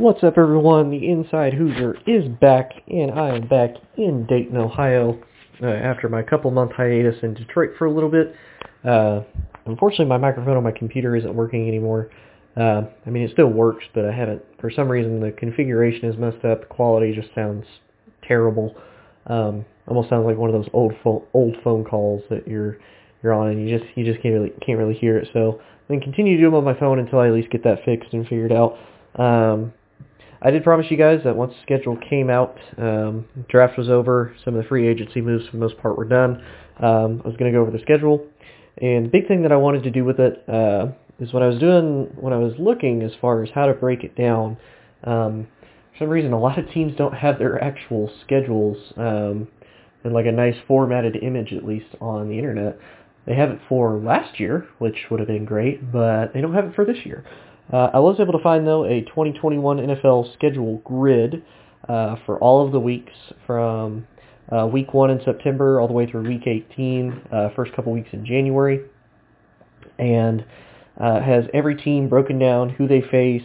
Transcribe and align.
What's 0.00 0.22
up, 0.22 0.38
everyone? 0.38 0.90
The 0.90 1.08
Inside 1.10 1.54
Hoosier 1.54 1.96
is 2.06 2.28
back, 2.40 2.70
and 2.86 3.10
I 3.10 3.34
am 3.34 3.48
back 3.48 3.70
in 3.96 4.26
Dayton, 4.26 4.56
Ohio, 4.56 5.20
uh, 5.60 5.66
after 5.66 6.08
my 6.08 6.22
couple-month 6.22 6.70
hiatus 6.70 7.16
in 7.24 7.34
Detroit 7.34 7.70
for 7.76 7.86
a 7.86 7.92
little 7.92 8.08
bit. 8.08 8.32
Uh, 8.84 9.22
unfortunately, 9.66 10.06
my 10.06 10.16
microphone 10.16 10.56
on 10.56 10.62
my 10.62 10.70
computer 10.70 11.16
isn't 11.16 11.34
working 11.34 11.66
anymore. 11.66 12.10
Uh, 12.56 12.82
I 13.06 13.10
mean, 13.10 13.24
it 13.24 13.32
still 13.32 13.48
works, 13.48 13.86
but 13.92 14.04
I 14.04 14.12
haven't. 14.12 14.40
For 14.60 14.70
some 14.70 14.88
reason, 14.88 15.18
the 15.18 15.32
configuration 15.32 16.08
is 16.08 16.16
messed 16.16 16.44
up. 16.44 16.60
The 16.60 16.66
quality 16.66 17.12
just 17.12 17.34
sounds 17.34 17.66
terrible. 18.22 18.76
Um, 19.26 19.64
almost 19.88 20.10
sounds 20.10 20.26
like 20.26 20.36
one 20.36 20.48
of 20.48 20.54
those 20.54 20.70
old 20.74 20.92
phone 21.02 21.24
old 21.34 21.56
phone 21.64 21.84
calls 21.84 22.22
that 22.30 22.46
you're 22.46 22.78
you're 23.24 23.32
on, 23.32 23.48
and 23.48 23.68
you 23.68 23.76
just 23.76 23.90
you 23.96 24.04
just 24.04 24.22
can't 24.22 24.34
really 24.34 24.52
can't 24.64 24.78
really 24.78 24.94
hear 24.94 25.18
it. 25.18 25.28
So 25.32 25.60
I'm 25.60 25.96
gonna 25.96 26.02
continue 26.02 26.36
to 26.36 26.42
do 26.42 26.46
them 26.46 26.54
on 26.54 26.64
my 26.64 26.78
phone 26.78 27.00
until 27.00 27.18
I 27.18 27.26
at 27.26 27.32
least 27.32 27.50
get 27.50 27.64
that 27.64 27.84
fixed 27.84 28.12
and 28.12 28.22
figured 28.28 28.52
out. 28.52 28.78
Um, 29.16 29.72
I 30.40 30.50
did 30.50 30.62
promise 30.62 30.86
you 30.88 30.96
guys 30.96 31.20
that 31.24 31.36
once 31.36 31.52
the 31.52 31.62
schedule 31.62 31.96
came 31.96 32.30
out, 32.30 32.56
um, 32.76 33.26
draft 33.48 33.76
was 33.76 33.88
over, 33.88 34.34
some 34.44 34.54
of 34.54 34.62
the 34.62 34.68
free 34.68 34.86
agency 34.86 35.20
moves 35.20 35.46
for 35.46 35.52
the 35.52 35.58
most 35.58 35.78
part 35.78 35.98
were 35.98 36.04
done. 36.04 36.42
Um, 36.80 37.22
I 37.24 37.28
was 37.28 37.36
going 37.36 37.52
to 37.52 37.56
go 37.56 37.60
over 37.60 37.72
the 37.72 37.82
schedule, 37.82 38.24
and 38.80 39.06
the 39.06 39.10
big 39.10 39.26
thing 39.26 39.42
that 39.42 39.50
I 39.50 39.56
wanted 39.56 39.82
to 39.82 39.90
do 39.90 40.04
with 40.04 40.20
it 40.20 40.48
uh, 40.48 40.86
is 41.18 41.32
when 41.32 41.42
I 41.42 41.48
was 41.48 41.58
doing, 41.58 42.12
when 42.14 42.32
I 42.32 42.38
was 42.38 42.54
looking 42.58 43.02
as 43.02 43.10
far 43.20 43.42
as 43.42 43.50
how 43.52 43.66
to 43.66 43.74
break 43.74 44.04
it 44.04 44.16
down. 44.16 44.56
Um, 45.02 45.48
for 45.92 46.04
some 46.04 46.08
reason, 46.08 46.32
a 46.32 46.38
lot 46.38 46.58
of 46.58 46.70
teams 46.70 46.96
don't 46.96 47.14
have 47.14 47.40
their 47.40 47.62
actual 47.62 48.08
schedules 48.24 48.76
um, 48.96 49.48
in 50.04 50.12
like 50.12 50.26
a 50.26 50.32
nice 50.32 50.54
formatted 50.68 51.16
image, 51.16 51.52
at 51.52 51.64
least 51.64 51.96
on 52.00 52.28
the 52.28 52.38
internet. 52.38 52.78
They 53.26 53.34
have 53.34 53.50
it 53.50 53.58
for 53.68 53.98
last 53.98 54.38
year, 54.38 54.68
which 54.78 54.96
would 55.10 55.18
have 55.18 55.26
been 55.26 55.44
great, 55.44 55.92
but 55.92 56.32
they 56.32 56.40
don't 56.40 56.54
have 56.54 56.66
it 56.66 56.74
for 56.74 56.84
this 56.84 57.04
year. 57.04 57.24
Uh, 57.72 57.90
I 57.92 57.98
was 57.98 58.16
able 58.18 58.32
to 58.32 58.42
find, 58.42 58.66
though, 58.66 58.84
a 58.84 59.02
2021 59.02 59.78
NFL 59.78 60.32
schedule 60.34 60.78
grid 60.84 61.42
uh, 61.88 62.16
for 62.24 62.38
all 62.38 62.64
of 62.64 62.72
the 62.72 62.80
weeks 62.80 63.12
from 63.46 64.06
uh, 64.50 64.66
week 64.66 64.94
1 64.94 65.10
in 65.10 65.20
September 65.24 65.80
all 65.80 65.86
the 65.86 65.92
way 65.92 66.10
through 66.10 66.26
week 66.26 66.46
18, 66.46 67.22
uh, 67.30 67.48
first 67.54 67.74
couple 67.74 67.92
weeks 67.92 68.08
in 68.12 68.24
January. 68.24 68.80
And 69.98 70.44
uh, 70.98 71.20
has 71.20 71.44
every 71.52 71.76
team 71.76 72.08
broken 72.08 72.38
down, 72.38 72.70
who 72.70 72.88
they 72.88 73.02
face, 73.02 73.42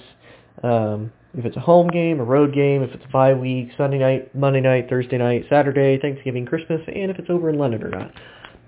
um, 0.64 1.12
if 1.36 1.46
it's 1.46 1.58
a 1.58 1.62
home 1.62 1.88
game, 1.88 2.20
a 2.20 2.24
road 2.24 2.54
game, 2.54 2.84
if 2.84 2.92
it's 2.92 3.04
a 3.06 3.12
bye 3.12 3.34
week, 3.34 3.70
Sunday 3.76 3.98
night, 3.98 4.36
Monday 4.36 4.62
night, 4.62 4.88
Thursday 4.90 5.18
night, 5.18 5.46
Saturday, 5.50 6.00
Thanksgiving, 6.00 6.46
Christmas, 6.46 6.82
and 6.88 7.10
if 7.10 7.18
it's 7.18 7.30
over 7.30 7.50
in 7.50 7.58
London 7.58 7.84
or 7.84 7.90
not. 7.90 8.12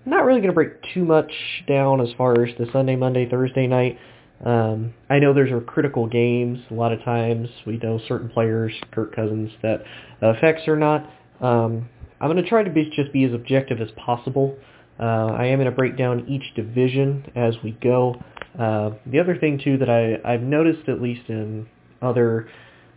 Not 0.06 0.26
really 0.26 0.40
going 0.40 0.50
to 0.50 0.54
break 0.54 0.74
too 0.94 1.06
much 1.06 1.32
down 1.68 2.02
as 2.02 2.10
far 2.18 2.44
as 2.44 2.56
the 2.58 2.68
Sunday, 2.74 2.96
Monday, 2.96 3.30
Thursday 3.30 3.68
night. 3.68 3.98
Um, 4.44 4.94
I 5.10 5.20
know 5.20 5.34
there's 5.34 5.52
are 5.52 5.62
critical 5.62 6.08
games. 6.08 6.60
A 6.70 6.74
lot 6.74 6.92
of 6.92 7.04
times 7.04 7.48
we 7.66 7.78
know 7.78 8.00
certain 8.08 8.30
players, 8.30 8.74
Kirk 8.92 9.16
Cousins, 9.16 9.52
that 9.62 9.84
affects 10.22 10.68
or 10.68 10.76
not. 10.76 11.10
Um, 11.42 11.90
I'm 12.20 12.32
going 12.32 12.42
to 12.42 12.50
try 12.50 12.64
to 12.64 12.70
be, 12.70 12.92
just 12.96 13.14
be 13.14 13.24
as 13.24 13.34
objective 13.34 13.80
as 13.82 13.90
possible. 13.96 14.58
Uh, 15.00 15.28
I 15.28 15.46
am 15.48 15.60
going 15.60 15.70
to 15.70 15.76
break 15.76 15.98
down 15.98 16.26
each 16.28 16.56
division 16.56 17.32
as 17.36 17.56
we 17.64 17.72
go. 17.72 18.16
Uh, 18.58 18.92
the 19.06 19.20
other 19.20 19.38
thing 19.38 19.60
too 19.64 19.78
that 19.78 19.90
I, 19.90 20.34
I've 20.34 20.42
noticed, 20.42 20.88
at 20.88 21.02
least 21.02 21.30
in 21.30 21.68
other 22.02 22.48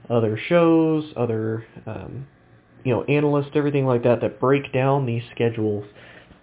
other 0.08 0.38
shows, 0.48 1.04
other 1.16 1.66
um, 1.86 2.26
you 2.84 2.94
know 2.94 3.02
analysts, 3.04 3.50
everything 3.54 3.84
like 3.84 4.04
that, 4.04 4.20
that 4.20 4.40
break 4.40 4.72
down 4.72 5.06
these 5.06 5.22
schedules 5.34 5.84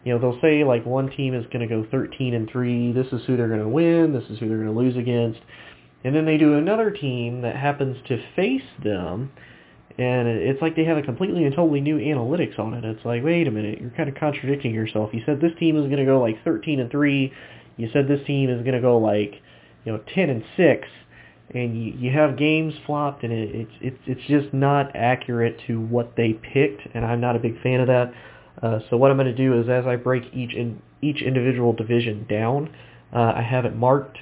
you 0.05 0.13
know, 0.13 0.19
they'll 0.19 0.39
say 0.39 0.63
like 0.63 0.85
one 0.85 1.09
team 1.09 1.33
is 1.33 1.45
going 1.47 1.67
to 1.67 1.67
go 1.67 1.85
13 1.89 2.35
and 2.35 2.49
3, 2.49 2.93
this 2.93 3.07
is 3.07 3.25
who 3.25 3.35
they're 3.35 3.49
going 3.49 3.59
to 3.59 3.67
win, 3.67 4.13
this 4.13 4.23
is 4.29 4.39
who 4.39 4.47
they're 4.47 4.59
going 4.59 4.73
to 4.73 4.79
lose 4.79 4.95
against. 4.95 5.39
And 6.03 6.15
then 6.15 6.25
they 6.25 6.37
do 6.37 6.53
another 6.53 6.91
team 6.91 7.41
that 7.41 7.55
happens 7.55 7.97
to 8.07 8.23
face 8.35 8.61
them, 8.83 9.31
and 9.97 10.27
it's 10.27 10.61
like 10.61 10.75
they 10.75 10.85
have 10.85 10.97
a 10.97 11.01
completely 11.01 11.45
and 11.45 11.55
totally 11.55 11.81
new 11.81 11.97
analytics 11.97 12.59
on 12.59 12.75
it. 12.75 12.85
It's 12.85 13.03
like, 13.03 13.23
wait 13.23 13.47
a 13.47 13.51
minute, 13.51 13.81
you're 13.81 13.89
kind 13.89 14.07
of 14.07 14.15
contradicting 14.15 14.73
yourself. 14.73 15.09
You 15.11 15.23
said 15.25 15.41
this 15.41 15.53
team 15.59 15.75
is 15.75 15.85
going 15.85 15.97
to 15.97 16.05
go 16.05 16.21
like 16.21 16.43
13 16.43 16.79
and 16.79 16.91
3, 16.91 17.33
you 17.77 17.89
said 17.91 18.07
this 18.07 18.25
team 18.27 18.51
is 18.51 18.61
going 18.61 18.75
to 18.75 18.81
go 18.81 18.99
like, 18.99 19.41
you 19.85 19.91
know, 19.91 19.99
10 20.13 20.29
and 20.29 20.43
6, 20.55 20.87
and 21.55 21.83
you, 21.83 21.93
you 21.97 22.11
have 22.11 22.37
games 22.37 22.75
flopped, 22.85 23.23
and 23.23 23.33
it, 23.33 23.55
it's 23.55 23.71
it's 23.81 23.99
it's 24.05 24.27
just 24.27 24.53
not 24.53 24.95
accurate 24.95 25.59
to 25.65 25.81
what 25.81 26.15
they 26.15 26.33
picked, 26.33 26.81
and 26.93 27.03
I'm 27.03 27.21
not 27.21 27.35
a 27.35 27.39
big 27.39 27.59
fan 27.63 27.79
of 27.79 27.87
that. 27.87 28.13
Uh, 28.61 28.79
so 28.89 28.97
what 28.97 29.11
I'm 29.11 29.17
going 29.17 29.27
to 29.27 29.35
do 29.35 29.59
is 29.59 29.69
as 29.69 29.85
I 29.85 29.95
break 29.95 30.23
each 30.33 30.53
in, 30.53 30.81
each 31.01 31.21
individual 31.21 31.73
division 31.73 32.25
down, 32.29 32.73
uh, 33.13 33.33
I 33.35 33.41
have 33.41 33.65
it 33.65 33.75
marked. 33.75 34.19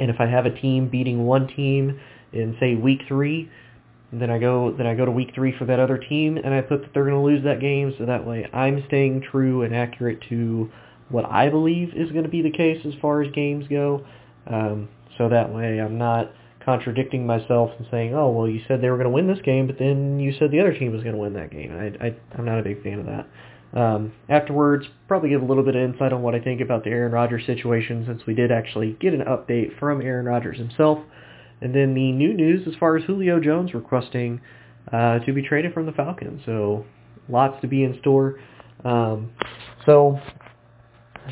And 0.00 0.10
if 0.10 0.20
I 0.20 0.26
have 0.26 0.46
a 0.46 0.50
team 0.50 0.88
beating 0.88 1.24
one 1.24 1.48
team 1.48 2.00
in 2.32 2.56
say 2.60 2.74
week 2.74 3.00
three, 3.08 3.50
then 4.12 4.30
I 4.30 4.38
go 4.38 4.72
then 4.76 4.86
I 4.86 4.94
go 4.94 5.04
to 5.04 5.10
week 5.10 5.32
three 5.34 5.54
for 5.58 5.66
that 5.66 5.78
other 5.78 5.98
team, 5.98 6.38
and 6.38 6.54
I 6.54 6.62
put 6.62 6.80
that 6.82 6.94
they're 6.94 7.04
going 7.04 7.16
to 7.16 7.22
lose 7.22 7.44
that 7.44 7.60
game. 7.60 7.92
So 7.98 8.06
that 8.06 8.26
way 8.26 8.48
I'm 8.52 8.82
staying 8.86 9.24
true 9.30 9.62
and 9.62 9.74
accurate 9.74 10.22
to 10.30 10.70
what 11.10 11.24
I 11.26 11.48
believe 11.48 11.94
is 11.94 12.10
going 12.10 12.24
to 12.24 12.30
be 12.30 12.42
the 12.42 12.50
case 12.50 12.84
as 12.86 12.94
far 13.00 13.22
as 13.22 13.30
games 13.32 13.66
go. 13.68 14.06
Um, 14.46 14.88
so 15.18 15.28
that 15.28 15.52
way 15.52 15.80
I'm 15.80 15.98
not 15.98 16.30
contradicting 16.68 17.26
myself 17.26 17.70
and 17.78 17.86
saying, 17.90 18.14
oh, 18.14 18.30
well, 18.30 18.46
you 18.46 18.60
said 18.68 18.82
they 18.82 18.90
were 18.90 18.98
going 18.98 19.06
to 19.06 19.10
win 19.10 19.26
this 19.26 19.40
game, 19.42 19.66
but 19.66 19.78
then 19.78 20.20
you 20.20 20.34
said 20.38 20.50
the 20.50 20.60
other 20.60 20.78
team 20.78 20.92
was 20.92 21.02
going 21.02 21.14
to 21.14 21.18
win 21.18 21.32
that 21.32 21.50
game. 21.50 21.72
I, 21.72 22.08
I, 22.08 22.16
I'm 22.36 22.44
not 22.44 22.60
a 22.60 22.62
big 22.62 22.82
fan 22.82 22.98
of 22.98 23.06
that. 23.06 23.80
Um, 23.80 24.12
afterwards, 24.28 24.84
probably 25.08 25.30
give 25.30 25.40
a 25.40 25.46
little 25.46 25.62
bit 25.64 25.76
of 25.76 25.82
insight 25.82 26.12
on 26.12 26.20
what 26.20 26.34
I 26.34 26.40
think 26.40 26.60
about 26.60 26.84
the 26.84 26.90
Aaron 26.90 27.10
Rodgers 27.10 27.46
situation 27.46 28.04
since 28.06 28.20
we 28.26 28.34
did 28.34 28.52
actually 28.52 28.98
get 29.00 29.14
an 29.14 29.20
update 29.20 29.78
from 29.78 30.02
Aaron 30.02 30.26
Rodgers 30.26 30.58
himself. 30.58 30.98
And 31.62 31.74
then 31.74 31.94
the 31.94 32.12
new 32.12 32.34
news 32.34 32.68
as 32.68 32.74
far 32.78 32.98
as 32.98 33.04
Julio 33.04 33.40
Jones 33.40 33.72
requesting 33.72 34.42
uh, 34.92 35.20
to 35.20 35.32
be 35.32 35.40
traded 35.40 35.72
from 35.72 35.86
the 35.86 35.92
Falcons. 35.92 36.42
So 36.44 36.84
lots 37.30 37.58
to 37.62 37.66
be 37.66 37.82
in 37.82 37.98
store. 38.00 38.38
Um, 38.84 39.30
so 39.86 40.20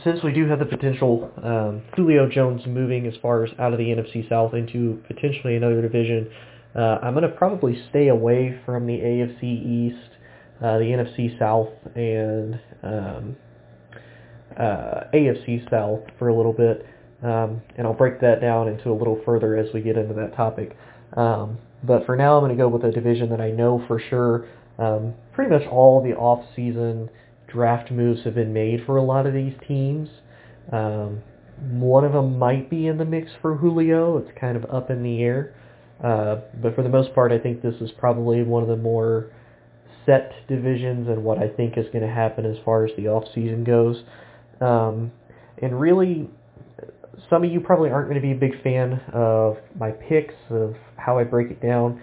since 0.04 0.22
we 0.22 0.32
do 0.32 0.46
have 0.48 0.58
the 0.58 0.66
potential 0.66 1.30
um, 1.42 1.82
Julio 1.94 2.28
Jones 2.28 2.62
moving 2.66 3.06
as 3.06 3.14
far 3.20 3.44
as 3.44 3.50
out 3.58 3.72
of 3.72 3.78
the 3.78 3.84
NFC 3.84 4.28
South 4.28 4.54
into 4.54 5.02
potentially 5.06 5.56
another 5.56 5.80
division, 5.82 6.30
uh, 6.74 6.98
I'm 7.02 7.14
going 7.14 7.28
to 7.28 7.36
probably 7.36 7.82
stay 7.90 8.08
away 8.08 8.60
from 8.66 8.86
the 8.86 8.94
AFC 8.94 9.42
East, 9.42 10.10
uh, 10.62 10.78
the 10.78 10.84
NFC 10.84 11.38
South, 11.38 11.70
and 11.94 12.60
um, 12.82 13.36
uh, 14.58 15.04
AFC 15.14 15.68
South 15.70 16.00
for 16.18 16.28
a 16.28 16.36
little 16.36 16.52
bit, 16.52 16.86
um, 17.22 17.62
and 17.76 17.86
I'll 17.86 17.94
break 17.94 18.20
that 18.20 18.40
down 18.40 18.68
into 18.68 18.90
a 18.90 18.94
little 18.94 19.20
further 19.24 19.56
as 19.56 19.72
we 19.72 19.80
get 19.80 19.96
into 19.96 20.14
that 20.14 20.36
topic. 20.36 20.76
Um, 21.16 21.58
but 21.84 22.04
for 22.04 22.16
now, 22.16 22.36
I'm 22.36 22.44
going 22.44 22.56
to 22.56 22.62
go 22.62 22.68
with 22.68 22.84
a 22.84 22.90
division 22.90 23.30
that 23.30 23.40
I 23.40 23.50
know 23.50 23.84
for 23.86 24.00
sure. 24.10 24.48
Um, 24.78 25.14
pretty 25.32 25.50
much 25.50 25.66
all 25.68 26.02
the 26.02 26.14
off-season 26.14 27.08
draft 27.46 27.90
moves 27.90 28.24
have 28.24 28.34
been 28.34 28.52
made 28.52 28.84
for 28.84 28.96
a 28.96 29.02
lot 29.02 29.26
of 29.26 29.34
these 29.34 29.54
teams. 29.66 30.08
Um, 30.72 31.22
one 31.70 32.04
of 32.04 32.12
them 32.12 32.38
might 32.38 32.68
be 32.68 32.86
in 32.86 32.98
the 32.98 33.04
mix 33.04 33.30
for 33.40 33.56
Julio. 33.56 34.18
It's 34.18 34.30
kind 34.38 34.56
of 34.56 34.64
up 34.66 34.90
in 34.90 35.02
the 35.02 35.22
air. 35.22 35.54
Uh, 36.02 36.40
but 36.60 36.74
for 36.74 36.82
the 36.82 36.88
most 36.88 37.14
part, 37.14 37.32
I 37.32 37.38
think 37.38 37.62
this 37.62 37.76
is 37.80 37.90
probably 37.98 38.42
one 38.42 38.62
of 38.62 38.68
the 38.68 38.76
more 38.76 39.30
set 40.04 40.32
divisions 40.48 41.08
and 41.08 41.24
what 41.24 41.38
I 41.38 41.48
think 41.48 41.78
is 41.78 41.86
going 41.86 42.06
to 42.06 42.12
happen 42.12 42.44
as 42.44 42.56
far 42.64 42.84
as 42.84 42.92
the 42.96 43.08
off 43.08 43.24
season 43.34 43.64
goes. 43.64 44.02
Um, 44.60 45.10
and 45.62 45.80
really, 45.80 46.28
some 47.30 47.42
of 47.44 47.50
you 47.50 47.60
probably 47.60 47.90
aren't 47.90 48.08
going 48.08 48.20
to 48.20 48.26
be 48.26 48.32
a 48.32 48.38
big 48.38 48.62
fan 48.62 49.00
of 49.12 49.56
my 49.78 49.90
picks, 49.90 50.34
of 50.50 50.74
how 50.96 51.18
I 51.18 51.24
break 51.24 51.50
it 51.50 51.62
down. 51.62 52.00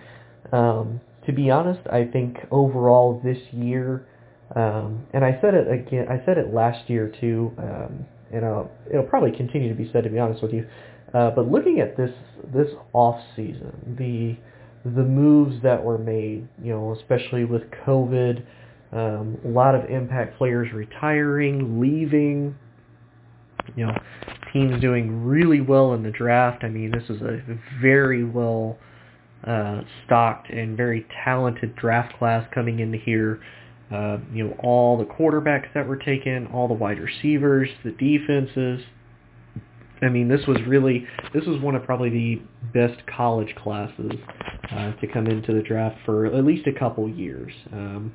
Um, 0.52 1.00
to 1.26 1.32
be 1.32 1.50
honest, 1.50 1.82
I 1.88 2.06
think 2.06 2.38
overall 2.52 3.22
this 3.24 3.38
year 3.52 4.08
um, 4.56 5.06
and 5.14 5.24
I 5.24 5.40
said 5.42 5.54
it 5.54 5.72
again. 5.72 6.08
I 6.10 6.24
said 6.26 6.38
it 6.38 6.54
last 6.54 6.90
year 6.90 7.12
too, 7.20 7.52
um, 7.58 8.06
and 8.32 8.46
uh, 8.46 8.64
it'll 8.90 9.04
probably 9.04 9.32
continue 9.36 9.70
to 9.70 9.76
be 9.76 9.90
said. 9.92 10.04
To 10.04 10.10
be 10.10 10.20
honest 10.20 10.42
with 10.42 10.54
you, 10.54 10.68
uh, 11.14 11.32
but 11.32 11.50
looking 11.50 11.80
at 11.80 11.98
this 11.98 12.12
this 12.54 12.70
off 12.94 13.20
season, 13.36 13.96
the 13.98 14.38
the 14.90 15.04
moves 15.04 15.62
that 15.64 15.84
were 15.84 15.98
made, 15.98 16.48
you 16.62 16.72
know, 16.72 16.96
especially 17.00 17.46
with 17.46 17.64
COVID, 17.86 18.44
um, 18.92 19.38
a 19.46 19.48
lot 19.48 19.76
of 19.76 19.90
impact 19.90 20.38
players 20.38 20.72
retiring, 20.74 21.80
leaving, 21.80 22.56
you 23.76 23.86
know, 23.86 23.98
teams 24.52 24.80
doing 24.82 25.24
really 25.26 25.62
well 25.62 25.94
in 25.94 26.04
the 26.04 26.12
draft. 26.12 26.64
I 26.64 26.70
mean, 26.70 26.92
this 26.92 27.10
is 27.10 27.22
a 27.22 27.42
very 27.82 28.24
well 28.24 28.78
uh, 29.46 29.82
stocked 30.06 30.50
and 30.50 30.78
very 30.78 31.06
talented 31.24 31.76
draft 31.76 32.18
class 32.18 32.48
coming 32.54 32.80
into 32.80 32.98
here. 32.98 33.42
Uh, 33.92 34.18
you 34.34 34.48
know, 34.48 34.56
all 34.64 34.98
the 34.98 35.06
quarterbacks 35.06 35.68
that 35.74 35.88
were 35.88 35.98
taken, 35.98 36.48
all 36.48 36.68
the 36.68 36.74
wide 36.74 37.00
receivers, 37.00 37.70
the 37.84 37.92
defenses. 37.92 38.82
I 40.02 40.10
mean, 40.10 40.28
this 40.28 40.42
was 40.48 40.58
really, 40.68 41.06
this 41.34 41.46
was 41.46 41.62
one 41.62 41.76
of 41.76 41.84
probably 41.84 42.10
the 42.10 42.42
best 42.74 43.06
college 43.08 43.54
classes 43.56 44.12
uh, 44.72 44.94
to 44.94 45.08
come 45.08 45.28
into 45.28 45.54
the 45.54 45.62
draft 45.62 45.98
for 46.06 46.26
at 46.26 46.44
least 46.44 46.68
a 46.68 46.78
couple 46.78 47.08
years. 47.08 47.54
Um, 47.72 48.14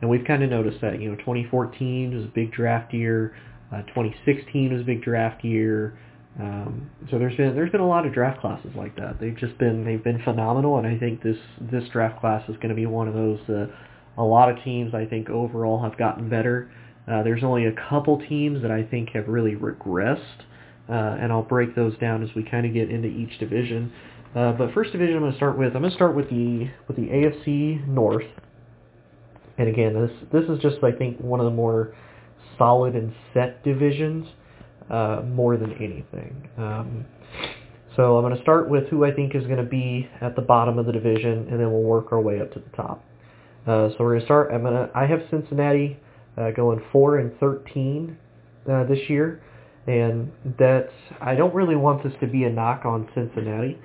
and 0.00 0.10
we've 0.10 0.24
kind 0.24 0.42
of 0.42 0.50
noticed 0.50 0.80
that, 0.80 1.00
you 1.00 1.10
know, 1.10 1.16
2014 1.16 2.14
was 2.14 2.24
a 2.24 2.28
big 2.28 2.52
draft 2.52 2.92
year. 2.92 3.34
Uh, 3.72 3.82
2016 3.82 4.72
was 4.72 4.82
a 4.82 4.84
big 4.84 5.02
draft 5.02 5.44
year. 5.44 5.98
Um, 6.38 6.90
so 7.10 7.18
there's 7.18 7.36
been 7.36 7.54
there's 7.54 7.72
been 7.72 7.80
a 7.80 7.88
lot 7.88 8.06
of 8.06 8.14
draft 8.14 8.40
classes 8.40 8.70
like 8.76 8.96
that. 8.96 9.18
They've 9.20 9.36
just 9.36 9.58
been 9.58 9.84
they've 9.84 10.02
been 10.02 10.22
phenomenal, 10.22 10.78
and 10.78 10.86
I 10.86 10.96
think 10.98 11.22
this 11.22 11.36
this 11.60 11.84
draft 11.92 12.20
class 12.20 12.48
is 12.48 12.56
going 12.56 12.68
to 12.68 12.74
be 12.74 12.86
one 12.86 13.08
of 13.08 13.14
those. 13.14 13.40
Uh, 13.48 13.66
a 14.18 14.22
lot 14.22 14.50
of 14.50 14.62
teams 14.64 14.94
I 14.94 15.06
think 15.06 15.30
overall 15.30 15.82
have 15.82 15.96
gotten 15.96 16.28
better. 16.28 16.70
Uh, 17.10 17.22
there's 17.22 17.42
only 17.42 17.66
a 17.66 17.72
couple 17.88 18.20
teams 18.28 18.62
that 18.62 18.70
I 18.70 18.82
think 18.82 19.10
have 19.10 19.28
really 19.28 19.54
regressed, 19.54 20.42
uh, 20.88 21.18
and 21.20 21.32
I'll 21.32 21.42
break 21.42 21.74
those 21.74 21.96
down 21.98 22.22
as 22.22 22.28
we 22.34 22.42
kind 22.42 22.66
of 22.66 22.74
get 22.74 22.90
into 22.90 23.08
each 23.08 23.38
division. 23.38 23.92
Uh, 24.34 24.52
but 24.52 24.72
first 24.72 24.92
division 24.92 25.16
I'm 25.16 25.22
going 25.22 25.32
to 25.32 25.38
start 25.38 25.58
with 25.58 25.74
I'm 25.74 25.82
going 25.82 25.90
to 25.90 25.96
start 25.96 26.14
with 26.14 26.30
the 26.30 26.70
with 26.86 26.96
the 26.96 27.08
AFC 27.08 27.86
North. 27.88 28.26
And 29.58 29.68
again, 29.68 29.94
this 29.94 30.10
this 30.32 30.48
is 30.48 30.62
just 30.62 30.76
I 30.84 30.92
think 30.92 31.18
one 31.18 31.40
of 31.40 31.46
the 31.46 31.52
more 31.52 31.94
solid 32.56 32.94
and 32.94 33.12
set 33.34 33.64
divisions 33.64 34.26
uh, 34.88 35.22
more 35.26 35.56
than 35.56 35.72
anything. 35.74 36.48
Um, 36.56 37.06
so 37.96 38.16
I'm 38.16 38.22
going 38.22 38.36
to 38.36 38.42
start 38.42 38.68
with 38.68 38.88
who 38.88 39.04
I 39.04 39.12
think 39.12 39.34
is 39.34 39.44
going 39.44 39.58
to 39.58 39.68
be 39.68 40.08
at 40.20 40.36
the 40.36 40.42
bottom 40.42 40.78
of 40.78 40.86
the 40.86 40.92
division, 40.92 41.48
and 41.50 41.58
then 41.60 41.72
we'll 41.72 41.82
work 41.82 42.12
our 42.12 42.20
way 42.20 42.40
up 42.40 42.52
to 42.52 42.60
the 42.60 42.76
top. 42.76 43.04
Uh, 43.66 43.88
so 43.90 43.96
we're 44.00 44.18
to 44.18 44.24
start. 44.24 44.50
I'm 44.52 44.64
to. 44.64 44.90
I 44.94 45.06
have 45.06 45.20
Cincinnati 45.30 45.98
uh, 46.36 46.50
going 46.50 46.82
four 46.92 47.18
and 47.18 47.38
thirteen 47.38 48.16
uh, 48.70 48.84
this 48.84 48.98
year, 49.08 49.42
and 49.86 50.30
that's. 50.58 50.92
I 51.20 51.34
don't 51.34 51.54
really 51.54 51.76
want 51.76 52.02
this 52.02 52.12
to 52.20 52.26
be 52.26 52.44
a 52.44 52.50
knock 52.50 52.84
on 52.84 53.08
Cincinnati. 53.14 53.78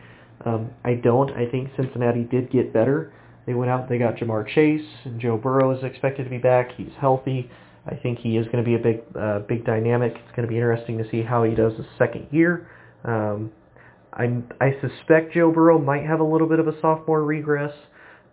Um, 0.45 0.71
I 0.83 0.95
don't. 0.95 1.31
I 1.31 1.49
think 1.49 1.71
Cincinnati 1.75 2.23
did 2.23 2.51
get 2.51 2.73
better. 2.73 3.13
They 3.45 3.53
went 3.53 3.69
out. 3.69 3.89
They 3.89 3.97
got 3.97 4.15
Ja'Marr 4.15 4.47
Chase, 4.47 4.87
and 5.03 5.19
Joe 5.19 5.37
Burrow 5.37 5.77
is 5.77 5.83
expected 5.83 6.23
to 6.23 6.29
be 6.29 6.37
back. 6.37 6.71
He's 6.75 6.93
healthy. 6.99 7.49
I 7.87 7.95
think 7.95 8.19
he 8.19 8.37
is 8.37 8.45
going 8.47 8.63
to 8.63 8.63
be 8.63 8.75
a 8.75 8.79
big, 8.79 9.03
uh, 9.15 9.39
big 9.39 9.65
dynamic. 9.65 10.13
It's 10.13 10.35
going 10.35 10.47
to 10.47 10.51
be 10.51 10.55
interesting 10.55 10.97
to 10.97 11.09
see 11.11 11.21
how 11.21 11.43
he 11.43 11.53
does 11.53 11.73
the 11.77 11.85
second 11.99 12.27
year. 12.31 12.67
Um, 13.03 13.51
I, 14.11 14.41
I 14.59 14.71
suspect 14.81 15.33
Joe 15.33 15.51
Burrow 15.51 15.77
might 15.77 16.03
have 16.03 16.19
a 16.19 16.23
little 16.23 16.47
bit 16.47 16.59
of 16.59 16.67
a 16.67 16.79
sophomore 16.81 17.23
regress, 17.23 17.73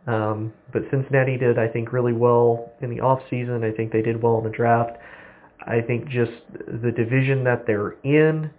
um, 0.07 0.53
but 0.73 0.83
Cincinnati 0.91 1.37
did, 1.37 1.59
I 1.59 1.69
think, 1.69 1.93
really 1.93 2.13
well 2.13 2.73
in 2.81 2.91
the 2.91 3.01
off 3.01 3.21
season. 3.31 3.63
I 3.63 3.71
think 3.71 3.93
they 3.93 4.03
did 4.03 4.23
well 4.23 4.39
in 4.39 4.45
the 4.45 4.51
draft. 4.51 4.99
I 5.65 5.81
think 5.81 6.09
just 6.09 6.33
the 6.53 6.91
division 6.91 7.45
that 7.45 7.67
they're 7.67 7.93
in, 8.03 8.51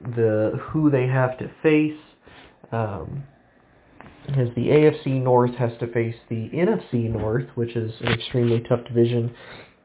the 0.00 0.58
who 0.70 0.90
they 0.90 1.06
have 1.06 1.36
to 1.38 1.50
face, 1.62 1.98
um, 2.70 3.24
as 4.28 4.48
the 4.54 4.68
AFC 4.68 5.20
North 5.20 5.54
has 5.56 5.72
to 5.80 5.92
face 5.92 6.14
the 6.28 6.48
NFC 6.50 7.10
North, 7.10 7.48
which 7.56 7.74
is 7.74 7.92
an 8.00 8.12
extremely 8.12 8.60
tough 8.60 8.84
division. 8.86 9.34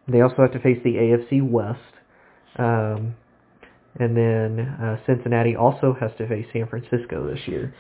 They 0.08 0.22
also 0.22 0.36
have 0.38 0.52
to 0.54 0.60
face 0.60 0.78
the 0.84 0.94
AFC 0.94 1.42
West. 1.42 1.80
Um, 2.58 3.16
and 4.00 4.16
then 4.16 4.60
uh, 4.60 4.98
Cincinnati 5.08 5.56
also 5.56 5.96
has 6.00 6.12
to 6.20 6.28
face 6.28 6.46
San 6.54 6.68
Francisco 6.68 7.28
this 7.28 7.48
year. 7.48 7.74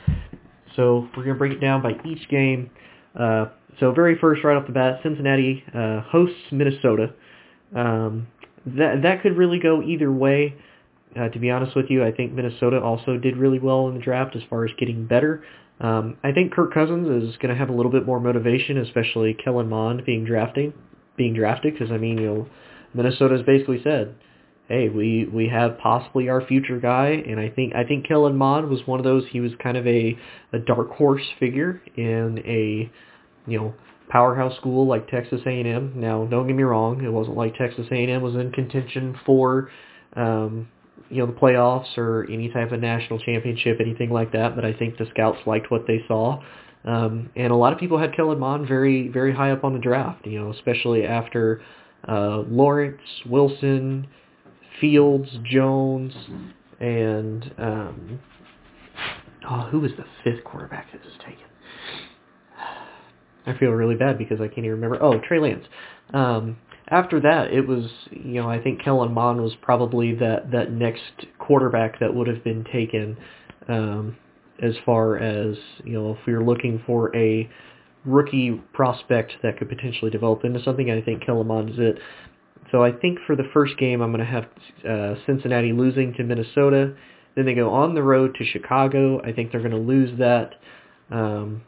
So 0.75 1.07
we're 1.15 1.23
going 1.23 1.35
to 1.35 1.39
break 1.39 1.53
it 1.53 1.61
down 1.61 1.81
by 1.81 1.93
each 2.05 2.27
game. 2.29 2.69
Uh, 3.17 3.45
so 3.79 3.91
very 3.91 4.17
first, 4.17 4.43
right 4.43 4.57
off 4.57 4.67
the 4.67 4.73
bat, 4.73 4.99
Cincinnati 5.03 5.63
uh, 5.73 6.01
hosts 6.01 6.35
Minnesota. 6.51 7.13
Um, 7.75 8.27
that 8.65 9.01
that 9.03 9.21
could 9.21 9.37
really 9.37 9.59
go 9.59 9.81
either 9.81 10.11
way. 10.11 10.55
Uh, 11.15 11.29
to 11.29 11.39
be 11.39 11.49
honest 11.49 11.75
with 11.75 11.85
you, 11.89 12.03
I 12.03 12.11
think 12.11 12.33
Minnesota 12.33 12.79
also 12.79 13.17
did 13.17 13.37
really 13.37 13.59
well 13.59 13.87
in 13.87 13.95
the 13.95 14.01
draft 14.01 14.35
as 14.35 14.41
far 14.49 14.65
as 14.65 14.71
getting 14.77 15.07
better. 15.07 15.43
Um, 15.79 16.17
I 16.23 16.31
think 16.31 16.53
Kirk 16.53 16.73
Cousins 16.73 17.07
is 17.23 17.37
going 17.37 17.53
to 17.53 17.55
have 17.55 17.69
a 17.69 17.73
little 17.73 17.91
bit 17.91 18.05
more 18.05 18.19
motivation, 18.19 18.77
especially 18.77 19.33
Kellen 19.33 19.69
Mond 19.69 20.03
being 20.05 20.25
drafting 20.25 20.73
being 21.17 21.33
drafted 21.33 21.73
because 21.73 21.91
I 21.91 21.97
mean, 21.97 22.17
you 22.19 22.25
know, 22.25 22.47
Minnesota's 22.93 23.41
basically 23.45 23.81
said, 23.83 24.15
"Hey, 24.67 24.89
we 24.89 25.25
we 25.31 25.47
have 25.49 25.77
possibly 25.79 26.29
our 26.29 26.41
future 26.45 26.79
guy," 26.79 27.23
and 27.27 27.39
I 27.39 27.49
think 27.49 27.75
I 27.75 27.83
think 27.83 28.07
Kellen 28.07 28.35
Mond 28.35 28.69
was 28.69 28.85
one 28.85 28.99
of 28.99 29.03
those. 29.03 29.23
He 29.31 29.39
was 29.39 29.51
kind 29.61 29.77
of 29.77 29.85
a 29.87 30.17
a 30.53 30.59
dark 30.59 30.91
horse 30.91 31.25
figure 31.39 31.81
in 31.95 32.39
a 32.45 32.91
you 33.49 33.59
know 33.59 33.73
powerhouse 34.09 34.55
school 34.57 34.87
like 34.87 35.07
Texas 35.09 35.41
A&M. 35.45 35.93
Now, 35.95 36.25
don't 36.25 36.47
get 36.47 36.55
me 36.55 36.63
wrong, 36.63 37.03
it 37.03 37.11
wasn't 37.11 37.37
like 37.37 37.55
Texas 37.55 37.85
A&M 37.91 38.21
was 38.21 38.35
in 38.35 38.51
contention 38.51 39.17
for 39.25 39.69
um, 40.15 40.67
you 41.09 41.17
know 41.17 41.25
the 41.25 41.33
playoffs 41.33 41.97
or 41.97 42.25
any 42.31 42.49
type 42.49 42.71
of 42.71 42.79
national 42.79 43.19
championship, 43.19 43.77
anything 43.79 44.09
like 44.09 44.31
that. 44.31 44.55
But 44.55 44.65
I 44.65 44.73
think 44.73 44.97
the 44.97 45.05
scouts 45.13 45.39
liked 45.45 45.71
what 45.71 45.85
they 45.87 46.03
saw. 46.07 46.41
Um, 46.85 47.29
and 47.35 47.51
a 47.51 47.55
lot 47.55 47.73
of 47.73 47.79
people 47.79 47.97
had 47.97 48.15
Kellen 48.15 48.39
Mond 48.39 48.67
very, 48.67 49.09
very 49.09 49.33
high 49.33 49.51
up 49.51 49.63
on 49.63 49.73
the 49.73 49.79
draft, 49.79 50.25
you 50.25 50.39
know, 50.39 50.51
especially 50.51 51.05
after 51.05 51.61
uh, 52.07 52.43
Lawrence, 52.47 53.01
Wilson, 53.25 54.07
Fields, 54.79 55.29
Jones, 55.43 56.13
and 56.79 57.51
um, 57.57 58.19
oh, 59.49 59.67
who 59.71 59.79
was 59.79 59.91
the 59.97 60.05
fifth 60.23 60.43
quarterback 60.43 60.91
that 60.91 61.03
was 61.03 61.13
taken? 61.19 61.45
I 63.45 63.57
feel 63.57 63.71
really 63.71 63.95
bad 63.95 64.17
because 64.17 64.41
I 64.41 64.47
can't 64.47 64.59
even 64.59 64.71
remember. 64.71 65.01
Oh, 65.01 65.19
Trey 65.25 65.39
Lance. 65.39 65.65
Um, 66.13 66.57
after 66.89 67.19
that, 67.21 67.51
it 67.51 67.67
was 67.67 67.89
you 68.11 68.41
know 68.41 68.49
I 68.49 68.61
think 68.61 68.83
Kellen 68.83 69.13
Mond 69.13 69.41
was 69.41 69.53
probably 69.61 70.15
that 70.15 70.51
that 70.51 70.71
next 70.71 71.27
quarterback 71.39 71.99
that 71.99 72.13
would 72.13 72.27
have 72.27 72.43
been 72.43 72.63
taken. 72.71 73.17
Um, 73.67 74.17
as 74.61 74.73
far 74.85 75.17
as, 75.17 75.55
you 75.83 75.93
know, 75.93 76.11
if 76.11 76.25
we 76.25 76.33
are 76.33 76.43
looking 76.43 76.81
for 76.85 77.15
a 77.15 77.49
rookie 78.05 78.61
prospect 78.73 79.33
that 79.43 79.57
could 79.57 79.69
potentially 79.69 80.09
develop 80.09 80.43
into 80.43 80.61
something, 80.63 80.89
I 80.89 81.01
think 81.01 81.25
Kellen 81.25 81.47
Mond 81.47 81.69
is 81.71 81.75
it. 81.77 81.99
So 82.71 82.83
I 82.83 82.91
think 82.91 83.19
for 83.25 83.35
the 83.35 83.49
first 83.53 83.77
game, 83.77 84.01
I'm 84.01 84.11
going 84.11 84.25
to 84.25 84.31
have 84.31 84.45
uh, 84.87 85.15
Cincinnati 85.25 85.71
losing 85.71 86.13
to 86.15 86.23
Minnesota. 86.23 86.93
Then 87.35 87.45
they 87.45 87.53
go 87.53 87.69
on 87.69 87.95
the 87.95 88.03
road 88.03 88.35
to 88.39 88.45
Chicago. 88.45 89.21
I 89.21 89.31
think 89.31 89.51
they're 89.51 89.61
going 89.61 89.71
to 89.71 89.77
lose 89.77 90.17
that. 90.19 90.55
Um, 91.09 91.61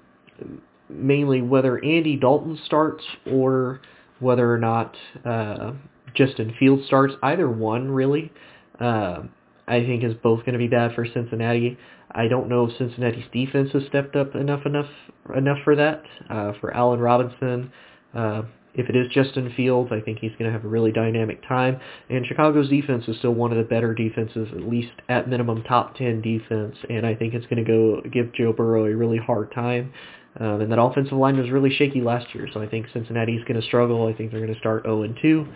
mainly 0.90 1.42
whether 1.42 1.84
Andy 1.84 2.18
Dalton 2.18 2.60
starts 2.66 3.04
or 3.26 3.82
whether 4.20 4.52
or 4.52 4.58
not 4.58 4.96
uh, 5.24 5.72
Justin 6.16 6.54
Fields 6.60 6.86
starts. 6.88 7.14
Either 7.22 7.50
one, 7.50 7.92
really, 7.92 8.32
uh, 8.80 9.22
I 9.68 9.82
think 9.82 10.04
is 10.04 10.16
both 10.22 10.40
going 10.40 10.54
to 10.54 10.60
be 10.60 10.68
bad 10.68 10.96
for 10.96 11.06
Cincinnati. 11.06 11.78
I 12.12 12.28
don't 12.28 12.50
know 12.50 12.66
if 12.68 12.78
Cincinnati's 12.78 13.26
defense 13.32 13.70
has 13.74 13.84
stepped 13.88 14.16
up 14.16 14.36
enough 14.36 14.66
enough 14.66 14.90
enough 15.36 15.60
for 15.64 15.76
that. 15.76 16.04
Uh, 16.30 16.54
for 16.60 16.74
Allen 16.74 17.00
Robinson, 17.00 17.72
uh, 18.16 18.42
if 18.76 18.90
it 18.90 18.96
is 18.96 19.08
Justin 19.12 19.52
Fields, 19.56 19.92
I 19.92 20.00
think 20.00 20.20
he's 20.20 20.32
going 20.34 20.46
to 20.46 20.52
have 20.52 20.64
a 20.64 20.68
really 20.68 20.92
dynamic 20.92 21.46
time. 21.48 21.80
And 22.10 22.26
Chicago's 22.26 22.70
defense 22.70 23.06
is 23.08 23.18
still 23.18 23.34
one 23.34 23.52
of 23.52 23.58
the 23.58 23.64
better 23.64 23.94
defenses, 23.94 24.48
at 24.52 24.62
least 24.62 24.92
at 25.10 25.28
minimum 25.28 25.64
top 25.64 25.96
10 25.96 26.22
defense. 26.22 26.76
And 26.90 27.06
I 27.06 27.16
think 27.16 27.34
it's 27.34 27.46
going 27.48 27.64
to 27.64 27.70
go 27.70 28.02
give 28.10 28.34
Joe 28.34 28.54
Burrow 28.54 28.86
a 28.86 28.96
really 28.96 29.18
hard 29.18 29.52
time. 29.52 29.92
Um, 30.40 30.62
and 30.62 30.72
that 30.72 30.80
offensive 30.80 31.18
line 31.18 31.38
was 31.38 31.50
really 31.50 31.74
shaky 31.74 32.02
last 32.02 32.34
year, 32.36 32.48
so 32.54 32.62
I 32.62 32.68
think 32.68 32.86
Cincinnati's 32.94 33.44
going 33.46 33.60
to 33.60 33.66
struggle. 33.66 34.08
I 34.08 34.14
think 34.14 34.32
they're 34.32 34.40
going 34.40 34.54
to 34.54 34.60
start 34.60 34.86
0-2. 34.86 35.48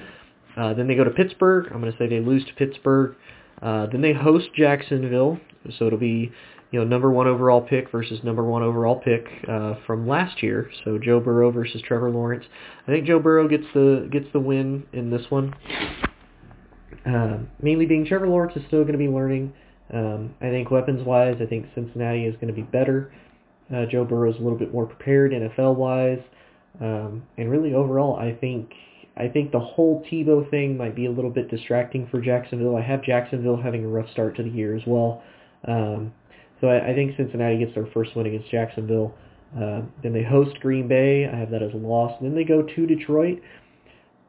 Uh, 0.58 0.74
then 0.74 0.88
they 0.88 0.96
go 0.96 1.04
to 1.04 1.12
Pittsburgh. 1.12 1.68
I'm 1.72 1.80
going 1.80 1.92
to 1.92 1.98
say 1.98 2.08
they 2.08 2.20
lose 2.20 2.44
to 2.46 2.54
Pittsburgh. 2.56 3.16
Uh, 3.62 3.86
then 3.92 4.02
they 4.02 4.14
host 4.14 4.48
Jacksonville, 4.56 5.40
so 5.78 5.88
it'll 5.88 6.00
be 6.00 6.32
you 6.74 6.80
know 6.80 6.86
number 6.86 7.12
one 7.12 7.27
overall 7.27 7.62
pick 7.62 7.92
versus 7.92 8.20
number 8.24 8.44
one 8.44 8.63
overall 8.63 9.00
pick 9.00 9.27
uh, 9.48 9.75
from 9.86 10.08
last 10.08 10.42
year. 10.42 10.72
So 10.84 10.98
Joe 10.98 11.20
Burrow 11.20 11.51
versus 11.51 11.84
Trevor 11.88 12.10
Lawrence. 12.10 12.46
I 12.88 12.92
think 12.92 13.06
Joe 13.06 13.20
Burrow 13.20 13.48
gets 13.48 13.65
the 13.75 14.10
gets 14.12 14.25
the 14.34 14.39
win 14.39 14.84
in 14.92 15.12
this 15.12 15.22
one. 15.30 15.53
Uh, 17.06 17.38
mainly 17.62 17.86
being 17.86 18.08
Trevor 18.08 18.27
Lawrence 18.27 18.56
is 18.56 18.63
still 18.68 18.82
going 18.82 18.94
to 18.94 18.98
be 18.98 19.08
learning. 19.08 19.53
Um, 19.94 20.34
I 20.42 20.46
think 20.50 20.72
weapons-wise, 20.72 21.36
I 21.39 21.46
think 21.46 21.68
Cincinnati 21.75 22.25
is 22.25 22.34
going 22.36 22.48
to 22.48 22.53
be 22.53 22.63
better. 22.63 23.13
Uh, 23.72 23.86
Joe 23.86 24.03
Burrow 24.03 24.32
is 24.32 24.39
a 24.39 24.42
little 24.42 24.58
bit 24.58 24.74
more 24.74 24.88
prepared 24.88 25.32
NFL-wise, 25.32 26.22
um, 26.82 27.22
and 27.38 27.51
really 27.51 27.75
overall, 27.75 28.15
I 28.15 28.34
think 28.34 28.72
I 29.15 29.27
think 29.27 29.51
the 29.51 29.60
whole 29.60 30.03
Tebow 30.12 30.50
thing 30.50 30.75
might 30.75 30.96
be 30.96 31.06
a 31.06 31.12
little 31.12 31.30
bit 31.30 31.51
distracting 31.51 32.08
for 32.10 32.20
Jacksonville. 32.20 32.75
I 32.75 32.82
have 32.82 33.03
Jacksonville 33.03 33.62
having 33.62 33.86
a 33.86 33.88
rough 33.88 34.10
start 34.10 34.36
to 34.38 34.44
the 34.44 34.50
year 34.50 34.75
as 34.75 34.82
well. 34.88 35.22
Um, 35.68 36.13
so 36.63 36.70
I, 36.70 36.91
I 36.91 36.96
think 36.96 37.17
Cincinnati 37.17 37.58
gets 37.58 37.75
their 37.75 37.88
first 37.93 38.15
win 38.15 38.25
against 38.25 38.50
Jacksonville. 38.50 39.13
Uh, 39.53 39.82
then 40.01 40.13
they 40.13 40.24
host 40.24 40.58
Green 40.62 40.88
Bay. 40.88 41.27
I 41.27 41.36
have 41.36 41.51
that 41.51 41.62
as 41.62 41.74
a 41.74 41.77
loss. 41.77 42.13
And 42.22 42.29
then 42.29 42.36
they 42.36 42.46
go 42.46 42.62
to 42.62 42.88
Detroit. 42.88 43.41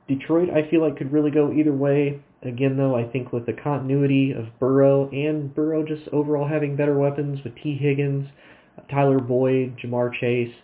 Detroit, 0.08 0.50
I 0.50 0.68
feel 0.68 0.82
like 0.82 0.96
could 0.96 1.12
really 1.12 1.30
go 1.30 1.52
either 1.52 1.72
way. 1.72 2.20
Again, 2.42 2.76
though, 2.76 2.96
I 2.96 3.04
think 3.04 3.32
with 3.32 3.46
the 3.46 3.52
continuity 3.52 4.32
of 4.32 4.46
Burrow 4.58 5.08
and 5.10 5.54
Burrow 5.54 5.84
just 5.86 6.08
overall 6.12 6.48
having 6.48 6.74
better 6.74 6.98
weapons 6.98 7.38
with 7.44 7.54
Tee 7.54 7.78
Higgins, 7.80 8.28
Tyler 8.90 9.20
Boyd, 9.20 9.78
Ja'Marr 9.78 10.12
Chase, 10.18 10.54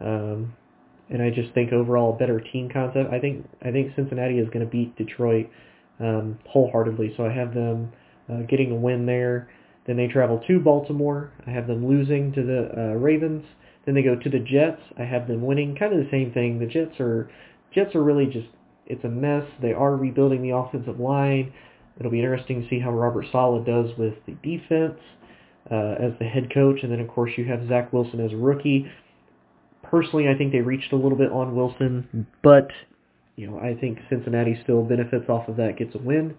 um, 0.00 0.54
and 1.10 1.20
I 1.20 1.30
just 1.30 1.52
think 1.54 1.72
overall 1.72 2.14
a 2.14 2.16
better 2.16 2.40
team 2.40 2.70
concept. 2.72 3.12
I 3.12 3.18
think 3.18 3.46
I 3.62 3.72
think 3.72 3.94
Cincinnati 3.96 4.38
is 4.38 4.46
going 4.46 4.64
to 4.64 4.70
beat 4.70 4.96
Detroit 4.96 5.50
um, 6.00 6.38
wholeheartedly. 6.48 7.14
So 7.16 7.26
I 7.26 7.32
have 7.32 7.52
them 7.52 7.92
uh, 8.32 8.42
getting 8.48 8.70
a 8.70 8.76
win 8.76 9.06
there. 9.06 9.48
Then 9.86 9.96
they 9.96 10.08
travel 10.08 10.42
to 10.46 10.58
Baltimore. 10.60 11.32
I 11.46 11.50
have 11.50 11.66
them 11.66 11.86
losing 11.86 12.32
to 12.32 12.42
the 12.42 12.70
uh, 12.76 12.94
Ravens. 12.94 13.44
Then 13.84 13.94
they 13.94 14.02
go 14.02 14.16
to 14.16 14.28
the 14.30 14.40
Jets. 14.40 14.82
I 14.98 15.04
have 15.04 15.28
them 15.28 15.42
winning. 15.42 15.76
Kind 15.76 15.92
of 15.92 16.00
the 16.00 16.10
same 16.10 16.32
thing. 16.32 16.58
The 16.58 16.66
Jets 16.66 16.98
are 16.98 17.30
Jets 17.72 17.94
are 17.94 18.02
really 18.02 18.26
just 18.26 18.48
it's 18.86 19.04
a 19.04 19.08
mess. 19.08 19.44
They 19.62 19.72
are 19.72 19.96
rebuilding 19.96 20.42
the 20.42 20.50
offensive 20.50 20.98
line. 20.98 21.52
It'll 21.98 22.10
be 22.10 22.20
interesting 22.20 22.62
to 22.62 22.68
see 22.68 22.78
how 22.78 22.90
Robert 22.90 23.26
Saleh 23.32 23.64
does 23.64 23.90
with 23.96 24.14
the 24.26 24.32
defense 24.42 24.98
uh, 25.70 25.94
as 25.98 26.12
the 26.18 26.24
head 26.24 26.52
coach, 26.52 26.80
and 26.82 26.92
then 26.92 27.00
of 27.00 27.08
course 27.08 27.32
you 27.36 27.44
have 27.46 27.66
Zach 27.68 27.92
Wilson 27.92 28.20
as 28.20 28.32
a 28.32 28.36
rookie. 28.36 28.90
Personally, 29.82 30.28
I 30.28 30.36
think 30.36 30.52
they 30.52 30.60
reached 30.60 30.92
a 30.92 30.96
little 30.96 31.16
bit 31.16 31.30
on 31.30 31.54
Wilson, 31.54 32.26
but 32.42 32.68
you 33.36 33.48
know 33.48 33.58
I 33.58 33.74
think 33.74 33.98
Cincinnati 34.08 34.58
still 34.62 34.82
benefits 34.82 35.28
off 35.28 35.48
of 35.48 35.56
that, 35.56 35.78
gets 35.78 35.94
a 35.94 35.98
win. 35.98 36.36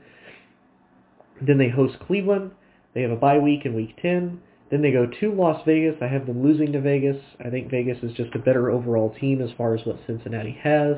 Then 1.41 1.57
they 1.57 1.69
host 1.69 1.95
Cleveland. 2.05 2.51
They 2.97 3.03
have 3.03 3.11
a 3.11 3.15
bye 3.15 3.37
week 3.37 3.63
in 3.63 3.75
Week 3.75 3.95
10. 4.01 4.41
Then 4.71 4.81
they 4.81 4.91
go 4.91 5.05
to 5.05 5.31
Las 5.31 5.61
Vegas. 5.67 5.93
I 6.01 6.07
have 6.07 6.25
them 6.25 6.41
losing 6.41 6.71
to 6.71 6.81
Vegas. 6.81 7.21
I 7.45 7.51
think 7.51 7.69
Vegas 7.69 7.99
is 8.01 8.11
just 8.13 8.33
a 8.33 8.39
better 8.39 8.71
overall 8.71 9.13
team 9.19 9.39
as 9.39 9.51
far 9.55 9.75
as 9.75 9.85
what 9.85 9.99
Cincinnati 10.07 10.57
has. 10.63 10.95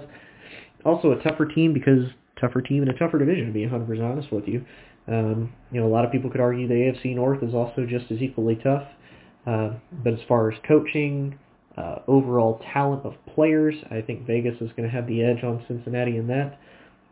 Also 0.86 1.12
a 1.12 1.22
tougher 1.22 1.46
team 1.46 1.74
because 1.74 2.06
tougher 2.40 2.62
team 2.62 2.84
in 2.84 2.90
a 2.90 2.98
tougher 2.98 3.20
division, 3.20 3.48
to 3.48 3.52
be 3.52 3.66
100% 3.66 4.02
honest 4.02 4.32
with 4.32 4.48
you. 4.48 4.64
Um, 5.10 5.52
you 5.74 5.82
know, 5.82 5.88
a 5.88 5.92
lot 5.92 6.06
of 6.06 6.12
people 6.14 6.30
could 6.30 6.40
argue 6.40 6.70
the 6.70 6.74
AFC 6.74 7.16
North 7.16 7.44
is 7.44 7.54
also 7.54 7.86
just 7.86 8.10
as 8.10 8.22
equally 8.22 8.56
tough. 8.64 8.88
Uh, 9.46 9.72
but 10.02 10.14
as 10.14 10.20
far 10.26 10.50
as 10.50 10.58
coaching, 10.66 11.38
uh, 11.78 11.96
overall 12.08 12.62
talent 12.74 13.06
of 13.06 13.16
players, 13.36 13.76
I 13.92 14.00
think 14.00 14.26
Vegas 14.26 14.56
is 14.62 14.70
going 14.78 14.90
to 14.90 14.96
have 14.96 15.06
the 15.06 15.22
edge 15.22 15.44
on 15.44 15.66
Cincinnati 15.68 16.16
in 16.16 16.28
that. 16.28 16.58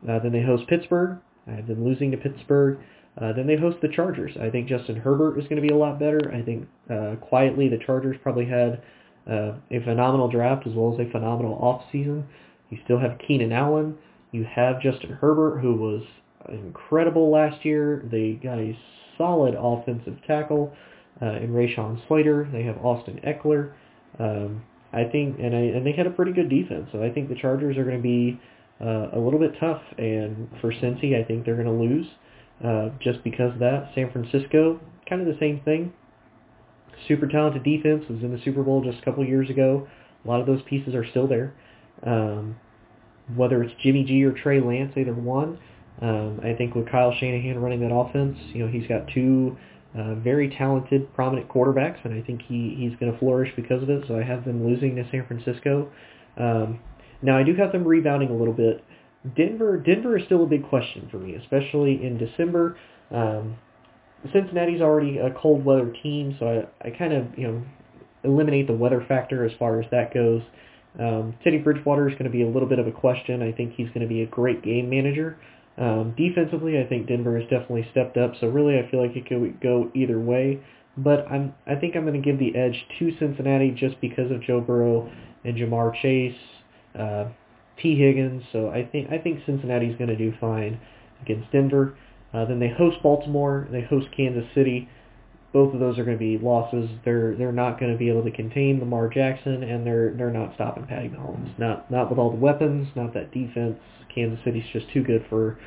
Uh, 0.10 0.20
then 0.20 0.32
they 0.32 0.44
host 0.44 0.64
Pittsburgh. 0.70 1.18
I 1.46 1.56
have 1.56 1.68
them 1.68 1.84
losing 1.84 2.12
to 2.12 2.18
Pittsburgh. 2.18 2.80
Uh, 3.20 3.34
then 3.34 3.48
they 3.48 3.56
host 3.56 3.78
the 3.82 3.88
Chargers. 3.88 4.32
I 4.40 4.50
think 4.50 4.70
Justin 4.70 4.96
Herbert 4.96 5.40
is 5.40 5.46
going 5.48 5.62
to 5.62 5.68
be 5.68 5.74
a 5.74 5.78
lot 5.78 6.00
better. 6.00 6.32
I 6.34 6.42
think 6.44 6.68
uh, 6.90 7.16
quietly 7.20 7.68
the 7.68 7.80
Chargers 7.84 8.18
probably 8.22 8.46
had 8.46 8.82
uh, 9.30 9.54
a 9.72 9.80
phenomenal 9.84 10.30
draft 10.30 10.68
as 10.68 10.74
well 10.74 10.94
as 10.94 11.00
a 11.06 11.12
phenomenal 11.12 11.56
off 11.56 11.84
season. 11.92 12.28
You 12.70 12.78
still 12.84 13.00
have 13.00 13.18
Keenan 13.28 13.52
Allen. 13.52 13.98
You 14.32 14.46
have 14.46 14.82
Justin 14.82 15.12
Herbert, 15.14 15.60
who 15.60 15.76
was 15.76 16.04
incredible 16.50 17.32
last 17.32 17.66
year. 17.66 18.04
They 18.12 18.34
got 18.34 18.60
a 18.60 18.78
solid 19.18 19.56
offensive 19.58 20.18
tackle 20.28 20.76
uh, 21.22 21.38
in 21.38 21.52
Rashawn 21.52 22.06
Slater. 22.08 22.48
They 22.52 22.64
have 22.64 22.78
Austin 22.78 23.20
Ekeler. 23.26 23.74
Um, 24.20 24.64
I 24.94 25.04
think, 25.06 25.40
and 25.40 25.56
I, 25.56 25.60
and 25.60 25.86
they 25.86 25.92
had 25.92 26.08
a 26.08 26.12
pretty 26.12 26.34
good 26.34 26.50
defense. 26.50 26.90
So 26.92 27.04
I 27.04 27.10
think 27.10 27.30
the 27.30 27.36
Chargers 27.36 27.78
are 27.78 27.84
going 27.84 27.98
to 27.98 28.04
be 28.04 28.40
uh, 28.80 29.10
a 29.14 29.20
little 29.20 29.40
bit 29.40 29.54
tough. 29.60 29.82
And 29.98 30.50
for 30.62 30.72
Cincy, 30.72 31.20
I 31.20 31.24
think 31.24 31.46
they're 31.46 31.62
going 31.62 31.68
to 31.68 31.74
lose 31.74 32.06
uh, 32.06 32.18
just 33.00 33.24
because 33.24 33.54
of 33.54 33.60
that. 33.60 33.92
San 33.96 34.12
Francisco, 34.12 34.80
kind 35.08 35.22
of 35.22 35.28
the 35.28 35.40
same 35.40 35.62
thing. 35.64 35.94
Super 37.08 37.28
talented 37.28 37.64
defense 37.64 38.06
was 38.10 38.24
in 38.24 38.32
the 38.32 38.42
Super 38.44 38.64
Bowl 38.64 38.84
just 38.84 39.00
a 39.00 39.06
couple 39.06 39.24
years 39.26 39.50
ago. 39.50 39.88
A 40.26 40.28
lot 40.28 40.42
of 40.42 40.48
those 40.48 40.62
pieces 40.64 40.96
are 40.96 41.06
still 41.06 41.28
there. 41.28 41.54
Um, 42.04 42.58
whether 43.36 43.62
it's 43.62 43.74
Jimmy 43.82 44.04
G 44.04 44.24
or 44.24 44.32
Trey 44.32 44.60
Lance, 44.60 44.94
either 44.98 45.14
one. 45.14 45.60
Um, 46.02 46.40
I 46.44 46.54
think 46.54 46.76
with 46.76 46.90
Kyle 46.90 47.14
Shanahan 47.20 47.60
running 47.60 47.82
that 47.82 47.94
offense, 47.94 48.38
you 48.54 48.64
know, 48.64 48.72
he's 48.72 48.88
got 48.88 49.08
two 49.14 49.58
uh, 49.98 50.16
very 50.16 50.50
talented, 50.50 51.14
prominent 51.16 51.50
quarterbacks, 51.50 51.98
and 52.04 52.14
I 52.14 52.22
think 52.22 52.42
he, 52.44 52.76
he's 52.78 52.98
going 53.00 53.12
to 53.12 53.18
flourish 53.18 53.52
because 53.56 53.82
of 53.82 53.90
it. 53.90 54.04
So 54.08 54.18
I 54.18 54.24
have 54.24 54.46
them 54.46 54.66
losing 54.66 54.96
to 54.98 55.10
San 55.12 55.26
Francisco. 55.26 55.92
Um, 56.38 56.80
now 57.22 57.38
I 57.38 57.44
do 57.44 57.56
have 57.56 57.72
them 57.72 57.84
rebounding 57.84 58.30
a 58.30 58.36
little 58.36 58.54
bit. 58.54 58.84
Denver, 59.36 59.78
Denver 59.78 60.18
is 60.18 60.26
still 60.26 60.44
a 60.44 60.48
big 60.48 60.68
question 60.68 61.08
for 61.12 61.18
me, 61.18 61.36
especially 61.36 62.04
in 62.04 62.18
December. 62.18 62.78
Um, 63.12 63.58
Cincinnati's 64.34 64.82
already 64.82 65.18
a 65.18 65.32
cold 65.32 65.64
weather 65.64 65.94
team, 66.04 66.36
so 66.40 66.68
I, 66.84 66.88
I 66.88 66.92
kind 66.92 67.14
of 67.14 67.38
you 67.38 67.48
know 67.48 67.64
eliminate 68.24 68.68
the 68.68 68.74
weather 68.74 69.04
factor 69.08 69.46
as 69.46 69.52
far 69.58 69.80
as 69.80 69.90
that 69.92 70.14
goes. 70.14 70.42
Um, 71.00 71.36
Teddy 71.44 71.60
Bridgewater 71.60 72.10
is 72.10 72.14
going 72.14 72.26
to 72.26 72.32
be 72.32 72.44
a 72.44 72.48
little 72.48 72.68
bit 72.68 72.80
of 72.80 72.88
a 72.88 72.92
question. 72.92 73.42
I 73.44 73.52
think 73.52 73.74
he's 73.76 73.88
going 73.90 74.02
to 74.02 74.08
be 74.08 74.24
a 74.24 74.26
great 74.26 74.64
game 74.64 74.90
manager. 74.90 75.38
Um, 75.78 76.16
defensively, 76.18 76.80
I 76.80 76.88
think 76.88 77.08
Denver 77.08 77.40
has 77.40 77.48
definitely 77.50 77.88
stepped 77.92 78.18
up. 78.18 78.34
So 78.42 78.48
really, 78.48 78.80
I 78.80 78.90
feel 78.90 79.06
like 79.06 79.16
it 79.16 79.28
could 79.28 79.62
go 79.62 79.92
either 79.94 80.20
way. 80.20 80.60
But 80.98 81.28
I'm 81.32 81.54
I 81.68 81.76
think 81.76 81.96
I'm 81.96 82.06
going 82.06 82.20
to 82.20 82.26
give 82.26 82.40
the 82.40 82.56
edge 82.58 82.86
to 82.98 83.12
Cincinnati 83.20 83.72
just 83.72 84.02
because 84.02 84.32
of 84.32 84.42
Joe 84.42 84.60
Burrow 84.60 85.12
and 85.46 85.56
Ja'Marr 85.56 85.94
Chase, 86.02 86.36
uh, 86.98 87.26
Tee 87.82 87.98
Higgins. 87.98 88.44
So 88.52 88.70
I 88.70 88.86
think 88.86 89.12
I 89.12 89.18
think 89.18 89.42
Cincinnati's 89.46 89.98
going 89.98 90.10
to 90.10 90.18
do 90.18 90.34
fine 90.40 90.80
against 91.22 91.52
Denver. 91.52 91.98
Uh, 92.34 92.46
then 92.46 92.60
they 92.60 92.70
host 92.70 92.98
Baltimore. 93.02 93.68
They 93.72 93.82
host 93.82 94.08
Kansas 94.16 94.46
City 94.54 94.90
both 95.54 95.74
of 95.74 95.80
those 95.80 95.98
are 95.98 96.04
going 96.04 96.18
to 96.18 96.24
be 96.24 96.38
losses. 96.38 96.90
They're 97.06 97.36
they're 97.36 97.52
not 97.52 97.80
going 97.80 97.92
to 97.92 97.98
be 97.98 98.10
able 98.10 98.24
to 98.24 98.32
contain 98.32 98.80
Lamar 98.80 99.08
Jackson, 99.08 99.64
and 99.64 99.86
they're 99.86 100.14
they're 100.18 100.32
not 100.32 100.54
stopping 100.56 100.86
Patty 100.86 101.10
Mahomes. 101.10 101.58
Not 101.58 101.90
not 101.90 102.10
with 102.10 102.20
all 102.20 102.30
the 102.30 102.38
weapons, 102.38 102.88
not 102.96 103.14
that 103.14 103.32
defense. 103.32 103.78
Kansas 104.14 104.40
City's 104.44 104.66
just 104.74 104.86
too 104.94 105.04
good 105.04 105.26
for 105.30 105.58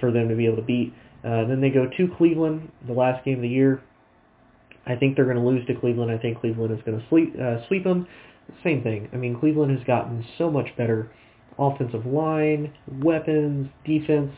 for 0.00 0.12
them 0.12 0.28
to 0.28 0.36
be 0.36 0.46
able 0.46 0.56
to 0.56 0.62
beat. 0.62 0.92
Uh, 1.24 1.44
then 1.46 1.60
they 1.60 1.70
go 1.70 1.88
to 1.96 2.08
Cleveland, 2.16 2.70
the 2.86 2.92
last 2.92 3.24
game 3.24 3.36
of 3.36 3.42
the 3.42 3.48
year. 3.48 3.82
I 4.86 4.94
think 4.94 5.16
they're 5.16 5.24
going 5.24 5.38
to 5.38 5.42
lose 5.42 5.66
to 5.66 5.74
Cleveland. 5.74 6.12
I 6.12 6.18
think 6.18 6.40
Cleveland 6.40 6.78
is 6.78 6.84
going 6.84 7.00
to 7.00 7.08
sweep 7.08 7.34
uh, 7.40 7.66
sweep 7.66 7.84
them. 7.84 8.06
Same 8.62 8.82
thing. 8.82 9.08
I 9.12 9.16
mean, 9.16 9.40
Cleveland 9.40 9.76
has 9.76 9.84
gotten 9.86 10.24
so 10.38 10.50
much 10.50 10.68
better. 10.76 11.10
Offensive 11.58 12.06
line, 12.06 12.72
weapons, 13.00 13.70
defense 13.84 14.32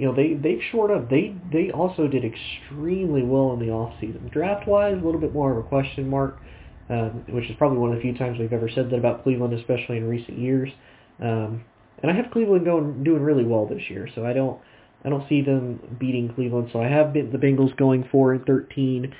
you 0.00 0.06
know, 0.06 0.14
they 0.14 0.32
they've 0.32 0.62
shored 0.72 0.90
up. 0.90 1.10
They 1.10 1.36
they 1.52 1.70
also 1.70 2.08
did 2.08 2.24
extremely 2.24 3.22
well 3.22 3.52
in 3.52 3.60
the 3.60 3.70
off 3.70 3.92
season. 4.00 4.30
Draft 4.32 4.66
wise, 4.66 4.94
a 4.94 5.04
little 5.04 5.20
bit 5.20 5.34
more 5.34 5.52
of 5.52 5.58
a 5.58 5.62
question 5.68 6.08
mark, 6.08 6.38
um, 6.88 7.22
which 7.28 7.44
is 7.50 7.56
probably 7.58 7.76
one 7.76 7.90
of 7.90 7.96
the 7.96 8.00
few 8.00 8.16
times 8.16 8.38
we've 8.38 8.54
ever 8.54 8.70
said 8.74 8.88
that 8.88 8.96
about 8.96 9.22
Cleveland, 9.22 9.52
especially 9.52 9.98
in 9.98 10.08
recent 10.08 10.38
years. 10.38 10.70
Um, 11.20 11.62
and 12.02 12.10
I 12.10 12.14
have 12.14 12.30
Cleveland 12.32 12.64
going 12.64 13.04
doing 13.04 13.20
really 13.20 13.44
well 13.44 13.66
this 13.66 13.82
year, 13.90 14.08
so 14.14 14.24
I 14.24 14.32
don't 14.32 14.58
I 15.04 15.10
don't 15.10 15.28
see 15.28 15.42
them 15.42 15.78
beating 16.00 16.32
Cleveland. 16.34 16.70
So 16.72 16.80
I 16.80 16.88
have 16.88 17.12
the 17.12 17.36
Bengals 17.36 17.76
going 17.76 18.08
four 18.10 18.32
and 18.32 18.46
thirteen, 18.46 19.14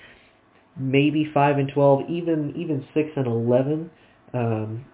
maybe 0.78 1.30
five 1.35 1.59
and 1.59 1.70
twelve, 1.75 2.09
even 2.09 2.54
even 2.56 2.87
six 2.94 3.11
and 3.16 3.26
eleven. 3.26 3.90
Um, 4.32 4.87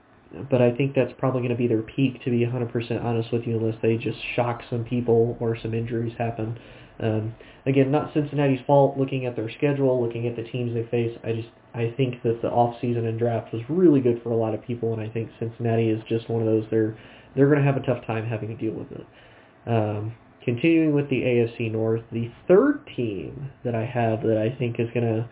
but 0.50 0.60
I 0.60 0.74
think 0.74 0.94
that's 0.94 1.12
probably 1.18 1.40
going 1.40 1.50
to 1.50 1.56
be 1.56 1.68
their 1.68 1.82
peak, 1.82 2.22
to 2.24 2.30
be 2.30 2.40
100% 2.40 3.04
honest 3.04 3.32
with 3.32 3.46
you, 3.46 3.56
unless 3.58 3.76
they 3.82 3.96
just 3.96 4.18
shock 4.34 4.62
some 4.68 4.84
people 4.84 5.36
or 5.40 5.56
some 5.56 5.72
injuries 5.72 6.14
happen. 6.18 6.58
Um, 6.98 7.34
again, 7.66 7.90
not 7.90 8.12
Cincinnati's 8.12 8.60
fault. 8.66 8.98
Looking 8.98 9.26
at 9.26 9.36
their 9.36 9.50
schedule, 9.50 10.02
looking 10.02 10.26
at 10.26 10.36
the 10.36 10.42
teams 10.42 10.74
they 10.74 10.84
face, 10.90 11.16
I 11.24 11.32
just 11.32 11.48
I 11.74 11.92
think 11.96 12.22
that 12.22 12.40
the 12.42 12.48
off 12.48 12.76
season 12.80 13.06
and 13.06 13.18
draft 13.18 13.52
was 13.52 13.62
really 13.68 14.00
good 14.00 14.22
for 14.22 14.30
a 14.30 14.36
lot 14.36 14.54
of 14.54 14.62
people, 14.62 14.92
and 14.92 15.02
I 15.02 15.08
think 15.08 15.30
Cincinnati 15.38 15.90
is 15.90 16.02
just 16.08 16.28
one 16.28 16.40
of 16.40 16.46
those. 16.46 16.64
They're 16.70 16.96
they're 17.34 17.48
going 17.48 17.58
to 17.58 17.64
have 17.64 17.76
a 17.76 17.84
tough 17.84 18.04
time 18.06 18.26
having 18.26 18.48
to 18.48 18.56
deal 18.56 18.72
with 18.72 18.90
it. 18.92 19.06
Um, 19.66 20.14
continuing 20.42 20.94
with 20.94 21.10
the 21.10 21.20
AFC 21.20 21.70
North, 21.70 22.02
the 22.12 22.30
third 22.48 22.88
team 22.96 23.50
that 23.64 23.74
I 23.74 23.84
have 23.84 24.22
that 24.22 24.38
I 24.38 24.56
think 24.56 24.80
is 24.80 24.88
going 24.94 25.04
to 25.04 25.28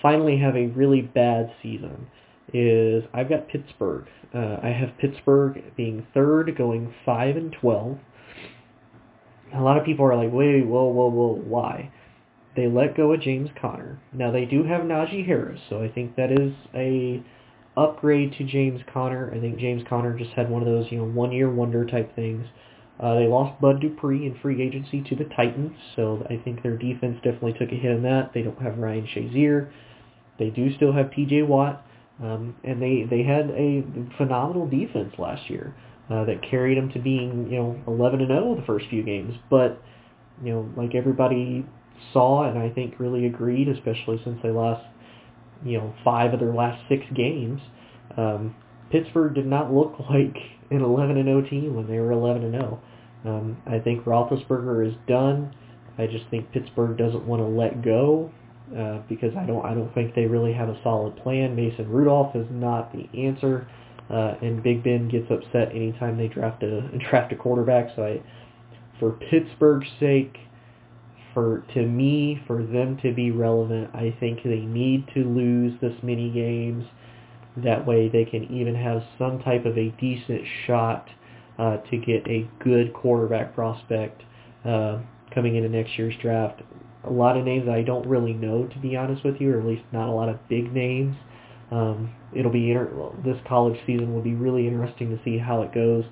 finally 0.00 0.38
have 0.38 0.56
a 0.56 0.66
really 0.66 1.00
bad 1.00 1.52
season 1.62 2.06
is 2.52 3.04
I've 3.12 3.28
got 3.28 3.48
Pittsburgh. 3.48 4.06
Uh, 4.34 4.56
I 4.62 4.68
have 4.68 4.96
Pittsburgh 4.98 5.62
being 5.76 6.06
third, 6.14 6.56
going 6.56 6.94
five 7.04 7.36
and 7.36 7.52
twelve. 7.52 7.98
A 9.54 9.60
lot 9.60 9.76
of 9.76 9.84
people 9.84 10.06
are 10.06 10.16
like, 10.16 10.32
wait, 10.32 10.66
whoa, 10.66 10.84
whoa, 10.84 11.10
whoa, 11.10 11.34
why? 11.44 11.92
They 12.56 12.66
let 12.66 12.96
go 12.96 13.12
of 13.12 13.20
James 13.20 13.50
Conner. 13.60 14.00
Now 14.12 14.30
they 14.30 14.44
do 14.44 14.64
have 14.64 14.82
Najee 14.82 15.26
Harris, 15.26 15.60
so 15.68 15.82
I 15.82 15.88
think 15.88 16.16
that 16.16 16.32
is 16.32 16.52
a 16.74 17.22
upgrade 17.76 18.34
to 18.38 18.44
James 18.44 18.80
Conner. 18.92 19.32
I 19.34 19.40
think 19.40 19.58
James 19.58 19.82
Conner 19.88 20.16
just 20.18 20.32
had 20.32 20.50
one 20.50 20.62
of 20.62 20.68
those, 20.68 20.86
you 20.90 20.98
know, 20.98 21.04
one 21.04 21.32
year 21.32 21.50
wonder 21.50 21.86
type 21.86 22.14
things. 22.14 22.46
Uh, 23.00 23.14
they 23.14 23.26
lost 23.26 23.60
Bud 23.60 23.80
Dupree 23.80 24.26
in 24.26 24.38
free 24.40 24.62
agency 24.62 25.02
to 25.08 25.16
the 25.16 25.24
Titans, 25.24 25.76
so 25.96 26.24
I 26.28 26.36
think 26.44 26.62
their 26.62 26.76
defense 26.76 27.16
definitely 27.16 27.54
took 27.54 27.72
a 27.72 27.74
hit 27.74 27.90
in 27.90 28.02
that. 28.02 28.32
They 28.34 28.42
don't 28.42 28.60
have 28.62 28.78
Ryan 28.78 29.06
Shazier. 29.06 29.70
They 30.38 30.50
do 30.50 30.74
still 30.76 30.92
have 30.92 31.10
T.J. 31.12 31.42
Watt. 31.42 31.84
Um, 32.22 32.54
and 32.62 32.80
they, 32.80 33.04
they 33.08 33.24
had 33.24 33.50
a 33.50 33.84
phenomenal 34.16 34.68
defense 34.68 35.12
last 35.18 35.50
year 35.50 35.74
uh, 36.08 36.24
that 36.24 36.40
carried 36.48 36.78
them 36.78 36.90
to 36.92 37.00
being, 37.00 37.50
you 37.50 37.58
know, 37.58 37.82
11 37.86 38.20
and 38.20 38.28
0 38.28 38.56
the 38.56 38.66
first 38.66 38.86
few 38.88 39.02
games. 39.02 39.34
But, 39.50 39.82
you 40.42 40.52
know, 40.52 40.70
like 40.76 40.94
everybody 40.94 41.66
saw 42.12 42.48
and 42.48 42.58
I 42.58 42.70
think 42.70 42.94
really 42.98 43.26
agreed, 43.26 43.68
especially 43.68 44.20
since 44.24 44.38
they 44.42 44.50
lost, 44.50 44.84
you 45.64 45.78
know, 45.78 45.94
five 46.04 46.32
of 46.32 46.40
their 46.40 46.54
last 46.54 46.80
six 46.88 47.04
games, 47.14 47.60
um, 48.16 48.54
Pittsburgh 48.90 49.34
did 49.34 49.46
not 49.46 49.72
look 49.72 49.98
like 50.10 50.36
an 50.70 50.82
11 50.82 51.16
and 51.16 51.26
0 51.26 51.42
team 51.50 51.74
when 51.74 51.88
they 51.88 51.98
were 51.98 52.12
11 52.12 52.44
and 52.44 52.52
0. 52.52 52.82
Um, 53.24 53.56
I 53.66 53.78
think 53.78 54.04
Roethlisberger 54.04 54.88
is 54.88 54.94
done. 55.08 55.54
I 55.98 56.06
just 56.06 56.24
think 56.30 56.52
Pittsburgh 56.52 56.96
doesn't 56.96 57.26
want 57.26 57.40
to 57.40 57.46
let 57.46 57.82
go 57.82 58.32
uh, 58.76 58.98
because 59.08 59.34
I 59.36 59.44
don't 59.46 59.64
I 59.64 59.74
don't 59.74 59.92
think 59.94 60.14
they 60.14 60.26
really 60.26 60.52
have 60.52 60.68
a 60.68 60.78
solid 60.82 61.16
plan. 61.16 61.54
Mason 61.54 61.88
Rudolph 61.88 62.34
is 62.34 62.46
not 62.50 62.92
the 62.92 63.08
answer, 63.18 63.68
uh, 64.10 64.34
and 64.42 64.62
Big 64.62 64.82
Ben 64.82 65.08
gets 65.08 65.30
upset 65.30 65.70
anytime 65.70 66.16
they 66.16 66.28
draft 66.28 66.62
a 66.62 66.82
draft 67.10 67.32
a 67.32 67.36
quarterback. 67.36 67.88
So 67.96 68.04
I, 68.04 68.22
for 68.98 69.12
Pittsburgh's 69.30 69.88
sake, 70.00 70.36
for 71.34 71.64
to 71.74 71.86
me 71.86 72.42
for 72.46 72.62
them 72.62 72.98
to 73.02 73.12
be 73.12 73.30
relevant, 73.30 73.90
I 73.94 74.16
think 74.20 74.42
they 74.44 74.60
need 74.60 75.06
to 75.14 75.20
lose 75.20 75.78
this 75.80 75.94
many 76.02 76.30
games. 76.30 76.84
That 77.56 77.86
way 77.86 78.08
they 78.08 78.24
can 78.24 78.44
even 78.44 78.74
have 78.74 79.02
some 79.18 79.40
type 79.42 79.66
of 79.66 79.76
a 79.76 79.90
decent 80.00 80.42
shot 80.66 81.08
uh, 81.58 81.76
to 81.76 81.96
get 81.98 82.26
a 82.26 82.48
good 82.64 82.94
quarterback 82.94 83.54
prospect. 83.54 84.22
Uh, 84.64 85.00
coming 85.34 85.56
into 85.56 85.68
next 85.68 85.98
year's 85.98 86.14
draft. 86.20 86.62
A 87.04 87.10
lot 87.10 87.36
of 87.36 87.44
names 87.44 87.68
I 87.68 87.82
don't 87.82 88.06
really 88.06 88.32
know, 88.32 88.66
to 88.66 88.78
be 88.78 88.96
honest 88.96 89.24
with 89.24 89.40
you, 89.40 89.54
or 89.54 89.60
at 89.60 89.66
least 89.66 89.82
not 89.92 90.08
a 90.08 90.12
lot 90.12 90.28
of 90.28 90.38
big 90.48 90.72
names. 90.72 91.16
Um, 91.70 92.14
it'll 92.34 92.52
be 92.52 92.70
inter- 92.70 93.12
this 93.24 93.36
college 93.48 93.78
season 93.86 94.14
will 94.14 94.22
be 94.22 94.34
really 94.34 94.66
interesting 94.66 95.10
to 95.10 95.22
see 95.24 95.38
how 95.38 95.62
it 95.62 95.74
goes. 95.74 96.04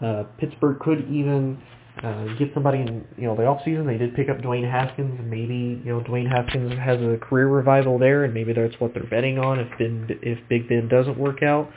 Uh, 0.00 0.24
Pittsburgh 0.38 0.78
could 0.78 1.00
even 1.10 1.58
uh, 2.02 2.24
get 2.38 2.52
somebody 2.54 2.78
in 2.78 3.04
you 3.16 3.24
know 3.24 3.36
the 3.36 3.44
off 3.44 3.60
season. 3.64 3.86
They 3.86 3.98
did 3.98 4.14
pick 4.14 4.28
up 4.28 4.38
Dwayne 4.38 4.68
Haskins, 4.70 5.18
maybe 5.24 5.82
you 5.84 5.92
know 5.92 6.00
Dwayne 6.00 6.30
Haskins 6.30 6.78
has 6.78 7.00
a 7.00 7.18
career 7.18 7.48
revival 7.48 7.98
there, 7.98 8.24
and 8.24 8.32
maybe 8.32 8.52
that's 8.52 8.78
what 8.78 8.94
they're 8.94 9.08
betting 9.08 9.38
on 9.38 9.58
if 9.58 9.68
ben, 9.78 10.06
if 10.22 10.38
Big 10.48 10.68
Ben 10.68 10.88
doesn't 10.88 11.18
work 11.18 11.42
out. 11.42 11.70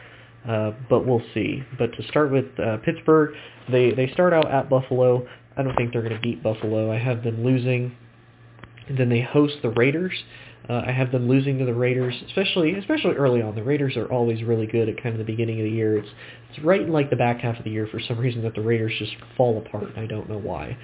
Uh, 0.47 0.71
but 0.89 1.05
we'll 1.05 1.21
see. 1.33 1.63
But 1.77 1.93
to 1.93 2.03
start 2.07 2.31
with 2.31 2.45
uh, 2.59 2.77
Pittsburgh, 2.85 3.35
they 3.71 3.91
they 3.91 4.11
start 4.13 4.33
out 4.33 4.51
at 4.51 4.69
Buffalo. 4.69 5.27
I 5.57 5.63
don't 5.63 5.75
think 5.75 5.93
they're 5.93 6.01
going 6.01 6.15
to 6.15 6.21
beat 6.21 6.41
Buffalo. 6.43 6.91
I 6.91 6.97
have 6.97 7.23
them 7.23 7.43
losing. 7.43 7.95
And 8.87 8.97
then 8.97 9.09
they 9.09 9.21
host 9.21 9.55
the 9.61 9.69
Raiders. 9.69 10.13
Uh, 10.69 10.83
I 10.85 10.91
have 10.91 11.11
them 11.11 11.27
losing 11.27 11.57
to 11.59 11.65
the 11.65 11.73
Raiders, 11.73 12.13
especially 12.27 12.75
especially 12.75 13.15
early 13.15 13.41
on. 13.41 13.55
The 13.55 13.63
Raiders 13.63 13.97
are 13.97 14.05
always 14.11 14.43
really 14.43 14.67
good 14.67 14.89
at 14.89 15.01
kind 15.01 15.09
of 15.09 15.17
the 15.17 15.23
beginning 15.23 15.59
of 15.59 15.65
the 15.65 15.71
year. 15.71 15.97
It's 15.97 16.09
it's 16.49 16.63
right 16.63 16.81
in 16.81 16.91
like 16.91 17.09
the 17.09 17.15
back 17.15 17.39
half 17.39 17.57
of 17.57 17.63
the 17.63 17.71
year 17.71 17.87
for 17.91 17.99
some 17.99 18.17
reason 18.19 18.43
that 18.43 18.53
the 18.53 18.61
Raiders 18.61 18.93
just 18.99 19.13
fall 19.35 19.57
apart. 19.57 19.97
I 19.97 20.05
don't 20.05 20.29
know 20.29 20.37
why. 20.37 20.77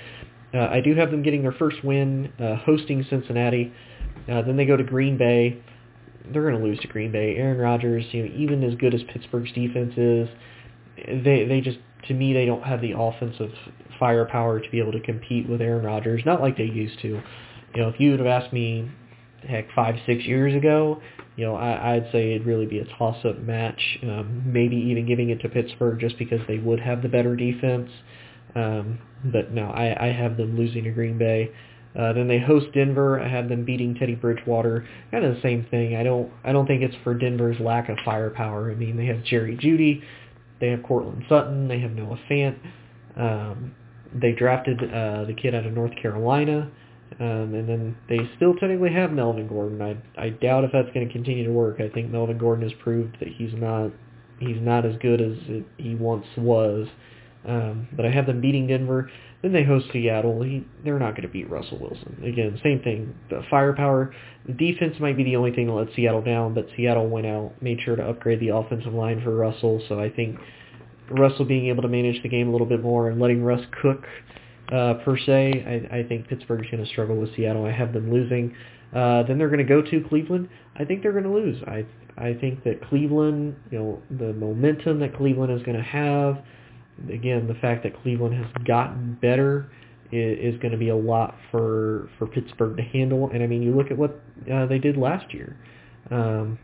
Uh, 0.54 0.68
I 0.68 0.82
do 0.82 0.96
have 0.96 1.12
them 1.12 1.22
getting 1.22 1.42
their 1.42 1.51
first 1.51 1.84
win, 1.84 2.32
uh, 2.39 2.56
hosting 2.56 3.06
Cincinnati. 3.10 3.72
Uh, 4.30 4.42
then 4.42 4.58
they 4.58 4.66
go 4.66 4.77
to 4.77 4.84
Green 4.84 5.18
Bay. 5.18 5.62
They're 6.32 6.50
going 6.50 6.62
to 6.62 6.63
lose 6.63 6.80
to 6.80 6.88
Green 6.88 7.12
Bay. 7.12 7.36
Aaron 7.36 7.58
Rodgers, 7.58 8.04
you 8.12 8.25
know, 8.25 8.36
even 8.36 8.63
as 8.63 8.75
good 8.75 8.94
as 8.94 9.01
Pittsburgh's 9.13 9.51
defense 9.54 9.94
is, 9.96 10.27
they 11.24 11.46
they 11.48 11.62
just 11.62 11.77
to 12.08 12.13
me 12.13 12.34
they 12.34 12.46
don't 12.46 12.63
have 12.63 12.82
the 12.82 12.94
offensive 12.98 13.51
firepower 14.00 14.60
to 14.60 14.70
be 14.70 14.80
able 14.80 14.92
to 14.92 15.00
compete 15.01 15.48
with 15.48 15.62
Aaron 15.62 15.86
Rodgers. 15.86 16.24
Not 16.25 16.42
like 16.42 16.58
they 16.58 16.63
used 16.63 17.00
to. 17.01 17.22
You 17.76 17.82
know, 17.82 17.90
if 17.90 18.00
you 18.00 18.12
would 18.12 18.20
have 18.20 18.28
asked 18.28 18.54
me 18.54 18.90
heck, 19.48 19.72
five, 19.74 19.96
six 20.06 20.26
years 20.26 20.56
ago, 20.56 21.02
you 21.36 21.46
know, 21.46 21.56
I, 21.56 21.96
I'd 21.96 22.10
say 22.12 22.34
it'd 22.34 22.48
really 22.48 22.66
be 22.66 22.80
a 22.80 22.86
toss-up 22.98 23.40
match. 23.40 24.00
Um, 24.04 24.44
maybe 24.46 24.76
even 24.76 25.06
giving 25.06 25.30
it 25.30 25.40
to 25.42 25.50
Pittsburgh 25.50 26.00
just 26.00 26.18
because 26.18 26.40
they 26.48 26.58
would 26.58 26.80
have 26.80 27.02
the 27.02 27.10
better 27.10 27.36
defense. 27.36 27.90
Um, 28.56 29.00
but 29.26 29.52
no, 29.52 29.68
I, 29.70 30.08
I 30.08 30.12
have 30.12 30.38
them 30.38 30.58
losing 30.58 30.84
to 30.86 30.92
Green 30.92 31.18
Bay. 31.18 31.52
Uh, 31.98 32.14
then 32.14 32.28
they 32.28 32.40
host 32.40 32.68
Denver. 32.74 33.20
I 33.20 33.28
have 33.28 33.50
them 33.50 33.66
beating 33.66 33.96
Teddy 33.96 34.16
Bridgewater. 34.16 34.88
Kind 35.12 35.26
of 35.26 35.36
the 35.36 35.42
same 35.42 35.66
thing. 35.72 35.96
I 35.96 36.04
don't 36.04 36.32
I 36.44 36.52
don't 36.52 36.68
think 36.68 36.84
it's 36.84 36.96
for 37.04 37.16
Denver's 37.16 37.60
lack 37.60 37.90
of 37.90 37.98
firepower. 38.06 38.72
I 38.72 38.76
mean, 38.76 38.98
they 38.98 39.08
have 39.08 39.24
Jerry 39.24 39.58
Jeudy, 39.58 40.04
they 40.60 40.70
have 40.70 40.84
Courtland 40.84 41.24
Sutton, 41.28 41.68
they 41.68 41.80
have 41.80 41.92
Noah 41.92 42.20
Fant. 42.30 42.58
Um, 43.16 43.76
they 44.14 44.32
drafted 44.32 44.80
uh, 44.80 45.26
the 45.26 45.34
kid 45.34 45.56
out 45.56 45.66
of 45.66 45.74
North 45.74 45.94
Carolina. 46.00 46.72
Um, 47.20 47.54
and 47.56 47.68
then 47.68 47.98
they 48.10 48.20
still 48.36 48.54
technically 48.54 48.94
have 48.94 49.12
Melvin 49.12 49.48
Gordon. 49.48 49.82
I 49.82 49.98
I 50.22 50.30
doubt 50.30 50.66
if 50.66 50.72
that's 50.72 50.90
going 50.94 51.08
to 51.08 51.14
continue 51.14 51.46
to 51.46 51.52
work. 51.52 51.80
I 51.80 51.90
think 51.90 52.12
Melvin 52.12 52.38
Gordon 52.38 52.68
has 52.70 52.78
proved 52.84 53.18
that 53.20 53.30
he's 53.30 53.54
not 53.54 53.92
he's 54.40 54.62
not 54.62 54.86
as 54.86 54.96
good 54.98 55.22
as 55.22 55.38
it, 55.48 55.66
he 55.78 55.96
once 55.96 56.26
was. 56.38 56.88
Um, 57.46 57.88
but 57.94 58.06
I 58.06 58.12
have 58.12 58.26
them 58.26 58.42
beating 58.42 58.68
Denver. 58.68 59.10
Then 59.42 59.54
they 59.54 59.64
host 59.64 59.88
Seattle. 59.94 60.42
He, 60.42 60.66
they're 60.84 61.00
not 61.00 61.12
going 61.12 61.22
to 61.22 61.28
beat 61.28 61.50
Russell 61.50 61.80
Wilson. 61.80 62.22
Again, 62.26 62.60
same 62.64 62.82
thing. 62.82 63.16
The 63.30 63.42
firepower, 63.50 64.14
the 64.46 64.54
defense 64.54 64.96
might 65.00 65.16
be 65.16 65.24
the 65.24 65.36
only 65.36 65.52
thing 65.52 65.68
that 65.68 65.74
let 65.74 65.88
Seattle 65.96 66.24
down, 66.24 66.54
but 66.54 66.68
Seattle 66.76 67.08
went 67.08 67.28
out, 67.28 67.54
made 67.62 67.80
sure 67.82 67.96
to 67.96 68.04
upgrade 68.04 68.40
the 68.40 68.50
offensive 68.50 68.94
line 68.94 69.22
for 69.24 69.36
Russell. 69.36 69.82
So 69.88 70.00
I 70.00 70.10
think 70.10 70.40
Russell 71.10 71.46
being 71.46 71.68
able 71.68 71.84
to 71.84 71.88
manage 71.88 72.22
the 72.24 72.30
game 72.30 72.50
a 72.50 72.52
little 72.52 72.68
bit 72.68 72.82
more 72.82 73.10
and 73.10 73.22
letting 73.22 73.44
Russ 73.44 73.62
cook 73.82 74.04
uh, 74.72 74.96
per 75.06 75.18
se. 75.18 75.90
I, 75.92 75.98
I 76.00 76.04
think 76.04 76.28
Pittsburgh's 76.28 76.68
going 76.70 76.84
to 76.84 76.90
struggle 76.90 77.16
with 77.16 77.36
Seattle. 77.36 77.66
I 77.66 77.72
have 77.72 77.94
them 77.94 78.12
losing. 78.12 78.56
Uh, 78.94 79.24
then 79.24 79.38
they're 79.38 79.50
going 79.50 79.60
to 79.60 79.64
go 79.66 79.82
to 79.82 80.06
Cleveland. 80.08 80.50
I 80.76 80.86
think 80.86 81.04
they're 81.04 81.12
going 81.12 81.24
to 81.24 81.34
lose. 81.34 81.62
I 81.68 81.86
I 82.18 82.34
think 82.34 82.64
that 82.64 82.82
Cleveland, 82.90 83.56
you 83.70 83.78
know, 83.78 84.02
the 84.10 84.34
momentum 84.34 85.00
that 85.02 85.16
Cleveland 85.16 85.54
is 85.54 85.62
going 85.64 85.78
to 85.78 85.84
have, 85.84 86.44
again, 87.14 87.48
the 87.48 87.53
fact 87.56 87.84
that 87.84 88.01
Cleveland 88.01 88.34
has 88.34 88.48
gotten 88.66 89.20
better 89.22 89.70
is, 90.12 90.56
is 90.56 90.60
going 90.60 90.72
to 90.72 90.77
be 90.77 90.90
a 90.90 90.96
lot 90.96 91.36
for 91.51 92.10
for 92.18 92.27
Pittsburgh 92.27 92.77
to 92.77 92.84
handle. 92.84 93.30
And 93.32 93.44
I 93.44 93.48
mean, 93.48 93.62
you 93.62 93.75
look 93.75 93.92
at 93.92 93.98
what 93.98 94.20
uh, 94.51 94.66
they 94.66 94.80
did 94.80 94.98
last 94.98 95.34
year. 95.34 95.58
Um, 96.10 96.58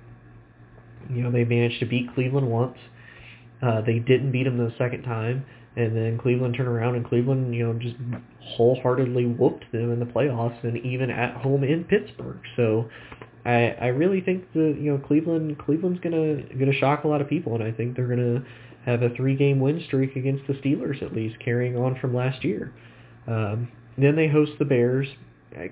you 1.10 1.22
know, 1.22 1.32
they 1.32 1.44
managed 1.44 1.80
to 1.82 1.86
beat 1.86 2.14
Cleveland 2.16 2.50
once. 2.50 2.78
Uh, 3.62 3.82
they 3.82 4.00
didn't 4.00 4.32
beat 4.32 4.44
them 4.44 4.58
the 4.58 4.74
second 4.78 5.04
time 5.04 5.46
and 5.76 5.96
then 5.96 6.20
Cleveland 6.20 6.56
turned 6.56 6.70
around 6.70 6.96
and 6.96 7.06
Cleveland, 7.06 7.56
you 7.56 7.66
know, 7.66 7.74
just 7.80 7.96
wholeheartedly 8.40 9.26
whooped 9.26 9.66
them 9.72 9.92
in 9.92 10.00
the 10.00 10.06
playoffs 10.06 10.64
and 10.64 10.78
even 10.86 11.10
at 11.10 11.36
home 11.38 11.64
in 11.64 11.84
Pittsburgh. 11.84 12.40
So 12.56 12.90
I 13.46 13.76
I 13.82 13.88
really 13.88 14.22
think 14.22 14.52
that 14.54 14.78
you 14.80 14.92
know 14.92 14.98
Cleveland 15.00 15.58
Cleveland's 15.60 16.00
gonna 16.00 16.44
gonna 16.58 16.74
shock 16.74 17.04
a 17.04 17.08
lot 17.08 17.22
of 17.22 17.28
people, 17.28 17.56
and 17.56 17.64
I 17.64 17.72
think 17.72 17.96
they're 17.96 18.08
gonna 18.08 18.44
have 18.86 19.02
a 19.02 19.10
three 19.16 19.36
game 19.36 19.60
win 19.60 19.82
streak 19.88 20.16
against 20.16 20.46
the 20.48 20.54
Steelers 20.54 21.02
at 21.02 21.14
least, 21.14 21.40
carrying 21.40 21.76
on 21.78 21.98
from 22.00 22.14
last 22.14 22.44
year. 22.44 22.74
Um, 23.28 23.70
then 23.98 24.16
they 24.16 24.28
host 24.28 24.52
the 24.60 24.66
Bears. 24.66 25.08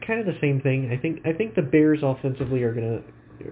Kind 0.06 0.20
of 0.20 0.26
the 0.26 0.38
same 0.42 0.62
thing. 0.62 0.92
I 0.92 0.98
think 0.98 1.22
I 1.26 1.34
think 1.34 1.56
the 1.56 1.62
Bears 1.62 2.00
offensively 2.04 2.64
are 2.64 2.74
gonna 2.74 3.02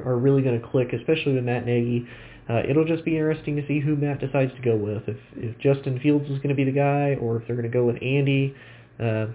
are 0.05 0.17
really 0.17 0.41
gonna 0.41 0.59
click, 0.59 0.93
especially 0.93 1.33
with 1.33 1.43
Matt 1.43 1.65
Nagy 1.65 2.07
uh, 2.49 2.61
it'll 2.67 2.85
just 2.85 3.05
be 3.05 3.15
interesting 3.15 3.55
to 3.55 3.67
see 3.67 3.79
who 3.79 3.95
Matt 3.95 4.19
decides 4.19 4.51
to 4.55 4.61
go 4.61 4.75
with. 4.75 5.03
If 5.07 5.17
if 5.35 5.57
Justin 5.59 5.99
Fields 5.99 6.25
is 6.25 6.37
going 6.37 6.49
to 6.49 6.55
be 6.55 6.63
the 6.63 6.71
guy, 6.71 7.15
or 7.21 7.37
if 7.37 7.47
they're 7.47 7.55
going 7.55 7.69
to 7.69 7.73
go 7.73 7.85
with 7.85 7.97
Andy, 8.01 8.55
uh, 8.99 9.27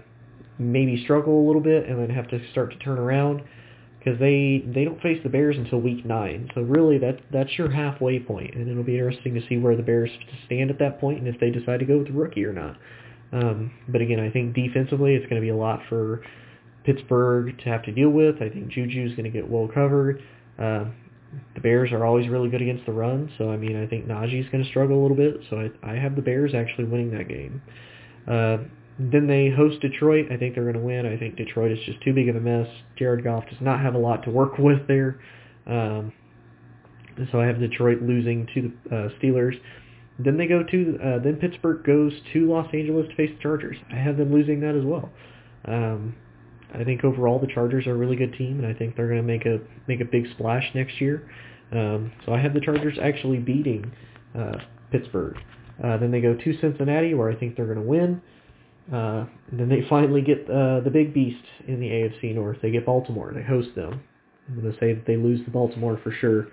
maybe 0.59 1.01
struggle 1.03 1.39
a 1.39 1.45
little 1.47 1.61
bit 1.61 1.87
and 1.87 1.99
then 1.99 2.09
have 2.09 2.27
to 2.29 2.39
start 2.51 2.71
to 2.71 2.79
turn 2.79 2.97
around 2.97 3.41
because 4.05 4.19
they 4.19 4.63
they 4.67 4.83
don't 4.83 5.01
face 5.01 5.19
the 5.23 5.29
Bears 5.29 5.57
until 5.57 5.79
week 5.79 6.05
nine. 6.05 6.49
So 6.53 6.61
really, 6.61 6.97
that 6.99 7.19
that's 7.31 7.57
your 7.57 7.71
halfway 7.71 8.19
point, 8.19 8.53
and 8.53 8.69
it'll 8.69 8.83
be 8.83 8.97
interesting 8.97 9.33
to 9.35 9.41
see 9.47 9.57
where 9.57 9.75
the 9.75 9.83
Bears 9.83 10.09
stand 10.45 10.69
at 10.69 10.79
that 10.79 10.99
point 10.99 11.19
and 11.19 11.27
if 11.27 11.39
they 11.39 11.49
decide 11.49 11.79
to 11.79 11.85
go 11.85 11.99
with 11.99 12.07
the 12.07 12.13
rookie 12.13 12.45
or 12.45 12.53
not. 12.53 12.77
Um, 13.31 13.71
but 13.87 14.01
again, 14.01 14.19
I 14.19 14.29
think 14.29 14.53
defensively, 14.53 15.15
it's 15.15 15.25
going 15.27 15.41
to 15.41 15.45
be 15.45 15.49
a 15.49 15.55
lot 15.55 15.81
for 15.89 16.21
Pittsburgh 16.83 17.57
to 17.59 17.69
have 17.69 17.83
to 17.83 17.91
deal 17.91 18.09
with. 18.09 18.35
I 18.41 18.49
think 18.49 18.67
Juju's 18.67 19.15
going 19.15 19.23
to 19.23 19.29
get 19.29 19.49
well 19.49 19.67
covered. 19.67 20.21
Uh, 20.59 20.85
the 21.53 21.61
Bears 21.61 21.91
are 21.91 22.05
always 22.05 22.27
really 22.27 22.49
good 22.49 22.61
against 22.61 22.85
the 22.85 22.91
run, 22.91 23.31
so 23.37 23.51
I 23.51 23.57
mean 23.57 23.81
I 23.81 23.87
think 23.87 24.07
Najee's 24.07 24.49
going 24.49 24.63
to 24.63 24.69
struggle 24.69 24.99
a 24.99 25.01
little 25.01 25.17
bit. 25.17 25.41
So 25.49 25.57
I, 25.57 25.91
I 25.91 25.95
have 25.95 26.15
the 26.15 26.21
Bears 26.21 26.53
actually 26.53 26.85
winning 26.85 27.11
that 27.11 27.27
game. 27.27 27.61
Uh, 28.27 28.57
then 28.97 29.27
they 29.27 29.49
host 29.49 29.81
Detroit. 29.81 30.27
I 30.31 30.37
think 30.37 30.55
they're 30.55 30.63
going 30.63 30.75
to 30.75 30.81
win. 30.81 31.05
I 31.05 31.17
think 31.17 31.35
Detroit 31.35 31.71
is 31.71 31.79
just 31.85 32.01
too 32.01 32.13
big 32.13 32.29
of 32.29 32.35
a 32.35 32.39
mess. 32.39 32.67
Jared 32.97 33.23
Goff 33.23 33.43
does 33.49 33.59
not 33.59 33.81
have 33.81 33.93
a 33.93 33.97
lot 33.97 34.23
to 34.23 34.31
work 34.31 34.57
with 34.59 34.87
there. 34.87 35.19
Um, 35.67 36.13
so 37.31 37.39
I 37.39 37.45
have 37.45 37.59
Detroit 37.59 38.01
losing 38.01 38.47
to 38.53 38.73
the 38.89 38.95
uh, 38.95 39.09
Steelers. 39.19 39.59
Then 40.17 40.37
they 40.37 40.47
go 40.47 40.63
to 40.63 40.99
uh, 41.03 41.23
then 41.23 41.35
Pittsburgh 41.35 41.83
goes 41.85 42.13
to 42.33 42.49
Los 42.49 42.73
Angeles 42.73 43.07
to 43.09 43.15
face 43.15 43.31
the 43.35 43.41
Chargers. 43.41 43.77
I 43.91 43.95
have 43.95 44.17
them 44.17 44.31
losing 44.31 44.61
that 44.61 44.75
as 44.75 44.83
well. 44.83 45.09
Um, 45.65 46.15
I 46.79 46.83
think 46.83 47.03
overall 47.03 47.39
the 47.39 47.47
Chargers 47.47 47.87
are 47.87 47.91
a 47.91 47.97
really 47.97 48.15
good 48.15 48.33
team, 48.33 48.59
and 48.59 48.67
I 48.67 48.73
think 48.77 48.95
they're 48.95 49.07
going 49.07 49.21
to 49.21 49.23
make 49.23 49.45
a 49.45 49.59
make 49.87 50.01
a 50.01 50.05
big 50.05 50.27
splash 50.31 50.63
next 50.73 50.99
year. 50.99 51.29
Um, 51.71 52.11
so 52.25 52.33
I 52.33 52.39
have 52.39 52.53
the 52.53 52.61
Chargers 52.61 52.97
actually 53.01 53.37
beating 53.37 53.91
uh, 54.37 54.57
Pittsburgh. 54.91 55.37
Uh, 55.83 55.97
then 55.97 56.11
they 56.11 56.21
go 56.21 56.35
to 56.35 56.57
Cincinnati, 56.59 57.13
where 57.13 57.29
I 57.29 57.35
think 57.35 57.55
they're 57.55 57.65
going 57.65 57.77
to 57.77 57.83
win. 57.83 58.21
Uh, 58.91 59.25
then 59.51 59.69
they 59.69 59.85
finally 59.89 60.21
get 60.21 60.49
uh, 60.49 60.79
the 60.81 60.91
big 60.91 61.13
beast 61.13 61.43
in 61.67 61.79
the 61.79 61.87
AFC 61.87 62.35
North. 62.35 62.57
They 62.61 62.71
get 62.71 62.85
Baltimore. 62.85 63.29
And 63.29 63.37
they 63.37 63.43
host 63.43 63.75
them. 63.75 64.01
I'm 64.47 64.61
going 64.61 64.71
to 64.71 64.79
say 64.79 64.93
that 64.93 65.05
they 65.05 65.17
lose 65.17 65.43
to 65.45 65.51
Baltimore 65.51 65.99
for 66.03 66.11
sure. 66.11 66.47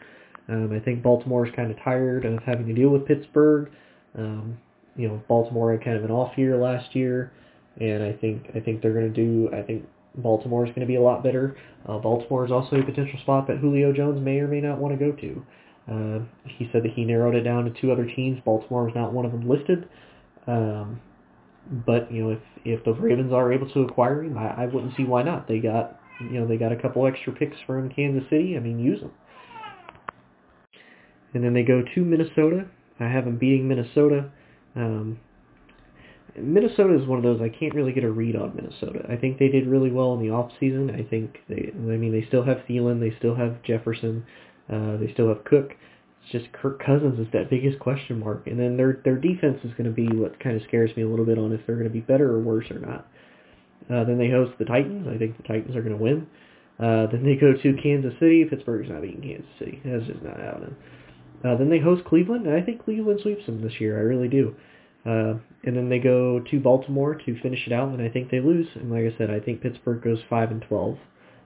Um, 0.49 0.73
I 0.73 0.81
think 0.81 1.03
Baltimore 1.03 1.47
is 1.47 1.53
kind 1.55 1.71
of 1.71 1.79
tired 1.85 2.25
of 2.25 2.43
having 2.43 2.67
to 2.67 2.73
deal 2.73 2.89
with 2.89 3.07
Pittsburgh. 3.07 3.71
Um, 4.19 4.59
you 4.97 5.09
know, 5.09 5.23
Baltimore 5.29 5.73
had 5.73 5.85
kind 5.85 5.97
of 5.97 6.05
an 6.05 6.11
off 6.11 6.37
year 6.37 6.57
last 6.57 6.95
year, 6.97 7.33
and 7.81 8.03
I 8.03 8.13
think 8.13 8.51
I 8.55 8.61
think 8.61 8.83
they're 8.83 8.93
going 8.93 9.13
to 9.13 9.25
do. 9.25 9.49
I 9.55 9.63
think 9.63 9.87
Baltimore 10.17 10.65
is 10.65 10.71
going 10.71 10.81
to 10.81 10.87
be 10.87 10.97
a 10.97 11.01
lot 11.01 11.23
better. 11.23 11.57
Uh, 11.89 11.99
Baltimore 11.99 12.45
is 12.45 12.53
also 12.53 12.77
a 12.77 12.83
potential 12.83 13.19
spot 13.23 13.47
that 13.49 13.59
Julio 13.59 13.93
Jones 13.93 14.21
may 14.21 14.39
or 14.39 14.49
may 14.49 14.61
not 14.61 14.79
want 14.79 14.99
to 14.99 15.05
go 15.05 15.13
to. 15.13 15.47
Uh, 15.91 16.25
he 16.47 16.69
said 16.73 16.83
that 16.85 16.93
he 16.93 17.05
narrowed 17.05 17.35
it 17.35 17.43
down 17.43 17.65
to 17.65 17.81
two 17.81 17.91
other 17.91 18.07
teams. 18.07 18.41
Baltimore 18.45 18.85
was 18.85 18.95
not 18.95 19.13
one 19.13 19.25
of 19.25 19.33
them 19.33 19.49
listed. 19.49 19.89
Um, 20.47 21.01
but 21.87 22.13
you 22.13 22.25
know, 22.25 22.31
if 22.31 22.41
if 22.65 22.85
the 22.85 22.93
Ravens 22.93 23.33
are 23.33 23.53
able 23.53 23.69
to 23.71 23.81
acquire 23.81 24.23
him, 24.23 24.37
I, 24.37 24.63
I 24.63 24.67
wouldn't 24.67 24.97
see 24.97 25.05
why 25.05 25.23
not. 25.23 25.49
They 25.49 25.59
got 25.59 26.01
you 26.21 26.41
know 26.41 26.47
they 26.47 26.57
got 26.57 26.73
a 26.73 26.77
couple 26.77 27.07
extra 27.07 27.33
picks 27.33 27.57
from 27.67 27.89
Kansas 27.91 28.29
City. 28.31 28.57
I 28.57 28.61
mean, 28.61 28.79
use 28.79 29.01
them. 29.01 29.13
And 31.35 31.43
then 31.43 31.55
they 31.55 31.63
go 31.63 31.83
to 31.95 32.01
Minnesota. 32.05 32.67
I 33.01 33.09
have 33.09 33.25
them 33.25 33.39
beating 33.39 33.67
Minnesota. 33.67 34.31
Um, 34.77 35.19
Minnesota 36.37 36.99
is 36.99 37.07
one 37.07 37.19
of 37.19 37.25
those 37.25 37.41
I 37.41 37.49
can't 37.49 37.75
really 37.75 37.93
get 37.93 38.05
a 38.05 38.11
read 38.11 38.37
on 38.37 38.57
Minnesota. 38.57 39.05
I 39.09 39.17
think 39.17 39.39
they 39.39 39.49
did 39.49 39.67
really 39.67 39.91
well 39.91 40.15
in 40.15 40.21
the 40.21 40.31
off 40.31 40.51
season. 40.59 40.91
I 40.91 41.09
think 41.09 41.39
they, 41.49 41.71
I 41.75 41.97
mean, 41.97 42.13
they 42.13 42.27
still 42.27 42.45
have 42.45 42.59
Thielen, 42.69 43.01
they 43.01 43.15
still 43.19 43.35
have 43.35 43.63
Jefferson, 43.63 44.25
uh, 44.73 44.97
they 44.97 45.13
still 45.13 45.29
have 45.29 45.45
Cook. 45.45 45.73
It's 46.23 46.33
just 46.33 46.53
Kirk 46.53 46.83
Cousins 46.85 47.19
is 47.19 47.27
that 47.33 47.51
biggest 47.51 47.79
question 47.81 48.21
mark, 48.21 48.47
and 48.47 48.59
then 48.59 48.77
their 48.77 49.01
their 49.05 49.17
defense 49.17 49.59
is 49.65 49.73
going 49.73 49.85
to 49.85 49.91
be 49.91 50.07
what 50.09 50.39
kind 50.39 50.57
of 50.57 50.63
scares 50.69 50.97
me 50.97 51.03
a 51.03 51.09
little 51.09 51.27
bit 51.27 51.37
on 51.37 51.53
if 51.53 51.61
they're 51.67 51.77
going 51.77 51.89
to 51.89 51.93
be 51.93 52.01
better 52.01 52.31
or 52.31 52.39
worse 52.39 52.71
or 52.71 52.79
not. 52.79 53.09
Uh, 53.91 54.05
then 54.05 54.19
they 54.19 54.31
host 54.31 54.53
the 54.59 54.65
Titans. 54.65 55.09
I 55.09 55.19
think 55.19 55.37
the 55.37 55.43
Titans 55.43 55.75
are 55.75 55.83
going 55.83 55.97
to 55.97 56.03
win. 56.03 56.29
Uh, 56.79 57.07
then 57.11 57.25
they 57.25 57.35
go 57.35 57.53
to 57.53 57.83
Kansas 57.83 58.15
City. 58.21 58.45
Pittsburgh's 58.45 58.89
not 58.89 59.03
beating 59.03 59.21
Kansas 59.21 59.51
City. 59.59 59.83
That's 59.85 60.07
just 60.07 60.23
not 60.23 60.39
happening. 60.39 60.77
Uh, 61.45 61.57
then 61.57 61.69
they 61.69 61.81
host 61.81 62.05
Cleveland, 62.05 62.47
and 62.47 62.55
I 62.55 62.63
think 62.65 62.85
Cleveland 62.85 63.21
sweeps 63.23 63.47
them 63.47 63.61
this 63.61 63.81
year. 63.81 63.99
I 63.99 64.03
really 64.03 64.29
do. 64.29 64.55
Uh, 64.55 64.72
and 65.05 65.77
then 65.77 65.89
they 65.89 65.99
go 65.99 66.41
to 66.51 66.61
Baltimore 66.61 67.15
to 67.15 67.41
finish 67.41 67.67
it 67.67 67.73
out, 67.73 67.89
and 67.89 68.03
I 68.03 68.09
think 68.09 68.31
they 68.31 68.41
lose. 68.41 68.67
And 68.75 68.91
like 68.91 69.13
I 69.13 69.17
said, 69.19 69.31
I 69.31 69.41
think 69.41 69.61
Pittsburgh 69.61 70.03
goes 70.03 70.19
five 70.31 70.51
and 70.51 70.63
twelve 70.63 70.99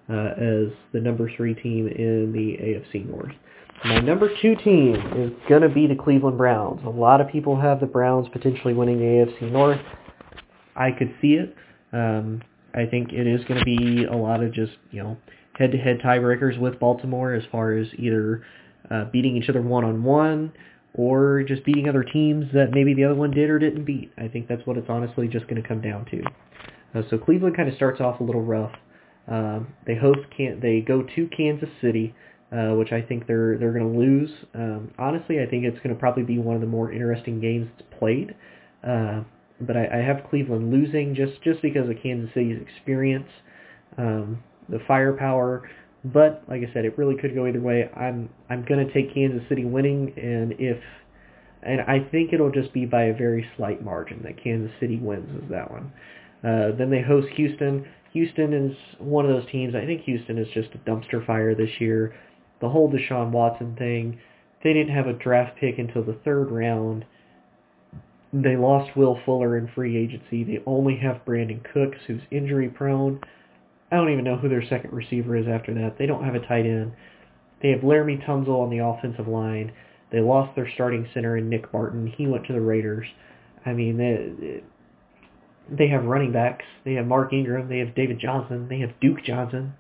uh, 0.09 0.33
as 0.37 0.69
the 0.93 1.01
number 1.01 1.31
three 1.37 1.55
team 1.55 1.89
in 1.89 2.33
the 2.33 2.57
AFC 2.63 3.09
North. 3.09 3.33
My 3.85 4.01
number 4.01 4.31
two 4.41 4.57
team 4.57 4.95
is 5.17 5.33
going 5.49 5.63
to 5.63 5.69
be 5.69 5.87
the 5.87 5.95
Cleveland 5.95 6.39
Browns. 6.39 6.81
A 6.85 6.89
lot 6.89 7.21
of 7.21 7.29
people 7.29 7.61
have 7.61 7.81
the 7.81 7.87
Browns 7.87 8.27
potentially 8.33 8.73
winning 8.73 8.99
the 8.99 9.05
AFC 9.05 9.53
North. 9.53 9.81
I 10.75 10.93
could 10.93 11.15
see 11.21 11.35
it. 11.35 11.55
Um, 11.93 12.43
I 12.75 12.87
think 12.87 13.13
it 13.13 13.27
is 13.27 13.45
going 13.45 13.59
to 13.59 13.65
be 13.65 14.05
a 14.05 14.17
lot 14.17 14.43
of 14.43 14.53
just, 14.53 14.73
you 14.91 15.03
know, 15.03 15.17
head-to-head 15.59 16.01
tiebreakers 16.01 16.59
with 16.59 16.79
Baltimore 16.79 17.35
as 17.35 17.45
far 17.51 17.73
as 17.73 17.87
either 17.99 18.45
uh, 18.91 19.05
beating 19.13 19.37
each 19.37 19.49
other 19.49 19.63
one-on-one 19.63 20.53
or 20.97 21.43
just 21.47 21.65
beating 21.65 21.89
other 21.89 22.03
teams 22.03 22.47
that 22.55 22.71
maybe 22.73 22.95
the 22.95 23.05
other 23.05 23.15
one 23.15 23.31
did 23.31 23.51
or 23.51 23.59
didn't 23.59 23.85
beat. 23.85 24.11
I 24.17 24.29
think 24.29 24.49
that's 24.49 24.67
what 24.67 24.79
it's 24.79 24.89
honestly 24.89 25.29
just 25.29 25.47
going 25.47 25.63
to 25.63 25.69
come 25.69 25.83
down 25.83 26.07
to. 26.07 26.23
Uh, 26.95 27.03
so 27.11 27.19
Cleveland 27.19 27.55
kind 27.55 27.69
of 27.69 27.75
starts 27.75 28.01
off 28.01 28.21
a 28.21 28.25
little 28.25 28.43
rough. 28.43 28.73
Um, 29.29 29.69
they 29.87 29.95
host 29.95 30.21
can 30.37 30.61
they 30.61 30.81
go 30.81 31.03
to 31.03 31.29
Kansas 31.37 31.69
City, 31.81 32.15
uh, 32.51 32.75
which 32.75 32.93
I 32.93 33.03
think 33.03 33.27
they're 33.27 33.59
they're 33.59 33.73
going 33.73 33.93
to 33.93 33.99
lose. 33.99 34.31
Um, 34.55 34.93
honestly, 34.99 35.41
I 35.41 35.47
think 35.47 35.65
it's 35.65 35.79
going 35.79 35.95
to 35.95 36.01
probably 36.01 36.23
be 36.23 36.39
one 36.39 36.55
of 36.55 36.61
the 36.61 36.67
more 36.67 36.91
interesting 36.93 37.41
games 37.41 37.69
that's 37.77 37.99
played. 37.99 38.35
Uh, 38.87 39.23
but 39.61 39.77
I, 39.77 39.87
I 39.87 39.97
have 39.97 40.29
Cleveland 40.31 40.71
losing 40.71 41.15
just 41.15 41.43
just 41.43 41.61
because 41.61 41.91
of 41.91 41.97
Kansas 42.03 42.31
City's 42.33 42.61
experience, 42.61 43.29
um, 43.99 44.43
the 44.69 44.79
firepower. 44.87 45.69
But 46.13 46.45
like 46.49 46.63
I 46.63 46.73
said, 46.73 46.85
it 46.85 46.97
really 46.99 47.17
could 47.17 47.35
go 47.35 47.47
either 47.47 47.61
way. 47.61 47.91
I'm 47.97 48.29
I'm 48.49 48.65
to 48.65 48.93
take 48.93 49.15
Kansas 49.15 49.43
City 49.49 49.65
winning, 49.65 50.13
and 50.17 50.55
if 50.59 50.79
and 51.63 51.81
I 51.81 52.07
think 52.11 52.33
it'll 52.33 52.53
just 52.53 52.73
be 52.73 52.87
by 52.87 53.05
a 53.05 53.15
very 53.15 53.47
slight 53.57 53.83
margin 53.83 54.21
that 54.23 54.43
Kansas 54.43 54.71
City 54.79 54.99
wins 54.99 55.29
is 55.43 55.51
that 55.51 55.71
one. 55.71 55.93
Uh, 56.45 56.77
then 56.77 56.91
they 56.91 57.03
host 57.03 57.29
Houston. 57.35 57.85
Houston 58.13 58.53
is 58.53 58.77
one 58.99 59.27
of 59.27 59.33
those 59.33 59.51
teams. 59.51 59.75
I 59.75 59.85
think 59.85 60.03
Houston 60.03 60.39
is 60.39 60.47
just 60.55 60.69
a 60.75 60.79
dumpster 60.89 61.25
fire 61.27 61.55
this 61.55 61.81
year. 61.81 62.15
The 62.61 62.69
whole 62.69 62.91
Deshaun 62.91 63.31
Watson 63.31 63.75
thing, 63.77 64.19
they 64.63 64.73
didn't 64.73 64.95
have 64.95 65.09
a 65.09 65.13
draft 65.13 65.59
pick 65.59 65.79
until 65.79 66.05
the 66.05 66.19
third 66.25 66.51
round. 66.51 67.05
They 68.33 68.57
lost 68.57 68.97
Will 68.97 69.19
Fuller 69.25 69.59
in 69.59 69.69
free 69.75 69.97
agency. 69.97 70.45
They 70.45 70.63
only 70.67 70.97
have 70.99 71.25
Brandin 71.27 71.63
Cooks, 71.73 71.99
who's 72.07 72.23
injury 72.31 72.69
prone. 72.69 73.21
I 73.97 74.01
don't 74.01 74.13
even 74.13 74.25
know 74.25 74.37
who 74.37 74.51
their 74.51 74.67
second 74.69 74.93
receiver 74.93 75.37
is 75.37 75.47
after 75.49 75.73
that. 75.75 75.97
They 75.99 76.05
don't 76.05 76.23
have 76.23 76.35
a 76.35 76.47
tight 76.47 76.67
end. 76.67 76.93
They 77.63 77.71
have 77.71 77.81
Laremy 77.81 78.25
Tunsil 78.27 78.61
on 78.61 78.69
the 78.69 78.85
offensive 78.85 79.27
line. 79.27 79.73
They 80.13 80.21
lost 80.21 80.55
their 80.55 80.71
starting 80.75 81.09
center 81.15 81.39
in 81.39 81.49
Nick 81.49 81.73
Barton. 81.73 82.07
He 82.07 82.27
went 82.27 82.47
to 82.47 82.53
the 82.53 82.61
Raiders. 82.61 83.07
I 83.65 83.73
mean, 83.73 83.97
they, 83.97 84.63
they 85.75 85.89
have 85.89 86.05
running 86.05 86.31
backs. 86.31 86.67
They 86.85 86.93
have 86.95 87.07
Mark 87.07 87.33
Ingram. 87.33 87.71
They 87.71 87.79
have 87.79 87.95
David 87.95 88.19
Johnson. 88.21 88.69
They 88.69 88.81
have 88.81 88.91
Duke 89.01 89.25
Johnson. 89.25 89.73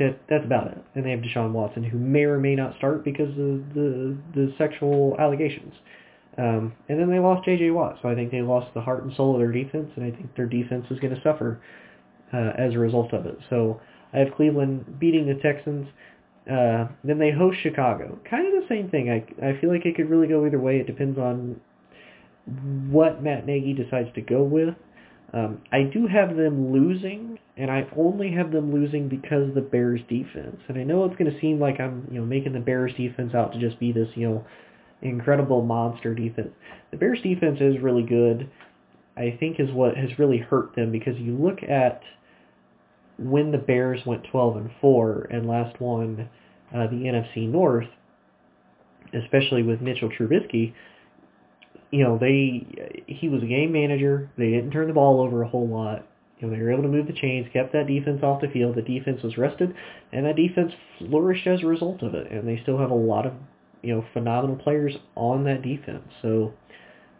That 0.00 0.18
that's 0.28 0.44
about 0.44 0.72
it. 0.72 0.84
And 0.96 1.06
they 1.06 1.12
have 1.12 1.20
Deshaun 1.20 1.52
Watson, 1.52 1.84
who 1.84 1.98
may 1.98 2.24
or 2.24 2.40
may 2.40 2.56
not 2.56 2.76
start 2.76 3.04
because 3.04 3.30
of 3.30 3.72
the 3.74 4.16
the 4.34 4.52
sexual 4.58 5.16
allegations. 5.20 5.74
Um, 6.36 6.72
and 6.88 6.98
then 6.98 7.08
they 7.08 7.20
lost 7.20 7.44
J.J. 7.44 7.70
Watt, 7.70 7.98
so 8.02 8.08
I 8.08 8.16
think 8.16 8.32
they 8.32 8.42
lost 8.42 8.74
the 8.74 8.80
heart 8.80 9.04
and 9.04 9.14
soul 9.14 9.34
of 9.34 9.38
their 9.38 9.52
defense, 9.52 9.92
and 9.94 10.04
I 10.04 10.10
think 10.10 10.34
their 10.34 10.46
defense 10.46 10.84
is 10.90 10.98
going 10.98 11.14
to 11.14 11.22
suffer 11.22 11.60
uh, 12.34 12.52
as 12.58 12.74
a 12.74 12.78
result 12.78 13.12
of 13.12 13.26
it. 13.26 13.38
So 13.48 13.80
I 14.12 14.18
have 14.18 14.34
Cleveland 14.34 14.98
beating 14.98 15.26
the 15.26 15.34
Texans. 15.34 15.86
Uh, 16.50 16.88
then 17.04 17.18
they 17.18 17.30
host 17.30 17.58
Chicago. 17.62 18.18
Kind 18.28 18.46
of 18.46 18.62
the 18.62 18.68
same 18.68 18.90
thing. 18.90 19.10
I 19.10 19.46
I 19.46 19.60
feel 19.60 19.70
like 19.70 19.86
it 19.86 19.96
could 19.96 20.10
really 20.10 20.26
go 20.26 20.44
either 20.46 20.58
way. 20.58 20.78
It 20.78 20.86
depends 20.86 21.18
on 21.18 21.60
what 22.90 23.22
Matt 23.22 23.46
Nagy 23.46 23.72
decides 23.72 24.12
to 24.14 24.20
go 24.20 24.42
with. 24.42 24.74
Um, 25.32 25.62
I 25.72 25.82
do 25.82 26.06
have 26.06 26.36
them 26.36 26.72
losing, 26.72 27.38
and 27.56 27.70
I 27.70 27.86
only 27.96 28.30
have 28.32 28.52
them 28.52 28.72
losing 28.72 29.08
because 29.08 29.48
of 29.48 29.54
the 29.54 29.62
Bears 29.62 30.00
defense. 30.08 30.60
And 30.68 30.78
I 30.78 30.84
know 30.84 31.04
it's 31.04 31.16
going 31.16 31.32
to 31.32 31.40
seem 31.40 31.58
like 31.58 31.80
I'm, 31.80 32.06
you 32.10 32.20
know, 32.20 32.26
making 32.26 32.52
the 32.52 32.60
Bears 32.60 32.92
defense 32.96 33.34
out 33.34 33.52
to 33.52 33.58
just 33.58 33.80
be 33.80 33.90
this, 33.90 34.08
you 34.14 34.28
know, 34.28 34.44
incredible 35.02 35.62
monster 35.62 36.14
defense. 36.14 36.50
The 36.92 36.98
Bears 36.98 37.20
defense 37.22 37.58
is 37.60 37.82
really 37.82 38.04
good. 38.04 38.48
I 39.16 39.36
think 39.40 39.58
is 39.58 39.70
what 39.72 39.96
has 39.96 40.18
really 40.18 40.38
hurt 40.38 40.76
them 40.76 40.92
because 40.92 41.16
you 41.18 41.36
look 41.36 41.62
at 41.62 42.02
when 43.18 43.52
the 43.52 43.58
Bears 43.58 44.00
went 44.06 44.24
12 44.30 44.56
and 44.56 44.70
4 44.80 45.28
and 45.30 45.46
last 45.46 45.80
won 45.80 46.28
uh, 46.74 46.86
the 46.86 46.96
NFC 46.96 47.48
North, 47.48 47.88
especially 49.12 49.62
with 49.62 49.80
Mitchell 49.80 50.10
Trubisky, 50.10 50.74
you 51.90 52.02
know, 52.02 52.18
they 52.18 52.66
he 53.06 53.28
was 53.28 53.42
a 53.42 53.46
game 53.46 53.70
manager. 53.70 54.28
They 54.36 54.50
didn't 54.50 54.72
turn 54.72 54.88
the 54.88 54.94
ball 54.94 55.20
over 55.20 55.42
a 55.42 55.48
whole 55.48 55.68
lot. 55.68 56.06
You 56.40 56.48
know, 56.48 56.56
they 56.56 56.60
were 56.60 56.72
able 56.72 56.82
to 56.82 56.88
move 56.88 57.06
the 57.06 57.12
chains, 57.12 57.46
kept 57.52 57.72
that 57.72 57.86
defense 57.86 58.22
off 58.24 58.40
the 58.40 58.48
field. 58.48 58.74
The 58.74 58.82
defense 58.82 59.22
was 59.22 59.38
rested, 59.38 59.72
and 60.12 60.26
that 60.26 60.34
defense 60.34 60.72
flourished 60.98 61.46
as 61.46 61.62
a 61.62 61.66
result 61.66 62.02
of 62.02 62.14
it. 62.14 62.32
And 62.32 62.48
they 62.48 62.60
still 62.62 62.78
have 62.78 62.90
a 62.90 62.94
lot 62.94 63.26
of, 63.26 63.34
you 63.82 63.94
know, 63.94 64.04
phenomenal 64.12 64.56
players 64.56 64.94
on 65.14 65.44
that 65.44 65.62
defense. 65.62 66.02
So, 66.20 66.52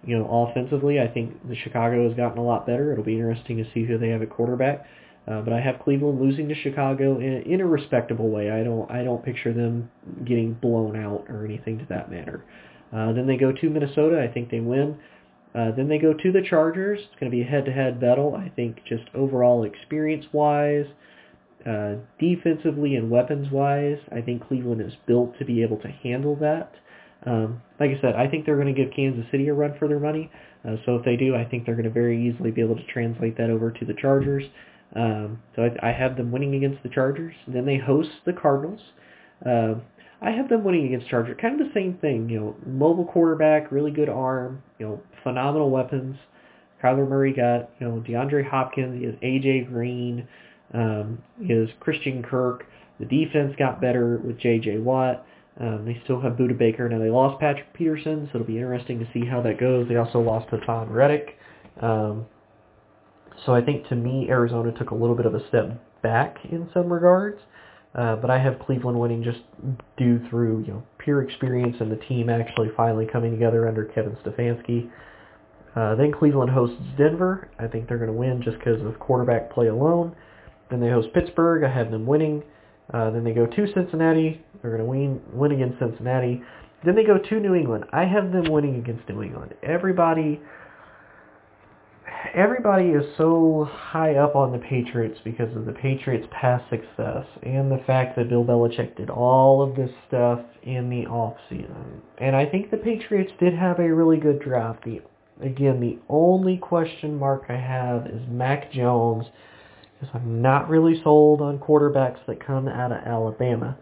you 0.04 0.18
know, 0.18 0.26
offensively, 0.28 0.98
I 1.00 1.06
think 1.06 1.48
the 1.48 1.54
Chicago 1.54 2.08
has 2.08 2.16
gotten 2.16 2.38
a 2.38 2.44
lot 2.44 2.66
better. 2.66 2.90
It'll 2.92 3.04
be 3.04 3.14
interesting 3.14 3.58
to 3.58 3.70
see 3.72 3.84
who 3.84 3.96
they 3.96 4.08
have 4.08 4.22
at 4.22 4.30
quarterback. 4.30 4.84
Uh, 5.26 5.40
but 5.40 5.52
I 5.54 5.60
have 5.60 5.80
Cleveland 5.82 6.20
losing 6.20 6.48
to 6.48 6.54
Chicago 6.54 7.18
in, 7.18 7.42
in 7.50 7.60
a 7.60 7.66
respectable 7.66 8.28
way. 8.28 8.50
I 8.50 8.62
don't 8.62 8.90
I 8.90 9.02
don't 9.02 9.24
picture 9.24 9.54
them 9.54 9.90
getting 10.24 10.54
blown 10.54 10.96
out 10.96 11.24
or 11.28 11.44
anything 11.44 11.78
to 11.78 11.86
that 11.88 12.10
manner. 12.10 12.44
Uh, 12.92 13.12
then 13.12 13.26
they 13.26 13.36
go 13.36 13.50
to 13.50 13.70
Minnesota. 13.70 14.20
I 14.20 14.32
think 14.32 14.50
they 14.50 14.60
win. 14.60 14.98
Uh, 15.54 15.70
then 15.76 15.88
they 15.88 15.98
go 15.98 16.12
to 16.12 16.32
the 16.32 16.42
Chargers. 16.42 16.98
It's 17.00 17.20
going 17.20 17.30
to 17.30 17.36
be 17.36 17.42
a 17.42 17.46
head-to-head 17.46 18.00
battle. 18.00 18.34
I 18.34 18.50
think 18.54 18.78
just 18.88 19.04
overall 19.14 19.62
experience-wise, 19.62 20.86
uh, 21.64 21.94
defensively 22.18 22.96
and 22.96 23.08
weapons-wise, 23.08 23.98
I 24.10 24.20
think 24.20 24.46
Cleveland 24.46 24.80
is 24.80 24.94
built 25.06 25.38
to 25.38 25.44
be 25.44 25.62
able 25.62 25.78
to 25.78 25.88
handle 25.88 26.36
that. 26.36 26.74
Um, 27.24 27.62
like 27.80 27.90
I 27.90 28.00
said, 28.00 28.16
I 28.16 28.26
think 28.26 28.44
they're 28.44 28.60
going 28.60 28.74
to 28.74 28.80
give 28.80 28.92
Kansas 28.94 29.24
City 29.30 29.48
a 29.48 29.54
run 29.54 29.74
for 29.78 29.88
their 29.88 30.00
money. 30.00 30.30
Uh, 30.68 30.76
so 30.84 30.96
if 30.96 31.04
they 31.04 31.16
do, 31.16 31.34
I 31.36 31.44
think 31.44 31.64
they're 31.64 31.76
going 31.76 31.84
to 31.84 31.90
very 31.90 32.28
easily 32.28 32.50
be 32.50 32.60
able 32.60 32.76
to 32.76 32.86
translate 32.92 33.36
that 33.38 33.48
over 33.48 33.70
to 33.70 33.84
the 33.84 33.94
Chargers. 33.94 34.44
Um, 34.94 35.42
so 35.56 35.62
I, 35.62 35.90
I 35.90 35.92
have 35.92 36.16
them 36.16 36.30
winning 36.30 36.54
against 36.54 36.82
the 36.82 36.88
Chargers. 36.88 37.34
Then 37.48 37.66
they 37.66 37.78
host 37.78 38.10
the 38.24 38.32
Cardinals. 38.32 38.80
Uh, 39.44 39.74
I 40.22 40.30
have 40.30 40.48
them 40.48 40.64
winning 40.64 40.86
against 40.86 41.08
Chargers. 41.08 41.36
Kind 41.40 41.60
of 41.60 41.66
the 41.66 41.74
same 41.74 41.98
thing, 42.00 42.28
you 42.30 42.40
know, 42.40 42.56
mobile 42.66 43.04
quarterback, 43.04 43.70
really 43.70 43.90
good 43.90 44.08
arm, 44.08 44.62
you 44.78 44.86
know, 44.86 45.02
phenomenal 45.22 45.70
weapons. 45.70 46.16
Kyler 46.82 47.08
Murray 47.08 47.32
got, 47.32 47.70
you 47.80 47.88
know, 47.88 48.04
DeAndre 48.06 48.48
Hopkins, 48.48 49.00
he 49.00 49.06
has 49.06 49.14
AJ 49.16 49.68
Green, 49.68 50.28
um, 50.72 51.22
he 51.40 51.52
has 51.52 51.68
Christian 51.80 52.22
Kirk. 52.22 52.66
The 52.98 53.06
defense 53.06 53.54
got 53.58 53.80
better 53.80 54.18
with 54.18 54.38
J.J. 54.38 54.78
Watt. 54.78 55.26
Um, 55.58 55.84
they 55.84 56.00
still 56.04 56.20
have 56.20 56.32
Budda 56.32 56.56
Baker. 56.56 56.88
Now 56.88 56.98
they 56.98 57.10
lost 57.10 57.40
Patrick 57.40 57.72
Peterson, 57.74 58.28
so 58.32 58.38
it'll 58.38 58.46
be 58.46 58.56
interesting 58.56 58.98
to 58.98 59.08
see 59.12 59.24
how 59.24 59.40
that 59.42 59.58
goes. 59.58 59.88
They 59.88 59.96
also 59.96 60.20
lost 60.20 60.48
Haason 60.48 60.90
Reddick. 60.90 61.36
Um, 61.80 62.26
so 63.44 63.54
I 63.54 63.60
think 63.60 63.88
to 63.88 63.96
me, 63.96 64.28
Arizona 64.28 64.72
took 64.72 64.90
a 64.90 64.94
little 64.94 65.16
bit 65.16 65.26
of 65.26 65.34
a 65.34 65.46
step 65.48 65.80
back 66.02 66.38
in 66.44 66.68
some 66.72 66.92
regards. 66.92 67.40
Uh, 67.94 68.16
but 68.16 68.28
I 68.28 68.38
have 68.38 68.58
Cleveland 68.58 68.98
winning 68.98 69.22
just 69.22 69.38
due 69.96 70.20
through 70.28 70.64
you 70.66 70.72
know 70.72 70.82
pure 70.98 71.22
experience 71.22 71.76
and 71.78 71.92
the 71.92 71.96
team 71.96 72.28
actually 72.28 72.68
finally 72.76 73.06
coming 73.06 73.30
together 73.30 73.68
under 73.68 73.84
Kevin 73.84 74.16
Stefanski. 74.24 74.90
Uh, 75.76 75.94
then 75.94 76.12
Cleveland 76.12 76.50
hosts 76.50 76.76
Denver. 76.96 77.48
I 77.58 77.66
think 77.66 77.88
they're 77.88 77.98
going 77.98 78.10
to 78.10 78.16
win 78.16 78.42
just 78.42 78.58
because 78.58 78.80
of 78.82 78.98
quarterback 78.98 79.52
play 79.52 79.68
alone. 79.68 80.14
Then 80.70 80.80
they 80.80 80.90
host 80.90 81.08
Pittsburgh. 81.14 81.62
I 81.62 81.72
have 81.72 81.90
them 81.90 82.06
winning. 82.06 82.42
Uh, 82.92 83.10
then 83.10 83.24
they 83.24 83.32
go 83.32 83.46
to 83.46 83.66
Cincinnati. 83.72 84.44
They're 84.60 84.76
going 84.76 84.84
to 84.84 84.90
win 84.90 85.20
win 85.32 85.52
against 85.52 85.78
Cincinnati. 85.78 86.42
Then 86.84 86.96
they 86.96 87.04
go 87.04 87.18
to 87.18 87.40
New 87.40 87.54
England. 87.54 87.84
I 87.92 88.04
have 88.04 88.32
them 88.32 88.50
winning 88.50 88.76
against 88.76 89.08
New 89.08 89.22
England. 89.22 89.54
Everybody 89.62 90.40
everybody 92.32 92.90
is 92.90 93.04
so 93.16 93.68
high 93.70 94.14
up 94.16 94.34
on 94.36 94.52
the 94.52 94.58
Patriots 94.58 95.20
because 95.24 95.54
of 95.56 95.66
the 95.66 95.72
Patriots' 95.72 96.26
past 96.30 96.68
success 96.70 97.26
and 97.42 97.70
the 97.70 97.82
fact 97.86 98.16
that 98.16 98.28
Bill 98.28 98.44
Belichick 98.44 98.96
did 98.96 99.10
all 99.10 99.62
of 99.62 99.76
this 99.76 99.90
stuff 100.08 100.40
in 100.62 100.88
the 100.88 101.06
off 101.06 101.36
season. 101.48 102.02
And 102.18 102.34
I 102.34 102.46
think 102.46 102.70
the 102.70 102.76
Patriots 102.76 103.32
did 103.38 103.54
have 103.54 103.78
a 103.78 103.92
really 103.92 104.18
good 104.18 104.40
draft. 104.40 104.84
The 104.84 105.02
again, 105.40 105.80
the 105.80 105.98
only 106.08 106.56
question 106.56 107.18
mark 107.18 107.44
I 107.48 107.56
have 107.56 108.06
is 108.06 108.22
Mac 108.28 108.72
Jones 108.72 109.26
because 110.00 110.14
I'm 110.14 110.40
not 110.40 110.68
really 110.68 111.00
sold 111.02 111.40
on 111.40 111.58
quarterbacks 111.58 112.24
that 112.26 112.44
come 112.44 112.68
out 112.68 112.92
of 112.92 112.98
Alabama. 112.98 113.76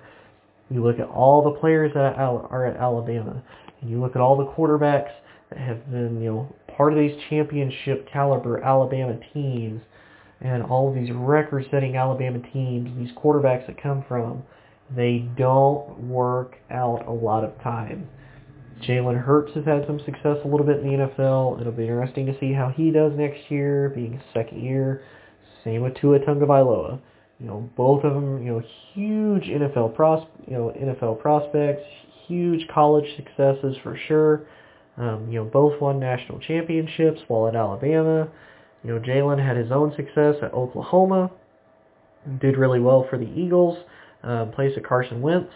You 0.70 0.83
look 0.83 0.98
at 0.98 1.09
all 1.09 1.42
the 1.42 1.59
players 1.61 1.92
that 1.94 2.16
are 2.16 2.66
at 2.66 2.76
Alabama, 2.76 3.42
and 3.81 3.90
you 3.90 4.00
look 4.00 4.16
at 4.16 4.22
all 4.22 4.37
the 4.37 4.46
quarterbacks 4.46 5.12
have 5.59 5.91
been, 5.91 6.21
you 6.21 6.31
know, 6.31 6.55
part 6.77 6.93
of 6.93 6.99
these 6.99 7.17
championship 7.29 8.09
caliber 8.12 8.61
Alabama 8.61 9.19
teams, 9.33 9.83
and 10.41 10.62
all 10.62 10.88
of 10.88 10.95
these 10.95 11.11
record-setting 11.12 11.97
Alabama 11.97 12.38
teams, 12.53 12.91
these 12.99 13.17
quarterbacks 13.17 13.67
that 13.67 13.81
come 13.81 14.05
from, 14.09 14.43
they 14.95 15.29
don't 15.37 16.09
work 16.09 16.57
out 16.71 17.07
a 17.07 17.12
lot 17.12 17.45
of 17.45 17.61
time. 17.62 18.09
Jalen 18.83 19.23
Hurts 19.23 19.55
has 19.55 19.65
had 19.65 19.87
some 19.87 20.01
success 20.01 20.38
a 20.45 20.49
little 20.49 20.67
bit 20.67 20.81
in 20.81 20.87
the 20.87 21.07
NFL. 21.07 21.61
It'll 21.61 21.73
be 21.73 21.85
interesting 21.85 22.27
to 22.27 22.38
see 22.41 22.53
how 22.53 22.69
he 22.71 22.91
does 22.91 23.12
next 23.15 23.49
year, 23.49 23.91
being 23.95 24.21
second 24.35 24.62
year. 24.62 25.03
Same 25.62 25.83
with 25.83 25.95
Tua 25.95 26.19
Tagovailoa. 26.19 26.99
You 27.38 27.47
know, 27.47 27.71
both 27.77 28.05
of 28.05 28.15
them, 28.15 28.45
you 28.45 28.53
know, 28.53 28.62
huge 28.93 29.45
NFL 29.45 29.95
pros, 29.95 30.27
you 30.47 30.55
know, 30.55 30.73
NFL 30.77 31.21
prospects, 31.21 31.83
huge 32.27 32.67
college 32.69 33.07
successes 33.17 33.77
for 33.83 33.97
sure. 34.09 34.47
Um, 34.96 35.28
you 35.31 35.38
know, 35.38 35.44
both 35.44 35.81
won 35.81 35.98
national 35.98 36.38
championships 36.38 37.20
while 37.28 37.48
at 37.48 37.57
Alabama. 37.57 38.28
You 38.85 38.94
know, 38.94 39.00
Jalen 39.00 39.44
had 39.44 39.57
his 39.57 39.70
own 39.70 39.94
success 39.96 40.37
at 40.42 40.52
Oklahoma, 40.52 41.31
did 42.40 42.57
really 42.57 42.81
well 42.81 43.07
for 43.09 43.18
the 43.18 43.28
Eagles, 43.28 43.78
uh, 44.22 44.46
plays 44.46 44.72
at 44.76 44.85
Carson 44.85 45.22
Wentz. 45.22 45.52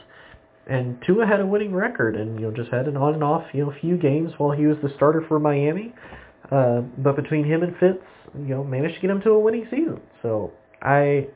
And 0.67 1.01
Tua 1.07 1.27
had 1.27 1.41
a 1.41 1.47
winning 1.47 1.73
record 1.75 2.17
and, 2.17 2.41
you 2.41 2.47
know, 2.47 2.51
just 2.51 2.71
had 2.71 2.89
an 2.89 2.97
on 2.97 3.15
and 3.15 3.23
off, 3.23 3.45
you 3.53 3.65
know, 3.65 3.73
few 3.81 3.97
games 3.97 4.33
while 4.39 4.51
he 4.51 4.67
was 4.67 4.77
the 4.83 4.89
starter 4.97 5.25
for 5.29 5.39
Miami. 5.39 5.95
Uh, 6.51 6.81
but 6.99 7.15
between 7.15 7.45
him 7.45 7.63
and 7.63 7.77
Fitz, 7.79 8.03
you 8.35 8.55
know, 8.55 8.65
managed 8.65 8.97
to 8.97 9.01
get 9.01 9.11
him 9.11 9.21
to 9.23 9.31
a 9.31 9.39
winning 9.39 9.67
season. 9.71 10.01
So 10.23 10.53
I 10.83 11.29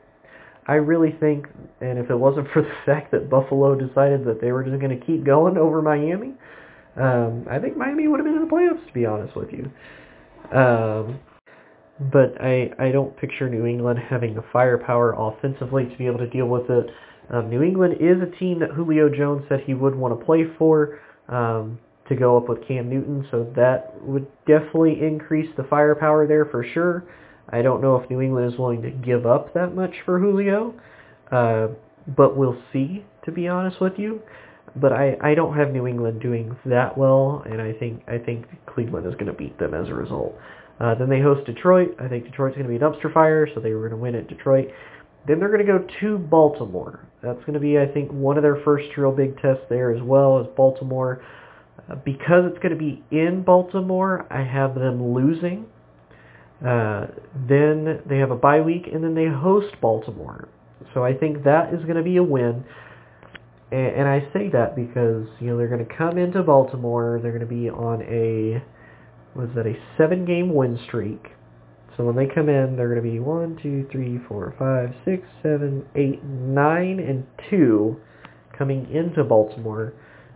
I 0.67 0.75
really 0.75 1.11
think, 1.19 1.47
and 1.79 1.97
if 1.97 2.09
it 2.09 2.15
wasn't 2.15 2.47
for 2.53 2.61
the 2.61 2.71
fact 2.85 3.11
that 3.11 3.29
Buffalo 3.29 3.75
decided 3.75 4.25
that 4.25 4.41
they 4.41 4.51
were 4.51 4.63
just 4.63 4.79
going 4.79 4.97
to 4.97 5.05
keep 5.05 5.23
going 5.23 5.57
over 5.57 5.81
Miami, 5.81 6.33
um, 6.97 7.45
I 7.49 7.59
think 7.59 7.77
Miami 7.77 8.07
would 8.07 8.19
have 8.19 8.25
been 8.25 8.35
in 8.35 8.47
the 8.47 8.53
playoffs, 8.53 8.85
to 8.85 8.93
be 8.93 9.05
honest 9.05 9.35
with 9.35 9.49
you. 9.51 9.71
Um, 10.57 11.19
but 12.11 12.35
I 12.41 12.71
I 12.79 12.91
don't 12.91 13.15
picture 13.17 13.49
New 13.49 13.65
England 13.65 13.99
having 14.09 14.33
the 14.33 14.43
firepower 14.51 15.13
offensively 15.17 15.85
to 15.85 15.97
be 15.97 16.07
able 16.07 16.19
to 16.19 16.29
deal 16.29 16.47
with 16.47 16.69
it. 16.69 16.89
Um, 17.29 17.49
New 17.49 17.61
England 17.61 17.95
is 17.99 18.17
a 18.21 18.39
team 18.39 18.59
that 18.59 18.71
Julio 18.71 19.07
Jones 19.07 19.43
said 19.47 19.61
he 19.65 19.73
would 19.73 19.95
want 19.95 20.19
to 20.19 20.25
play 20.25 20.45
for 20.57 20.99
um, 21.29 21.79
to 22.09 22.15
go 22.15 22.35
up 22.35 22.49
with 22.49 22.67
Cam 22.67 22.89
Newton, 22.89 23.25
so 23.31 23.49
that 23.55 23.93
would 24.01 24.27
definitely 24.45 25.01
increase 25.01 25.49
the 25.55 25.63
firepower 25.63 26.27
there 26.27 26.45
for 26.45 26.65
sure. 26.73 27.05
I 27.49 27.61
don't 27.61 27.81
know 27.81 27.95
if 27.95 28.09
New 28.09 28.19
England 28.19 28.51
is 28.51 28.59
willing 28.59 28.81
to 28.81 28.89
give 28.89 29.25
up 29.25 29.53
that 29.53 29.75
much 29.75 29.93
for 30.05 30.19
Julio, 30.19 30.73
uh, 31.31 31.67
but 32.07 32.35
we'll 32.35 32.61
see, 32.73 33.05
to 33.25 33.31
be 33.31 33.47
honest 33.47 33.79
with 33.79 33.93
you. 33.97 34.21
But 34.75 34.93
I, 34.93 35.17
I 35.21 35.35
don't 35.35 35.55
have 35.57 35.71
New 35.71 35.85
England 35.85 36.21
doing 36.21 36.57
that 36.65 36.97
well, 36.97 37.43
and 37.45 37.61
I 37.61 37.73
think 37.73 38.03
I 38.07 38.17
think 38.17 38.45
Cleveland 38.65 39.05
is 39.05 39.13
going 39.13 39.27
to 39.27 39.33
beat 39.33 39.57
them 39.59 39.73
as 39.73 39.89
a 39.89 39.93
result. 39.93 40.35
Uh, 40.79 40.95
then 40.95 41.09
they 41.09 41.21
host 41.21 41.45
Detroit. 41.45 41.95
I 41.99 42.07
think 42.07 42.25
Detroit's 42.25 42.55
going 42.55 42.67
to 42.67 42.69
be 42.69 42.77
a 42.77 42.79
dumpster 42.79 43.13
fire, 43.13 43.47
so 43.53 43.59
they 43.59 43.73
were 43.73 43.87
going 43.87 43.91
to 43.91 43.97
win 43.97 44.15
at 44.15 44.27
Detroit. 44.27 44.69
Then 45.27 45.39
they're 45.39 45.49
going 45.55 45.65
to 45.65 45.71
go 45.71 45.85
to 45.99 46.17
Baltimore. 46.17 47.07
That's 47.21 47.39
going 47.41 47.53
to 47.53 47.59
be, 47.59 47.77
I 47.77 47.85
think, 47.85 48.09
one 48.11 48.37
of 48.37 48.43
their 48.43 48.61
first 48.65 48.87
real 48.97 49.11
big 49.11 49.39
tests 49.41 49.63
there 49.69 49.91
as 49.91 50.01
well 50.01 50.39
as 50.39 50.47
Baltimore. 50.55 51.21
Uh, 51.89 51.95
because 51.95 52.45
it's 52.45 52.57
going 52.59 52.71
to 52.71 52.79
be 52.79 53.03
in 53.11 53.43
Baltimore, 53.43 54.25
I 54.31 54.43
have 54.43 54.73
them 54.73 55.13
losing. 55.13 55.67
Uh, 56.65 57.07
then 57.47 58.01
they 58.07 58.17
have 58.17 58.31
a 58.31 58.35
bye 58.35 58.61
week, 58.61 58.87
and 58.91 59.03
then 59.03 59.13
they 59.13 59.27
host 59.27 59.75
Baltimore. 59.81 60.47
So 60.93 61.03
I 61.03 61.13
think 61.13 61.43
that 61.43 61.73
is 61.73 61.81
going 61.83 61.97
to 61.97 62.03
be 62.03 62.17
a 62.17 62.23
win. 62.23 62.63
And, 63.71 63.95
and 63.95 64.07
I 64.07 64.21
say 64.33 64.49
that 64.49 64.75
because 64.75 65.27
you 65.39 65.47
know 65.47 65.57
they're 65.57 65.67
going 65.67 65.85
to 65.85 65.95
come 65.95 66.17
into 66.17 66.43
Baltimore. 66.43 67.19
They're 67.21 67.31
going 67.31 67.47
to 67.47 67.47
be 67.47 67.69
on 67.69 68.01
a 68.03 68.63
was 69.37 69.49
that 69.55 69.65
a 69.65 69.75
seven-game 69.97 70.53
win 70.53 70.77
streak. 70.87 71.27
So 71.95 72.03
when 72.05 72.15
they 72.15 72.33
come 72.33 72.49
in, 72.49 72.75
they're 72.75 72.89
going 72.89 73.03
to 73.03 73.09
be 73.09 73.19
one, 73.19 73.57
two, 73.61 73.87
three, 73.91 74.19
four, 74.27 74.53
five, 74.57 74.93
six, 75.05 75.27
seven, 75.41 75.85
eight, 75.95 76.23
nine, 76.23 76.99
and 76.99 77.25
two 77.49 77.97
coming 78.57 78.89
into 78.93 79.23
Baltimore. 79.23 79.93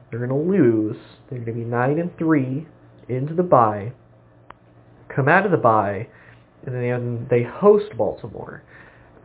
They're 0.10 0.26
going 0.26 0.30
to 0.30 0.52
lose. 0.52 0.98
They're 1.30 1.40
going 1.40 1.58
to 1.58 1.64
be 1.64 1.70
nine 1.70 2.00
and 2.00 2.16
three 2.18 2.68
into 3.10 3.34
the 3.34 3.44
bye. 3.44 3.94
Come 5.14 5.28
out 5.28 5.46
of 5.46 5.52
the 5.52 5.58
bye, 5.58 6.08
and 6.66 6.76
then 6.76 7.28
they 7.30 7.44
host 7.44 7.96
Baltimore. 7.98 8.64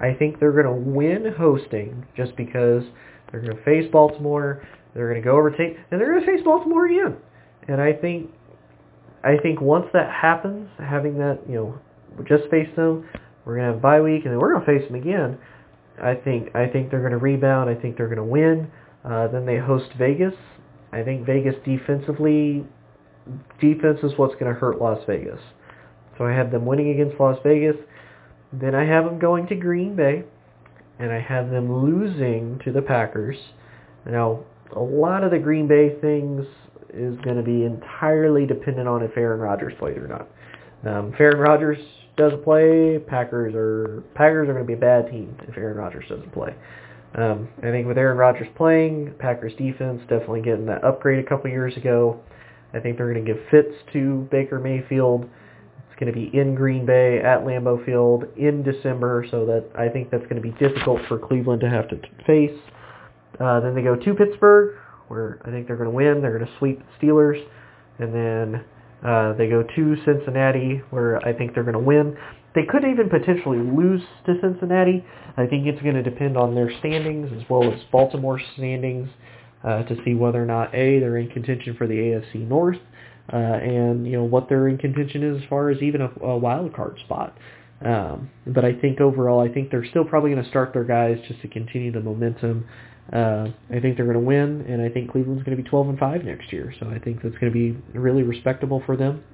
I 0.01 0.15
think 0.15 0.39
they're 0.39 0.53
going 0.53 0.65
to 0.65 0.91
win 0.91 1.35
hosting 1.37 2.07
just 2.17 2.37
because 2.37 2.83
they're 3.31 3.41
going 3.41 3.57
to 3.57 3.65
face 3.65 3.91
Baltimore. 3.93 4.67
They're 4.95 5.09
going 5.09 5.23
to 5.23 5.25
go 5.25 5.37
overtake, 5.37 5.77
and 5.91 6.01
they're 6.01 6.13
going 6.13 6.25
to 6.25 6.27
face 6.27 6.45
Baltimore 6.45 6.87
again. 6.87 7.17
And 7.69 7.81
I 7.81 7.93
think, 7.93 8.31
I 9.23 9.37
think 9.37 9.61
once 9.61 9.87
that 9.93 10.11
happens, 10.11 10.69
having 10.79 11.19
that 11.19 11.41
you 11.49 11.55
know 11.55 11.79
just 12.25 12.51
face 12.51 12.69
them. 12.77 13.09
We're 13.45 13.57
gonna 13.57 13.69
have 13.69 13.77
a 13.77 13.81
bye 13.81 14.01
week, 14.01 14.25
and 14.25 14.33
then 14.33 14.39
we're 14.39 14.53
gonna 14.53 14.67
face 14.67 14.87
them 14.87 15.01
again. 15.01 15.39
I 16.03 16.15
think 16.15 16.55
I 16.55 16.67
think 16.67 16.91
they're 16.91 17.03
gonna 17.03 17.19
rebound. 17.19 17.71
I 17.71 17.75
think 17.75 17.97
they're 17.97 18.09
gonna 18.09 18.25
win. 18.25 18.71
Uh, 19.05 19.29
then 19.29 19.47
they 19.47 19.59
host 19.59 19.91
Vegas. 19.99 20.35
I 20.93 21.03
think 21.03 21.25
Vegas 21.25 21.55
defensively, 21.65 22.65
defense 23.61 24.01
is 24.03 24.13
what's 24.17 24.35
gonna 24.39 24.55
hurt 24.55 24.81
Las 24.81 25.01
Vegas. 25.07 25.41
So 26.19 26.25
I 26.25 26.33
have 26.33 26.51
them 26.51 26.67
winning 26.67 26.91
against 26.91 27.19
Las 27.21 27.39
Vegas. 27.43 27.77
Then 28.53 28.75
I 28.75 28.85
have 28.85 29.05
them 29.05 29.19
going 29.19 29.47
to 29.49 29.55
Green 29.55 29.97
Bay, 29.97 30.25
and 31.01 31.11
I 31.11 31.21
have 31.21 31.51
them 31.51 31.83
losing 31.83 32.61
to 32.65 32.73
the 32.73 32.83
Packers. 32.83 33.37
Now, 34.07 34.45
a 34.77 34.81
lot 34.81 35.25
of 35.25 35.31
the 35.31 35.39
Green 35.39 35.67
Bay 35.67 35.99
things 36.01 36.47
is 36.93 37.19
going 37.23 37.37
to 37.37 37.43
be 37.43 37.65
entirely 37.65 38.47
dependent 38.47 38.87
on 38.87 39.03
if 39.03 39.17
Aaron 39.17 39.41
Rodgers 39.41 39.73
plays 39.79 39.97
or 39.97 40.09
not. 40.09 40.29
Um, 40.85 41.13
if 41.15 41.21
Aaron 41.21 41.39
Rodgers 41.39 41.79
doesn't 42.17 42.45
play, 42.45 42.99
Packers 42.99 43.55
are 43.55 44.03
Packers 44.15 44.49
are 44.49 44.53
going 44.53 44.65
to 44.65 44.69
be 44.69 44.75
a 44.75 44.77
bad 44.77 45.11
team 45.11 45.35
if 45.49 45.57
Aaron 45.57 45.79
Rodgers 45.79 46.05
doesn't 46.09 46.33
play. 46.33 46.55
Um, 47.15 47.49
I 47.59 47.71
think 47.71 47.87
with 47.87 47.99
Aaron 47.99 48.19
Rodgers 48.19 48.49
playing, 48.57 49.15
Packers 49.19 49.53
defense 49.55 50.01
definitely 50.03 50.43
getting 50.43 50.67
that 50.67 50.85
upgrade 50.85 51.25
a 51.25 51.29
couple 51.29 51.51
years 51.51 51.77
ago. 51.77 52.21
I 52.73 52.79
think 52.79 52.97
they're 52.97 53.13
going 53.13 53.25
to 53.25 53.35
give 53.35 53.43
fits 53.51 53.75
to 53.93 54.29
Baker 54.31 54.61
Mayfield. 54.61 55.29
Going 56.01 56.13
to 56.15 56.19
be 56.19 56.31
in 56.37 56.55
Green 56.55 56.87
Bay 56.87 57.19
at 57.19 57.41
Lambeau 57.41 57.85
Field 57.85 58.25
in 58.39 58.63
December, 58.63 59.27
so 59.31 59.45
that 59.45 59.67
I 59.79 59.89
think 59.91 60.11
that's 60.11 60.23
going 60.25 60.37
to 60.37 60.43
be 60.43 60.53
difficult 60.53 61.01
for 61.09 61.19
Cleveland 61.19 61.61
to 61.61 61.69
have 61.69 61.89
to 61.91 62.01
face. 62.27 62.59
Uh, 63.39 63.61
then 63.61 63.75
they 63.75 63.83
go 63.83 63.97
to 63.97 64.15
Pittsburgh, 64.15 64.77
where 65.09 65.41
I 65.45 65.51
think 65.51 65.67
they're 65.67 65.77
going 65.77 65.91
to 65.91 65.95
win. 65.95 66.23
They're 66.23 66.39
going 66.39 66.51
to 66.51 66.59
sweep 66.59 66.83
Steelers, 66.99 67.45
and 67.99 68.15
then 68.15 68.65
uh, 69.07 69.35
they 69.35 69.49
go 69.49 69.63
to 69.63 69.97
Cincinnati, 70.07 70.81
where 70.89 71.19
I 71.27 71.35
think 71.35 71.55
they're 71.55 71.65
going 71.65 71.75
to 71.75 71.79
win. 71.79 72.17
They 72.55 72.63
could 72.65 72.85
even 72.85 73.11
potentially 73.11 73.59
lose 73.59 74.03
to 74.27 74.35
Cincinnati. 74.41 75.05
I 75.37 75.47
think 75.47 75.67
it's 75.67 75.83
going 75.83 75.97
to 75.97 76.03
depend 76.03 76.37
on 76.37 76.55
their 76.55 76.71
standings 76.79 77.31
as 77.37 77.49
well 77.49 77.71
as 77.71 77.79
Baltimore's 77.93 78.43
standings 78.57 79.09
uh, 79.63 79.83
to 79.85 79.97
see 80.05 80.15
whether 80.15 80.43
or 80.43 80.47
not 80.47 80.75
a 80.75 80.99
they're 80.99 81.19
in 81.19 81.29
contention 81.29 81.77
for 81.77 81.87
the 81.87 81.95
AFC 81.95 82.49
North, 82.49 82.79
uh, 83.33 83.37
and 83.37 84.07
you 84.07 84.13
know 84.13 84.25
what 84.25 84.49
their 84.49 84.69
in 84.69 84.79
contention 84.79 85.23
is 85.23 85.43
as 85.43 85.49
far 85.49 85.71
as 85.71 85.81
even 85.83 86.01
a, 86.01 86.11
a 86.23 86.37
wild 86.37 86.75
card 86.75 86.99
spot. 87.05 87.37
Um, 87.85 88.31
but 88.47 88.65
I 88.65 88.75
think 88.75 89.01
overall, 89.01 89.41
I 89.41 89.53
think 89.53 89.71
they're 89.71 89.87
still 89.87 90.05
probably 90.05 90.31
going 90.31 90.43
to 90.43 90.51
start 90.51 90.75
their 90.75 90.85
guys 90.85 91.19
just 91.27 91.41
to 91.41 91.49
continue 91.49 91.91
the 91.91 92.01
momentum 92.01 92.67
uh, 93.13 93.49
I 93.71 93.81
think 93.81 93.97
they're 93.97 94.07
going 94.07 94.15
to 94.15 94.21
win, 94.21 94.65
and 94.69 94.81
I 94.81 94.89
think 94.89 95.11
Cleveland's 95.11 95.43
going 95.43 95.57
to 95.57 95.63
be 95.63 95.69
12 95.69 95.89
and 95.89 95.99
5 95.99 96.25
next 96.25 96.53
year. 96.53 96.73
So 96.79 96.87
I 96.89 96.99
think 96.99 97.23
that's 97.23 97.37
going 97.39 97.53
to 97.53 97.59
be 97.59 97.77
really 97.99 98.23
respectable 98.23 98.83
for 98.87 98.97
them. 98.97 99.25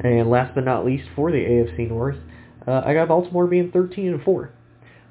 And 0.00 0.30
last 0.30 0.54
but 0.54 0.64
not 0.64 0.84
least, 0.84 1.04
for 1.14 1.30
the 1.30 1.38
AFC 1.38 1.88
North, 1.88 2.16
uh, 2.66 2.82
I 2.84 2.94
got 2.94 3.08
Baltimore 3.08 3.46
being 3.46 3.70
13 3.70 4.14
and 4.14 4.22
4. 4.22 4.50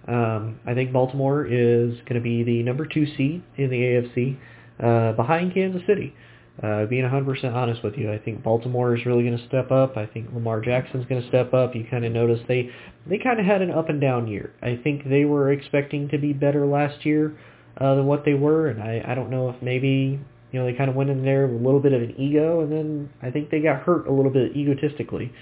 Um, 0.06 0.60
I 0.66 0.74
think 0.74 0.92
Baltimore 0.92 1.46
is 1.46 1.96
going 2.02 2.16
to 2.16 2.22
be 2.22 2.44
the 2.44 2.64
number 2.64 2.86
two 2.86 3.06
seed 3.16 3.44
in 3.56 3.70
the 3.70 3.78
AFC, 3.78 4.38
uh, 4.84 5.14
behind 5.14 5.54
Kansas 5.54 5.84
City. 5.86 6.14
Uh, 6.16 6.33
being 6.62 7.04
100% 7.04 7.54
honest 7.54 7.84
with 7.84 7.96
you, 7.98 8.12
I 8.12 8.20
think 8.20 8.44
Baltimore 8.44 8.96
is 8.96 9.06
really 9.06 9.24
going 9.24 9.38
to 9.38 9.48
step 9.48 9.72
up. 9.72 9.98
I 9.98 10.06
think 10.06 10.34
Lamar 10.34 10.62
Jackson's 10.62 11.06
going 11.08 11.22
to 11.22 11.28
step 11.28 11.54
up. 11.54 11.76
You 11.76 11.86
kind 11.90 12.06
of 12.06 12.12
notice 12.12 12.40
they 12.48 12.70
they 13.08 13.18
kind 13.18 13.40
of 13.40 13.46
had 13.46 13.62
an 13.62 13.72
up 13.72 13.90
and 13.90 14.00
down 14.00 14.28
year. 14.28 14.54
I 14.62 14.80
think 14.84 15.10
they 15.10 15.26
were 15.26 15.52
expecting 15.52 16.10
to 16.10 16.18
be 16.18 16.32
better 16.32 16.66
last 16.66 17.06
year 17.06 17.38
uh, 17.78 17.96
than 17.96 18.06
what 18.06 18.24
they 18.24 18.34
were, 18.34 18.68
and 18.68 18.82
I 18.82 19.04
I 19.06 19.16
don't 19.16 19.30
know 19.30 19.50
if 19.50 19.62
maybe 19.62 20.20
you 20.52 20.60
know 20.60 20.66
they 20.66 20.74
kind 20.74 20.90
of 20.90 20.96
went 20.96 21.10
in 21.10 21.24
there 21.24 21.48
with 21.48 21.60
a 21.62 21.64
little 21.64 21.80
bit 21.80 21.94
of 21.94 22.02
an 22.02 22.16
ego, 22.20 22.62
and 22.62 22.72
then 22.72 23.10
I 23.22 23.32
think 23.32 23.50
they 23.50 23.60
got 23.60 23.82
hurt 23.82 24.08
a 24.08 24.14
little 24.14 24.32
bit 24.32 24.56
egotistically. 24.56 25.34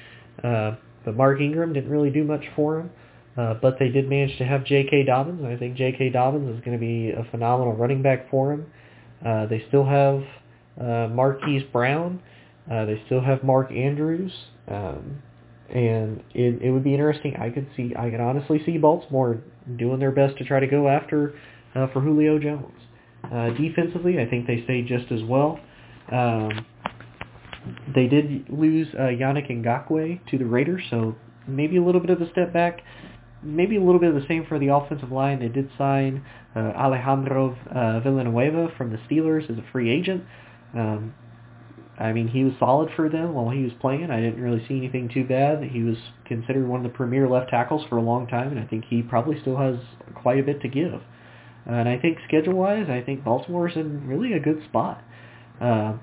Uh, 0.44 0.76
but 1.04 1.16
Mark 1.16 1.42
Ingram 1.42 1.74
didn't 1.74 1.90
really 1.90 2.12
do 2.12 2.24
much 2.24 2.46
for 2.56 2.80
him. 2.80 2.90
Uh, 3.38 3.54
but 3.62 3.78
they 3.80 3.88
did 3.88 4.10
manage 4.10 4.38
to 4.38 4.44
have 4.44 4.66
J.K. 4.66 5.06
Dobbins, 5.06 5.40
and 5.40 5.48
I 5.48 5.56
think 5.56 5.78
J.K. 5.78 6.10
Dobbins 6.10 6.54
is 6.54 6.66
going 6.66 6.78
to 6.78 6.82
be 6.82 7.12
a 7.12 7.26
phenomenal 7.32 7.74
running 7.74 8.02
back 8.02 8.30
for 8.30 8.52
him. 8.52 8.66
Uh, 9.26 9.46
they 9.46 9.64
still 9.70 9.86
have 9.86 10.22
uh, 10.80 11.08
Marquise 11.08 11.64
Brown. 11.72 12.22
Uh, 12.72 12.86
they 12.86 13.02
still 13.06 13.22
have 13.22 13.44
Mark 13.44 13.72
Andrews, 13.72 14.32
um, 14.68 15.22
and 15.70 16.24
it, 16.34 16.62
it 16.62 16.72
would 16.72 16.84
be 16.84 16.94
interesting. 16.94 17.36
I 17.36 17.50
could 17.50 17.68
see, 17.76 17.94
I 17.98 18.10
could 18.10 18.20
honestly 18.20 18.62
see 18.66 18.78
Baltimore 18.78 19.42
doing 19.78 20.00
their 20.00 20.12
best 20.12 20.38
to 20.38 20.46
try 20.46 20.60
to 20.60 20.68
go 20.68 20.88
after 20.88 21.34
uh, 21.76 21.88
for 21.92 22.02
Julio 22.02 22.40
Jones. 22.40 22.74
Uh, 23.24 23.50
defensively, 23.52 24.20
I 24.20 24.30
think 24.30 24.48
they 24.48 24.64
stay 24.64 24.84
just 24.84 25.12
as 25.12 25.24
well. 25.24 25.60
Um, 26.12 26.66
they 27.94 28.08
did 28.08 28.50
lose 28.50 28.88
uh, 28.96 29.04
Yannick 29.04 29.50
Ngakoue 29.50 30.20
to 30.30 30.38
the 30.38 30.46
Raiders, 30.46 30.84
so 30.90 31.16
maybe 31.48 31.78
a 31.78 31.84
little 31.84 32.02
bit 32.02 32.10
of 32.10 32.22
a 32.22 32.30
step 32.32 32.54
back. 32.54 32.82
Maybe 33.44 33.78
a 33.78 33.82
little 33.82 34.00
bit 34.00 34.14
of 34.14 34.22
the 34.22 34.28
same 34.28 34.46
for 34.48 34.60
the 34.60 34.68
offensive 34.68 35.12
line. 35.12 35.40
They 35.40 35.48
did 35.48 35.70
sign 35.78 36.24
uh, 36.56 36.60
Alejandro 36.60 37.58
uh, 37.74 38.00
Villanueva 38.02 38.70
from 38.78 38.92
the 38.92 38.98
Steelers 39.10 39.50
as 39.50 39.58
a 39.58 39.66
free 39.72 39.90
agent. 39.90 40.24
Um, 40.74 41.14
I 42.00 42.14
mean, 42.14 42.28
he 42.28 42.44
was 42.44 42.54
solid 42.58 42.90
for 42.96 43.10
them 43.10 43.34
while 43.34 43.50
he 43.50 43.64
was 43.64 43.74
playing. 43.80 44.10
I 44.10 44.22
didn't 44.22 44.42
really 44.42 44.66
see 44.68 44.76
anything 44.78 45.10
too 45.14 45.24
bad. 45.24 45.64
He 45.64 45.84
was 45.84 45.98
considered 46.26 46.68
one 46.68 46.84
of 46.84 46.92
the 46.92 46.98
premier 46.98 47.30
left 47.30 47.52
tackles 47.52 47.86
for 47.90 47.98
a 47.98 48.02
long 48.02 48.28
time, 48.28 48.50
and 48.50 48.60
I 48.60 48.66
think 48.66 48.86
he 48.90 49.04
probably 49.04 49.40
still 49.42 49.58
has 49.58 49.76
quite 50.16 50.40
a 50.40 50.44
bit 50.44 50.62
to 50.62 50.68
give. 50.68 50.94
Uh, 50.94 51.74
and 51.74 51.88
I 51.88 52.00
think 52.00 52.18
schedule-wise, 52.28 52.88
I 52.90 53.02
think 53.02 53.24
Baltimore's 53.24 53.76
in 53.76 54.08
really 54.08 54.34
a 54.34 54.40
good 54.40 54.64
spot. 54.68 55.04
Uh, 55.60 55.94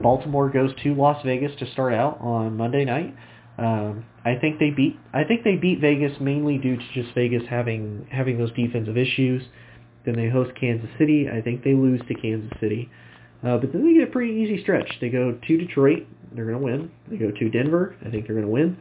Baltimore 0.00 0.48
goes 0.48 0.70
to 0.82 0.94
Las 0.94 1.22
Vegas 1.24 1.52
to 1.58 1.70
start 1.72 1.92
out 1.92 2.18
on 2.20 2.56
Monday 2.56 2.84
night. 2.84 3.14
Um, 3.58 4.06
I 4.24 4.36
think 4.36 4.58
they 4.58 4.70
beat 4.70 4.98
I 5.12 5.22
think 5.22 5.44
they 5.44 5.54
beat 5.54 5.80
Vegas 5.80 6.18
mainly 6.20 6.58
due 6.58 6.76
to 6.76 6.82
just 6.92 7.14
Vegas 7.14 7.44
having 7.48 8.08
having 8.10 8.36
those 8.38 8.52
defensive 8.52 8.96
issues. 8.96 9.44
Then 10.04 10.16
they 10.16 10.28
host 10.28 10.50
Kansas 10.58 10.90
City. 10.98 11.28
I 11.32 11.40
think 11.40 11.62
they 11.62 11.74
lose 11.74 12.00
to 12.08 12.14
Kansas 12.14 12.50
City. 12.60 12.90
Uh, 12.90 13.03
but 13.44 13.72
then 13.72 13.86
they 13.86 13.94
get 13.94 14.08
a 14.08 14.12
pretty 14.12 14.32
easy 14.32 14.62
stretch. 14.62 14.90
They 15.00 15.10
go 15.10 15.32
to 15.32 15.58
Detroit. 15.58 16.06
They're 16.32 16.46
going 16.46 16.58
to 16.58 16.64
win. 16.64 16.90
They 17.08 17.16
go 17.16 17.30
to 17.30 17.50
Denver. 17.50 17.94
I 18.04 18.10
think 18.10 18.26
they're 18.26 18.36
going 18.36 18.46
to 18.46 18.52
win. 18.52 18.78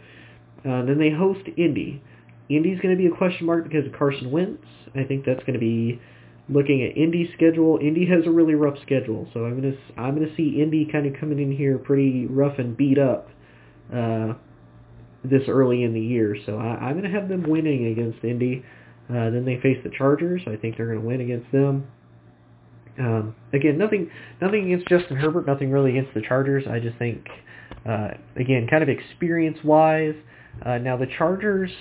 Uh, 0.59 0.85
then 0.85 0.97
they 0.97 1.11
host 1.11 1.41
Indy. 1.57 2.01
Indy's 2.49 2.79
going 2.79 2.95
to 2.95 3.01
be 3.01 3.07
a 3.07 3.15
question 3.15 3.45
mark 3.45 3.63
because 3.63 3.85
of 3.85 3.93
Carson 3.93 4.31
Wentz. 4.31 4.65
I 4.95 5.03
think 5.03 5.25
that's 5.25 5.41
going 5.41 5.53
to 5.53 5.59
be 5.59 5.99
looking 6.49 6.83
at 6.83 6.97
Indy's 6.97 7.29
schedule. 7.33 7.79
Indy 7.81 8.05
has 8.05 8.25
a 8.25 8.31
really 8.31 8.55
rough 8.55 8.77
schedule, 8.81 9.27
so 9.33 9.45
I'm 9.45 9.59
going 9.59 9.73
to 9.73 9.99
I'm 9.99 10.15
going 10.15 10.27
to 10.27 10.35
see 10.35 10.61
Indy 10.61 10.87
kind 10.91 11.05
of 11.05 11.19
coming 11.19 11.39
in 11.39 11.51
here 11.51 11.77
pretty 11.77 12.25
rough 12.27 12.59
and 12.59 12.75
beat 12.75 12.99
up 12.99 13.29
uh, 13.93 14.33
this 15.23 15.43
early 15.47 15.83
in 15.83 15.93
the 15.93 16.01
year. 16.01 16.35
So 16.45 16.57
I, 16.57 16.85
I'm 16.85 16.99
going 16.99 17.11
to 17.11 17.17
have 17.17 17.29
them 17.29 17.43
winning 17.43 17.87
against 17.87 18.23
Indy. 18.23 18.63
Uh, 19.09 19.29
then 19.29 19.45
they 19.45 19.59
face 19.61 19.77
the 19.83 19.91
Chargers. 19.97 20.41
I 20.47 20.55
think 20.55 20.77
they're 20.77 20.87
going 20.87 21.01
to 21.01 21.05
win 21.05 21.21
against 21.21 21.51
them. 21.51 21.87
Um, 22.99 23.35
again, 23.53 23.77
nothing, 23.77 24.09
nothing 24.41 24.71
against 24.71 24.87
Justin 24.87 25.17
Herbert, 25.17 25.47
nothing 25.47 25.71
really 25.71 25.91
against 25.91 26.13
the 26.13 26.21
Chargers. 26.21 26.65
I 26.69 26.79
just 26.79 26.97
think, 26.97 27.27
uh, 27.87 28.09
again, 28.35 28.67
kind 28.69 28.83
of 28.83 28.89
experience-wise. 28.89 30.15
Uh, 30.63 30.77
now 30.77 30.97
the 30.97 31.07
Chargers, 31.17 31.71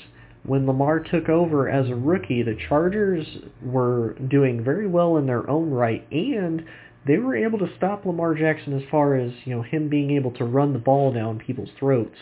when 0.44 0.66
Lamar 0.66 1.00
took 1.00 1.28
over 1.28 1.68
as 1.68 1.88
a 1.88 1.94
rookie, 1.94 2.42
the 2.42 2.56
Chargers 2.68 3.26
were 3.62 4.14
doing 4.28 4.64
very 4.64 4.86
well 4.86 5.16
in 5.18 5.26
their 5.26 5.48
own 5.48 5.70
right, 5.70 6.06
and 6.10 6.64
they 7.06 7.18
were 7.18 7.36
able 7.36 7.58
to 7.58 7.68
stop 7.76 8.06
Lamar 8.06 8.34
Jackson 8.34 8.76
as 8.76 8.82
far 8.90 9.16
as 9.16 9.32
you 9.44 9.54
know 9.54 9.62
him 9.62 9.88
being 9.88 10.12
able 10.12 10.30
to 10.32 10.44
run 10.44 10.72
the 10.72 10.78
ball 10.78 11.12
down 11.12 11.38
people's 11.38 11.70
throats, 11.78 12.16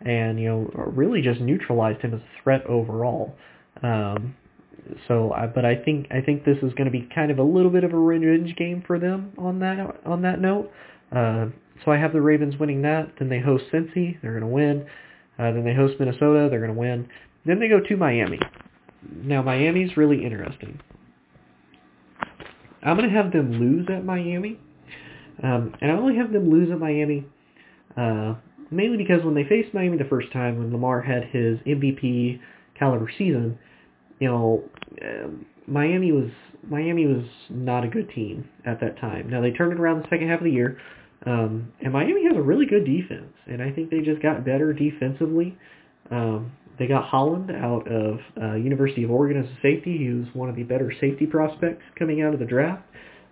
and 0.00 0.40
you 0.40 0.48
know 0.48 0.70
really 0.94 1.22
just 1.22 1.40
neutralized 1.40 2.00
him 2.00 2.14
as 2.14 2.20
a 2.20 2.42
threat 2.42 2.64
overall. 2.66 3.36
Um, 3.82 4.34
so, 5.08 5.32
I, 5.32 5.46
but 5.46 5.64
I 5.64 5.76
think 5.76 6.08
I 6.10 6.20
think 6.20 6.44
this 6.44 6.58
is 6.58 6.72
going 6.74 6.86
to 6.86 6.90
be 6.90 7.08
kind 7.14 7.30
of 7.30 7.38
a 7.38 7.42
little 7.42 7.70
bit 7.70 7.84
of 7.84 7.92
a 7.92 7.98
revenge 7.98 8.56
game 8.56 8.82
for 8.86 8.98
them 8.98 9.32
on 9.38 9.58
that 9.60 9.78
on 10.04 10.22
that 10.22 10.40
note. 10.40 10.70
Uh, 11.14 11.46
so 11.84 11.90
I 11.90 11.98
have 11.98 12.12
the 12.12 12.20
Ravens 12.20 12.56
winning 12.58 12.82
that. 12.82 13.12
Then 13.18 13.28
they 13.28 13.40
host 13.40 13.64
Cincy, 13.72 14.20
they're 14.22 14.38
going 14.38 14.42
to 14.42 14.46
win. 14.46 14.86
Uh, 15.38 15.52
then 15.52 15.64
they 15.64 15.74
host 15.74 15.94
Minnesota, 15.98 16.48
they're 16.48 16.60
going 16.60 16.74
to 16.74 16.78
win. 16.78 17.08
Then 17.44 17.58
they 17.58 17.68
go 17.68 17.80
to 17.80 17.96
Miami. 17.96 18.38
Now 19.10 19.42
Miami's 19.42 19.96
really 19.96 20.24
interesting. 20.24 20.80
I'm 22.82 22.96
going 22.96 23.08
to 23.08 23.14
have 23.14 23.32
them 23.32 23.52
lose 23.52 23.88
at 23.90 24.04
Miami, 24.04 24.60
um, 25.42 25.74
and 25.80 25.90
I 25.90 25.94
only 25.94 26.16
have 26.16 26.32
them 26.32 26.50
lose 26.50 26.70
at 26.70 26.78
Miami 26.78 27.24
uh, 27.96 28.34
mainly 28.70 28.96
because 28.96 29.24
when 29.24 29.34
they 29.34 29.44
faced 29.44 29.72
Miami 29.74 29.96
the 29.96 30.04
first 30.04 30.32
time, 30.32 30.58
when 30.58 30.72
Lamar 30.72 31.00
had 31.00 31.24
his 31.24 31.58
MVP 31.60 32.40
caliber 32.78 33.10
season 33.16 33.58
you 34.20 34.28
know, 34.28 34.64
uh, 35.02 35.28
Miami 35.66 36.12
was 36.12 36.30
Miami 36.68 37.06
was 37.06 37.24
not 37.50 37.84
a 37.84 37.88
good 37.88 38.10
team 38.10 38.48
at 38.64 38.80
that 38.80 38.98
time. 38.98 39.28
Now 39.28 39.40
they 39.40 39.50
turned 39.50 39.72
it 39.72 39.80
around 39.80 40.02
the 40.02 40.08
second 40.08 40.28
half 40.28 40.40
of 40.40 40.44
the 40.44 40.50
year, 40.50 40.78
um, 41.26 41.72
and 41.80 41.92
Miami 41.92 42.26
has 42.26 42.36
a 42.36 42.42
really 42.42 42.66
good 42.66 42.84
defense, 42.84 43.32
and 43.46 43.62
I 43.62 43.70
think 43.70 43.90
they 43.90 44.00
just 44.00 44.22
got 44.22 44.44
better 44.44 44.72
defensively. 44.72 45.56
Um, 46.10 46.52
they 46.78 46.86
got 46.86 47.04
Holland 47.04 47.50
out 47.50 47.86
of 47.90 48.18
uh, 48.40 48.54
University 48.54 49.04
of 49.04 49.10
Oregon 49.10 49.42
as 49.42 49.48
a 49.48 49.56
safety. 49.62 49.96
He 49.98 50.08
was 50.08 50.26
one 50.34 50.48
of 50.48 50.56
the 50.56 50.64
better 50.64 50.92
safety 51.00 51.26
prospects 51.26 51.82
coming 51.98 52.22
out 52.22 52.34
of 52.34 52.40
the 52.40 52.46
draft, 52.46 52.82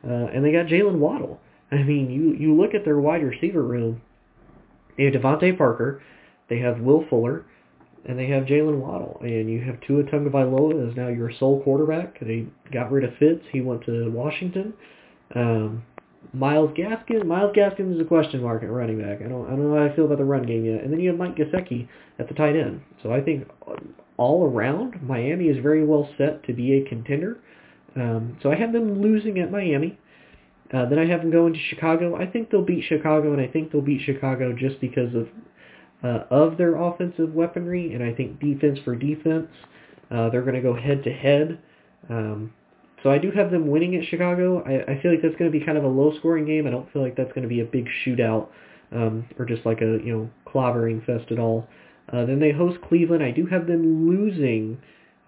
uh, 0.05 0.27
and 0.33 0.45
they 0.45 0.53
got 0.53 0.67
Jalen 0.67 0.99
Waddle. 0.99 1.41
I 1.71 1.83
mean, 1.83 2.11
you 2.11 2.35
you 2.35 2.55
look 2.55 2.75
at 2.75 2.85
their 2.85 2.99
wide 2.99 3.23
receiver 3.23 3.63
room. 3.63 4.03
They 4.97 5.05
have 5.05 5.15
DeVante 5.15 5.57
Parker, 5.57 6.03
they 6.51 6.59
have 6.59 6.81
Will 6.81 7.05
Fuller, 7.09 7.47
and 8.05 8.19
they 8.19 8.27
have 8.29 8.45
Jalen 8.45 8.79
Waddle, 8.79 9.19
and 9.23 9.51
you 9.51 9.61
have 9.61 9.81
Tua 9.81 10.03
Tagovailoa 10.05 10.91
as 10.91 10.97
now 10.97 11.09
your 11.09 11.31
sole 11.39 11.63
quarterback. 11.63 12.19
They 12.21 12.47
got 12.73 12.91
rid 12.91 13.05
of 13.05 13.15
Fitz; 13.19 13.45
he 13.53 13.61
went 13.61 13.85
to 13.87 14.11
Washington. 14.11 14.75
Um, 15.35 15.85
Myles 16.33 16.71
Gaskin, 16.77 17.27
Myles 17.27 17.55
Gaskin 17.55 17.95
is 17.95 18.01
a 18.01 18.05
question 18.05 18.43
mark 18.43 18.63
at 18.63 18.71
running 18.71 19.01
back. 19.01 19.21
I 19.21 19.29
don't, 19.29 19.47
I 19.47 19.51
don't 19.51 19.71
know 19.71 19.77
how 19.77 19.85
I 19.85 19.95
feel 19.95 20.07
about 20.07 20.19
the 20.19 20.25
run 20.25 20.47
game 20.47 20.65
yet. 20.65 20.83
And 20.83 20.93
then 20.93 21.01
you 21.01 21.11
have 21.11 21.19
Mike 21.19 21.37
Gesicki 21.37 21.89
at 22.19 22.29
the 22.29 22.35
tight 22.35 22.57
end. 22.57 22.81
So 23.03 23.13
I 23.13 23.21
think 23.21 23.49
all 24.17 24.45
around, 24.45 25.03
Miami 25.03 25.47
is 25.47 25.63
very 25.63 25.85
well 25.85 26.09
set 26.17 26.45
to 26.45 26.53
be 26.53 26.75
a 26.75 26.89
contender. 26.89 27.39
Um, 27.97 28.39
so 28.43 28.51
I 28.51 28.57
have 28.57 28.73
them 28.73 29.03
losing 29.03 29.39
at 29.41 29.51
Miami. 29.51 29.99
Uh, 30.73 30.89
then 30.89 30.99
I 30.99 31.07
have 31.07 31.21
them 31.21 31.31
going 31.31 31.53
to 31.53 31.59
Chicago. 31.59 32.17
I 32.17 32.27
think 32.27 32.51
they'll 32.51 32.65
beat 32.65 32.85
Chicago, 32.89 33.33
and 33.33 33.41
I 33.41 33.47
think 33.47 33.71
they'll 33.71 33.83
beat 33.83 34.01
Chicago 34.07 34.55
just 34.55 34.81
because 34.81 35.15
of 35.15 35.29
uh, 36.03 36.25
of 36.31 36.59
their 36.59 36.77
offensive 36.77 37.35
weaponry, 37.35 37.95
and 37.95 38.03
I 38.03 38.13
think 38.13 38.41
defense 38.41 38.79
for 38.85 38.97
defense, 38.97 39.49
uh, 40.11 40.31
they're 40.31 40.43
going 40.43 40.55
to 40.55 40.61
go 40.61 40.75
head 40.75 41.05
to 41.05 41.13
head. 41.13 41.59
Um, 42.09 42.53
so 43.03 43.11
I 43.11 43.19
do 43.19 43.31
have 43.33 43.51
them 43.51 43.69
winning 43.69 43.97
at 43.97 44.05
Chicago. 44.09 44.63
I, 44.65 44.93
I 44.93 45.03
feel 45.03 45.11
like 45.11 45.23
that's 45.23 45.37
going 45.37 45.51
to 45.51 45.59
be 45.59 45.65
kind 45.65 45.79
of 45.79 45.85
a 45.85 45.89
low-scoring 45.89 46.47
game. 46.47 46.67
I 46.67 46.71
don't 46.71 46.91
feel 46.93 47.03
like 47.03 47.17
that's 47.17 47.33
going 47.33 47.43
to 47.43 47.49
be 47.49 47.61
a 47.61 47.65
big 47.65 47.89
shootout 48.05 48.49
um, 48.95 49.27
or 49.39 49.45
just 49.45 49.65
like 49.65 49.81
a 49.81 49.99
you 50.05 50.13
know 50.13 50.31
clobbering 50.47 51.05
fest 51.05 51.31
at 51.31 51.39
all. 51.39 51.69
Uh, 52.13 52.25
then 52.27 52.41
they 52.41 52.53
host 52.53 52.79
Cleveland. 52.89 53.23
I 53.23 53.31
do 53.31 53.47
have 53.47 53.67
them 53.67 54.09
losing 54.09 54.79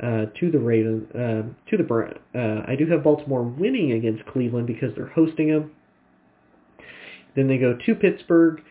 uh, 0.03 0.27
to 0.39 0.51
the 0.51 0.59
Ravens. 0.59 1.09
Uh, 1.15 1.43
to 1.71 1.77
the 1.77 2.19
uh, 2.35 2.71
I 2.71 2.77
do 2.77 2.87
have 2.87 3.03
Baltimore 3.03 3.43
winning 3.43 3.93
against 3.93 4.27
Cleveland 4.27 4.67
because 4.67 4.95
they're 4.95 5.07
hosting 5.07 5.49
them. 5.49 5.73
Then 7.37 7.49
they 7.49 7.59
go 7.59 7.77
to 7.87 7.95
Pittsburgh. 7.95 8.63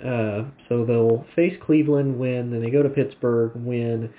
Uh, 0.00 0.44
so 0.68 0.84
they'll 0.84 1.24
face 1.36 1.56
Cleveland, 1.64 2.18
win, 2.18 2.50
then 2.50 2.60
they 2.60 2.70
go 2.70 2.82
to 2.82 2.88
Pittsburgh, 2.88 3.52
win, 3.54 4.12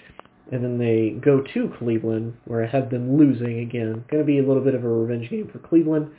and 0.51 0.63
then 0.63 0.77
they 0.77 1.17
go 1.19 1.41
to 1.41 1.73
Cleveland, 1.77 2.35
where 2.45 2.63
I 2.63 2.67
have 2.67 2.89
them 2.89 3.17
losing 3.17 3.59
again. 3.59 4.05
Going 4.09 4.21
to 4.21 4.27
be 4.27 4.39
a 4.39 4.47
little 4.47 4.63
bit 4.63 4.75
of 4.75 4.83
a 4.83 4.87
revenge 4.87 5.29
game 5.29 5.49
for 5.51 5.59
Cleveland. 5.59 6.09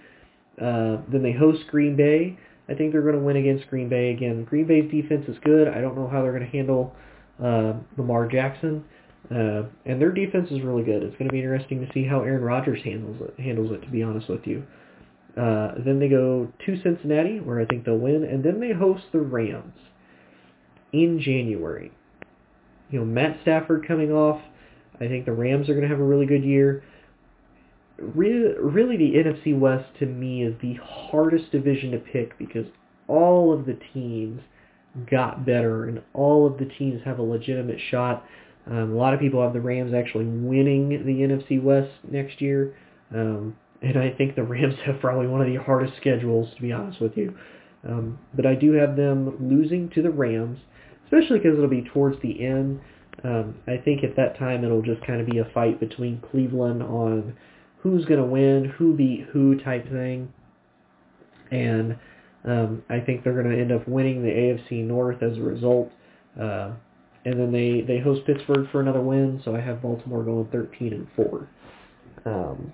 Uh, 0.61 0.99
then 1.11 1.23
they 1.23 1.33
host 1.33 1.67
Green 1.71 1.97
Bay. 1.97 2.39
I 2.69 2.75
think 2.75 2.93
they're 2.93 3.03
going 3.03 3.15
to 3.15 3.21
win 3.21 3.37
against 3.37 3.69
Green 3.69 3.89
Bay 3.89 4.11
again. 4.11 4.45
Green 4.45 4.67
Bay's 4.67 4.91
defense 4.91 5.27
is 5.29 5.37
good. 5.45 5.69
I 5.69 5.81
don't 5.81 5.97
know 5.97 6.09
how 6.09 6.23
they're 6.23 6.33
going 6.33 6.51
to 6.51 6.57
handle 6.57 6.95
uh, 7.43 7.75
Lamar 7.97 8.27
Jackson, 8.27 8.85
uh, 9.31 9.65
and 9.85 10.01
their 10.01 10.13
defense 10.13 10.51
is 10.51 10.63
really 10.63 10.83
good. 10.83 11.03
It's 11.03 11.17
going 11.17 11.29
to 11.29 11.33
be 11.33 11.41
interesting 11.41 11.85
to 11.85 11.93
see 11.93 12.05
how 12.05 12.21
Aaron 12.21 12.43
Rodgers 12.43 12.83
handles 12.83 13.21
it. 13.21 13.41
Handles 13.41 13.73
it, 13.73 13.83
to 13.83 13.91
be 13.91 14.03
honest 14.03 14.29
with 14.29 14.47
you. 14.47 14.65
Uh, 15.37 15.73
then 15.85 15.99
they 15.99 16.09
go 16.09 16.49
to 16.65 16.83
Cincinnati, 16.83 17.41
where 17.41 17.61
I 17.61 17.65
think 17.65 17.85
they'll 17.85 17.99
win, 17.99 18.23
and 18.23 18.45
then 18.45 18.61
they 18.61 18.73
host 18.73 19.05
the 19.13 19.19
Rams 19.19 19.75
in 20.93 21.21
January. 21.21 21.91
You 22.91 23.01
know, 23.01 23.05
Matt 23.05 23.39
Stafford 23.43 23.87
coming 23.87 24.13
off. 24.13 24.41
I 25.01 25.09
think 25.09 25.25
the 25.25 25.33
Rams 25.33 25.69
are 25.69 25.75
going 25.75 25.83
to 25.83 25.89
have 25.89 25.99
a 25.99 26.05
really 26.05 26.27
good 26.27 26.45
year. 26.45 26.85
Really, 27.99 28.55
really, 28.61 28.97
the 28.97 29.15
NFC 29.15 29.59
West 29.59 29.87
to 29.99 30.07
me 30.07 30.45
is 30.45 30.55
the 30.63 30.75
hardest 30.75 31.51
division 31.51 31.91
to 31.93 31.99
pick 31.99 32.39
because 32.39 32.67
all 33.09 33.53
of 33.53 33.67
the 33.67 33.79
teams 33.93 34.41
got 35.11 35.45
better 35.45 35.87
and 35.87 36.01
all 36.13 36.47
of 36.47 36.59
the 36.59 36.67
teams 36.79 37.01
have 37.05 37.19
a 37.19 37.23
legitimate 37.23 37.79
shot. 37.91 38.25
Um, 38.67 38.93
a 38.93 38.97
lot 38.97 39.15
of 39.15 39.21
people 39.21 39.43
have 39.43 39.53
the 39.53 39.61
Rams 39.61 39.93
actually 39.93 40.27
winning 40.27 40.89
the 40.89 40.97
NFC 40.97 41.63
West 41.63 41.91
next 42.09 42.41
year. 42.41 42.77
Um, 43.13 43.57
and 43.83 43.99
I 43.99 44.11
think 44.11 44.35
the 44.35 44.43
Rams 44.43 44.75
have 44.87 45.01
probably 45.01 45.27
one 45.27 45.41
of 45.41 45.47
the 45.47 45.57
hardest 45.57 45.97
schedules, 45.97 46.49
to 46.57 46.63
be 46.63 46.73
honest 46.73 47.01
with 47.01 47.17
you. 47.17 47.35
Um, 47.87 48.19
but 48.35 48.47
I 48.47 48.55
do 48.55 48.73
have 48.73 48.97
them 48.97 49.37
losing 49.41 49.91
to 49.91 50.03
the 50.03 50.11
Rams, 50.11 50.59
especially 51.05 51.39
because 51.39 51.57
it'll 51.57 51.69
be 51.69 51.89
towards 51.93 52.21
the 52.23 52.45
end. 52.45 52.81
Um, 53.23 53.57
I 53.67 53.77
think 53.77 54.03
at 54.03 54.17
that 54.17 54.39
time 54.39 54.65
it'll 54.65 54.83
just 54.83 55.07
kind 55.07 55.21
of 55.21 55.27
be 55.27 55.39
a 55.39 55.45
fight 55.53 55.81
between 55.81 56.21
Cleveland 56.31 56.83
on 56.83 57.37
who's 57.79 58.05
going 58.07 58.21
to 58.21 58.27
win, 58.27 58.73
who 58.79 58.95
beat 58.95 59.27
who 59.33 59.59
type 59.61 59.89
thing. 59.91 60.33
And 61.51 61.97
um, 62.45 62.83
I 62.89 63.01
think 63.01 63.23
they're 63.23 63.41
going 63.41 63.55
to 63.55 63.61
end 63.61 63.71
up 63.73 63.87
winning 63.87 64.23
the 64.23 64.31
AFC 64.31 64.85
North 64.85 65.23
as 65.23 65.37
a 65.37 65.43
result. 65.43 65.93
Uh, 66.41 66.73
and 67.27 67.39
then 67.39 67.53
they, 67.53 67.83
they 67.87 68.01
host 68.01 68.27
Pittsburgh 68.27 68.69
for 68.71 68.81
another 68.81 69.01
win, 69.01 69.41
so 69.45 69.55
I 69.55 69.61
have 69.61 69.81
Baltimore 69.81 70.25
going 70.25 70.47
13 70.51 70.93
and 70.93 71.09
4. 71.17 71.49
Um, 72.27 72.73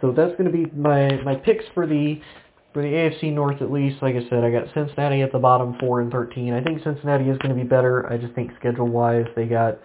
so 0.00 0.12
that's 0.12 0.32
going 0.32 0.50
to 0.50 0.52
be 0.52 0.66
my, 0.74 1.20
my 1.22 1.34
picks 1.34 1.64
for 1.74 1.86
the 1.86 2.20
for 2.72 2.82
the 2.82 2.88
AFC 2.88 3.32
North 3.32 3.60
at 3.62 3.72
least, 3.72 4.00
like 4.00 4.14
I 4.14 4.22
said, 4.28 4.44
I 4.44 4.50
got 4.50 4.72
Cincinnati 4.72 5.22
at 5.22 5.32
the 5.32 5.38
bottom, 5.38 5.76
four 5.80 6.00
and 6.00 6.10
thirteen. 6.10 6.54
I 6.54 6.62
think 6.62 6.82
Cincinnati 6.84 7.28
is 7.28 7.36
going 7.38 7.54
to 7.54 7.60
be 7.60 7.68
better. 7.68 8.10
I 8.10 8.16
just 8.16 8.32
think 8.34 8.52
schedule 8.58 8.88
wise, 8.88 9.26
they 9.34 9.46
got. 9.46 9.78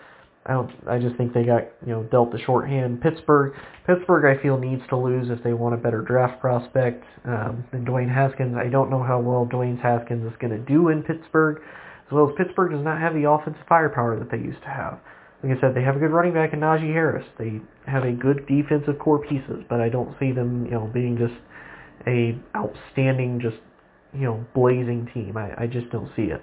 I 0.46 0.54
don't. 0.54 0.72
I 0.88 1.00
just 1.00 1.16
think 1.16 1.34
they 1.34 1.44
got 1.44 1.64
you 1.86 1.94
know 1.94 2.04
dealt 2.04 2.32
the 2.32 2.38
shorthand. 2.40 3.02
Pittsburgh. 3.02 3.56
Pittsburgh, 3.88 4.26
I 4.26 4.42
feel 4.42 4.60
needs 4.60 4.84
to 4.90 4.98
lose 4.98 5.30
if 5.30 5.44
they 5.44 5.54
want 5.54 5.74
a 5.74 5.78
better 5.78 6.02
draft 6.02 6.40
prospect 6.40 7.04
um, 7.26 7.66
than 7.72 7.86
Dwayne 7.86 8.14
Haskins. 8.14 8.56
I 8.56 8.70
don't 8.70 8.92
know 8.92 9.02
how 9.02 9.20
well 9.20 9.48
Dwayne 9.52 9.82
Haskins 9.82 10.32
is 10.32 10.38
going 10.40 10.52
to 10.52 10.60
do 10.60 10.90
in 10.90 11.02
Pittsburgh, 11.02 11.62
as 12.06 12.12
well 12.12 12.30
as 12.30 12.36
Pittsburgh 12.38 12.72
does 12.72 12.84
not 12.84 13.00
have 13.00 13.16
the 13.16 13.28
offensive 13.28 13.64
firepower 13.68 14.20
that 14.20 14.30
they 14.30 14.38
used 14.38 14.62
to 14.62 14.70
have. 14.70 15.00
Like 15.46 15.60
I 15.60 15.62
said, 15.62 15.76
they 15.76 15.84
have 15.84 15.96
a 15.96 16.00
good 16.00 16.12
running 16.12 16.34
back 16.34 16.54
in 16.54 16.60
Najee 16.60 16.92
Harris. 16.92 17.26
They 17.38 17.62
have 17.86 18.04
a 18.04 18.12
good 18.12 18.48
defensive 18.48 18.98
core 18.98 19.20
pieces, 19.20 19.64
but 19.70 19.80
I 19.80 19.90
don't 19.90 20.18
see 20.20 20.32
them 20.32 20.66
you 20.66 20.72
know 20.72 20.90
being 20.92 21.18
just 21.18 21.36
a 22.08 22.36
outstanding, 22.56 23.40
just 23.40 23.58
you 24.14 24.26
know, 24.26 24.46
blazing 24.54 25.10
team. 25.14 25.38
I, 25.38 25.64
I 25.64 25.68
just 25.68 25.90
don't 25.92 26.10
see 26.16 26.24
it. 26.24 26.42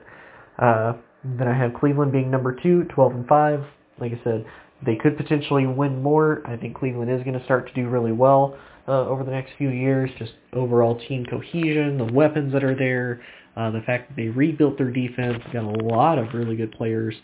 Uh, 0.58 0.94
then 1.24 1.48
I 1.48 1.56
have 1.56 1.72
Cleveland 1.74 2.12
being 2.12 2.30
number 2.30 2.54
two, 2.54 2.84
12 2.94 3.12
and 3.12 3.26
five. 3.26 3.60
Like 3.98 4.12
I 4.12 4.20
said, 4.24 4.44
they 4.84 4.96
could 4.96 5.16
potentially 5.16 5.66
win 5.66 6.02
more. 6.02 6.42
I 6.46 6.56
think 6.56 6.76
Cleveland 6.76 7.10
is 7.10 7.22
going 7.22 7.38
to 7.38 7.44
start 7.44 7.68
to 7.68 7.74
do 7.74 7.88
really 7.88 8.12
well 8.12 8.58
uh, 8.88 9.06
over 9.06 9.24
the 9.24 9.30
next 9.30 9.52
few 9.56 9.70
years. 9.70 10.10
Just 10.18 10.32
overall 10.52 11.00
team 11.08 11.24
cohesion, 11.24 11.98
the 11.98 12.12
weapons 12.12 12.52
that 12.52 12.64
are 12.64 12.74
there, 12.76 13.22
uh, 13.56 13.70
the 13.70 13.80
fact 13.86 14.08
that 14.08 14.16
they 14.16 14.28
rebuilt 14.28 14.78
their 14.78 14.90
defense, 14.90 15.42
got 15.52 15.64
a 15.64 15.84
lot 15.84 16.18
of 16.18 16.34
really 16.34 16.56
good 16.56 16.72
players 16.72 17.14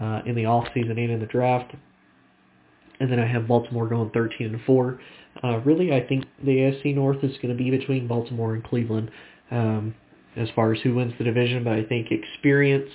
uh, 0.00 0.20
in 0.26 0.34
the 0.34 0.44
offseason 0.44 0.90
and 0.90 1.10
in 1.10 1.20
the 1.20 1.26
draft. 1.26 1.74
And 3.00 3.10
then 3.10 3.20
I 3.20 3.26
have 3.26 3.46
Baltimore 3.46 3.88
going 3.88 4.10
13 4.10 4.54
and 4.54 4.60
4. 4.64 5.00
Uh, 5.42 5.58
really, 5.58 5.92
I 5.92 6.06
think 6.06 6.24
the 6.44 6.50
AFC 6.50 6.94
North 6.94 7.22
is 7.22 7.36
going 7.36 7.56
to 7.56 7.62
be 7.62 7.70
between 7.70 8.08
Baltimore 8.08 8.54
and 8.54 8.64
Cleveland 8.64 9.10
um, 9.50 9.94
as 10.36 10.48
far 10.54 10.72
as 10.72 10.80
who 10.82 10.94
wins 10.94 11.12
the 11.18 11.24
division. 11.24 11.62
But 11.62 11.74
I 11.74 11.84
think 11.84 12.08
experience, 12.10 12.90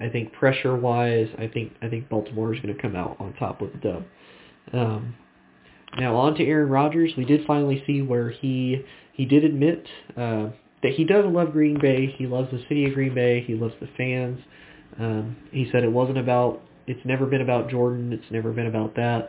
I 0.00 0.08
think 0.08 0.32
pressure-wise, 0.32 1.28
I 1.38 1.48
think 1.48 1.72
I 1.82 1.88
think 1.88 2.08
Baltimore 2.08 2.54
is 2.54 2.60
going 2.60 2.74
to 2.74 2.80
come 2.80 2.94
out 2.94 3.16
on 3.18 3.32
top 3.34 3.60
with 3.60 3.72
the 3.72 3.78
dub. 3.78 4.04
Um, 4.72 5.16
now 5.98 6.14
on 6.16 6.36
to 6.36 6.44
Aaron 6.46 6.68
Rodgers. 6.68 7.12
We 7.16 7.24
did 7.24 7.44
finally 7.46 7.82
see 7.86 8.02
where 8.02 8.30
he 8.30 8.84
he 9.12 9.24
did 9.24 9.44
admit 9.44 9.84
uh, 10.16 10.50
that 10.82 10.92
he 10.94 11.04
does 11.04 11.24
love 11.26 11.52
Green 11.52 11.78
Bay. 11.80 12.14
He 12.16 12.26
loves 12.26 12.50
the 12.52 12.62
city 12.68 12.86
of 12.86 12.94
Green 12.94 13.14
Bay. 13.14 13.42
He 13.44 13.54
loves 13.54 13.74
the 13.80 13.88
fans. 13.96 14.38
Um, 15.00 15.36
he 15.50 15.68
said 15.72 15.82
it 15.82 15.92
wasn't 15.92 16.18
about. 16.18 16.60
It's 16.86 17.04
never 17.04 17.26
been 17.26 17.40
about 17.40 17.70
Jordan. 17.70 18.12
It's 18.12 18.30
never 18.30 18.52
been 18.52 18.66
about 18.66 18.96
that. 18.96 19.28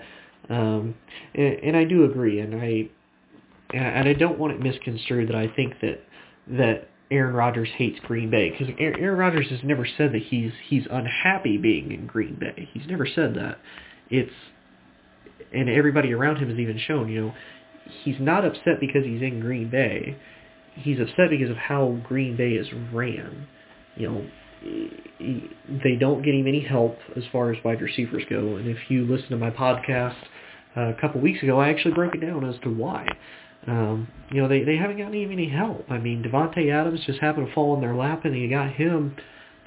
Um, 0.50 0.96
and, 1.34 1.54
and 1.64 1.78
I 1.78 1.86
do 1.86 2.04
agree, 2.04 2.40
and 2.40 2.56
I 2.56 2.90
and 3.74 4.08
I 4.08 4.14
don't 4.14 4.38
want 4.38 4.54
it 4.54 4.60
misconstrued 4.60 5.30
that 5.30 5.36
I 5.36 5.48
think 5.48 5.76
that 5.82 6.04
that 6.48 6.90
Aaron 7.10 7.36
Rodgers 7.36 7.70
hates 7.76 8.00
Green 8.02 8.30
Bay 8.30 8.50
because 8.50 8.74
Aaron 8.80 9.18
Rodgers 9.18 9.50
has 9.50 9.60
never 9.64 9.86
said 9.98 10.14
that 10.14 10.24
he's 10.24 10.52
he's 10.68 10.84
unhappy 10.90 11.58
being 11.58 11.92
in 11.92 12.08
Green 12.08 12.36
Bay. 12.36 12.70
He's 12.74 12.88
never 12.88 13.06
said 13.06 13.36
that. 13.36 13.60
It's 14.10 14.34
and 15.54 15.70
everybody 15.70 16.14
around 16.14 16.38
him 16.38 16.50
has 16.50 16.58
even 16.58 16.80
shown, 16.80 17.10
you 17.10 17.22
know, 17.22 17.34
he's 18.04 18.16
not 18.20 18.46
upset 18.46 18.80
because 18.80 19.04
he's 19.04 19.22
in 19.22 19.40
Green 19.40 19.70
Bay. 19.70 20.18
He's 20.76 21.00
upset 21.00 21.30
because 21.30 21.50
of 21.50 21.58
how 21.58 22.00
Green 22.08 22.38
Bay 22.38 22.52
is 22.52 22.68
ran. 22.94 23.48
You 23.98 24.10
know, 24.10 24.26
they 24.62 25.95
don't 25.99 26.24
get 26.24 26.36
him 26.36 26.47
any 26.47 26.62
help 26.62 26.97
as 27.16 27.24
far 27.32 27.51
as 27.51 27.64
wide 27.64 27.82
receivers 27.82 28.24
go. 28.30 28.57
And 28.57 28.68
if 28.68 28.78
you 28.89 29.05
listen 29.05 29.30
to 29.30 29.38
my 29.38 29.49
podcast 29.49 30.16
uh, 30.78 30.89
a 30.89 30.97
couple 31.01 31.22
weeks 31.22 31.41
ago, 31.43 31.59
I 31.59 31.70
actually 31.70 31.93
broke 31.93 32.16
it 32.16 32.22
down 32.22 32.47
as 32.47 32.55
to 32.64 32.70
why. 32.70 33.07
Um, 33.68 34.07
you 34.32 34.41
know, 34.41 34.47
they, 34.47 34.64
they 34.64 34.78
haven't 34.78 34.97
gotten 34.97 35.14
him 35.14 35.32
any 35.32 35.49
help. 35.49 35.86
I 35.89 35.97
mean, 35.97 36.24
Davante 36.24 36.72
Adams 36.72 37.01
just 37.05 37.20
happened 37.20 37.47
to 37.47 37.53
fall 37.53 37.76
in 37.76 37.82
their 37.82 37.95
lap 37.95 38.26
and 38.26 38.34
they 38.34 38.47
got 38.47 38.72
him, 38.72 39.16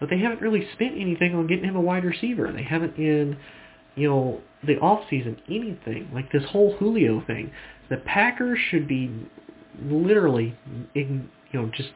but 0.01 0.11
they 0.11 0.19
haven't 0.19 0.41
really 0.41 0.67
spent 0.75 0.99
anything 0.99 1.35
on 1.35 1.47
getting 1.47 1.65
him 1.65 1.77
a 1.77 1.81
wide 1.81 2.05
receiver. 2.05 2.51
They 2.53 2.65
haven't 2.65 2.97
in, 2.97 3.37
you 3.95 4.09
know, 4.09 4.41
the 4.67 4.79
off 4.79 5.05
season 5.11 5.41
anything 5.49 6.11
like 6.13 6.33
this 6.33 6.43
whole 6.51 6.77
Julio 6.79 7.23
thing. 7.27 7.53
The 7.91 7.99
Packers 7.99 8.59
should 8.71 8.89
be 8.89 9.29
literally, 9.83 10.57
in, 10.95 11.29
you 11.53 11.61
know, 11.61 11.71
just 11.77 11.91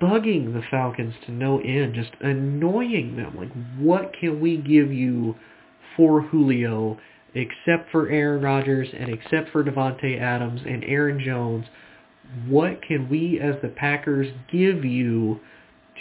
bugging 0.00 0.52
the 0.52 0.62
Falcons 0.70 1.14
to 1.26 1.32
no 1.32 1.60
end, 1.60 1.94
just 1.94 2.12
annoying 2.20 3.16
them. 3.16 3.36
Like, 3.36 3.50
what 3.78 4.12
can 4.18 4.40
we 4.40 4.56
give 4.56 4.92
you 4.92 5.34
for 5.96 6.22
Julio 6.22 6.98
except 7.34 7.90
for 7.90 8.08
Aaron 8.08 8.42
Rodgers 8.42 8.88
and 8.98 9.10
except 9.10 9.50
for 9.50 9.62
Davante 9.62 10.20
Adams 10.20 10.60
and 10.66 10.84
Aaron 10.84 11.22
Jones? 11.22 11.66
What 12.46 12.82
can 12.82 13.08
we 13.08 13.40
as 13.40 13.56
the 13.62 13.68
Packers 13.68 14.28
give 14.50 14.84
you 14.84 15.40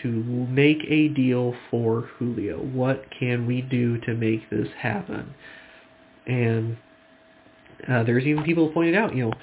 to 0.03 0.09
make 0.09 0.79
a 0.87 1.09
deal 1.09 1.53
for 1.71 2.09
Julio? 2.17 2.57
What 2.57 3.03
can 3.17 3.45
we 3.45 3.61
do 3.61 3.97
to 4.01 4.13
make 4.13 4.49
this 4.49 4.67
happen? 4.77 5.33
And 6.25 6.77
uh, 7.87 8.03
there's 8.03 8.25
even 8.25 8.43
people 8.43 8.71
pointed 8.71 8.95
out, 8.95 9.15
you 9.15 9.25
know, 9.25 9.33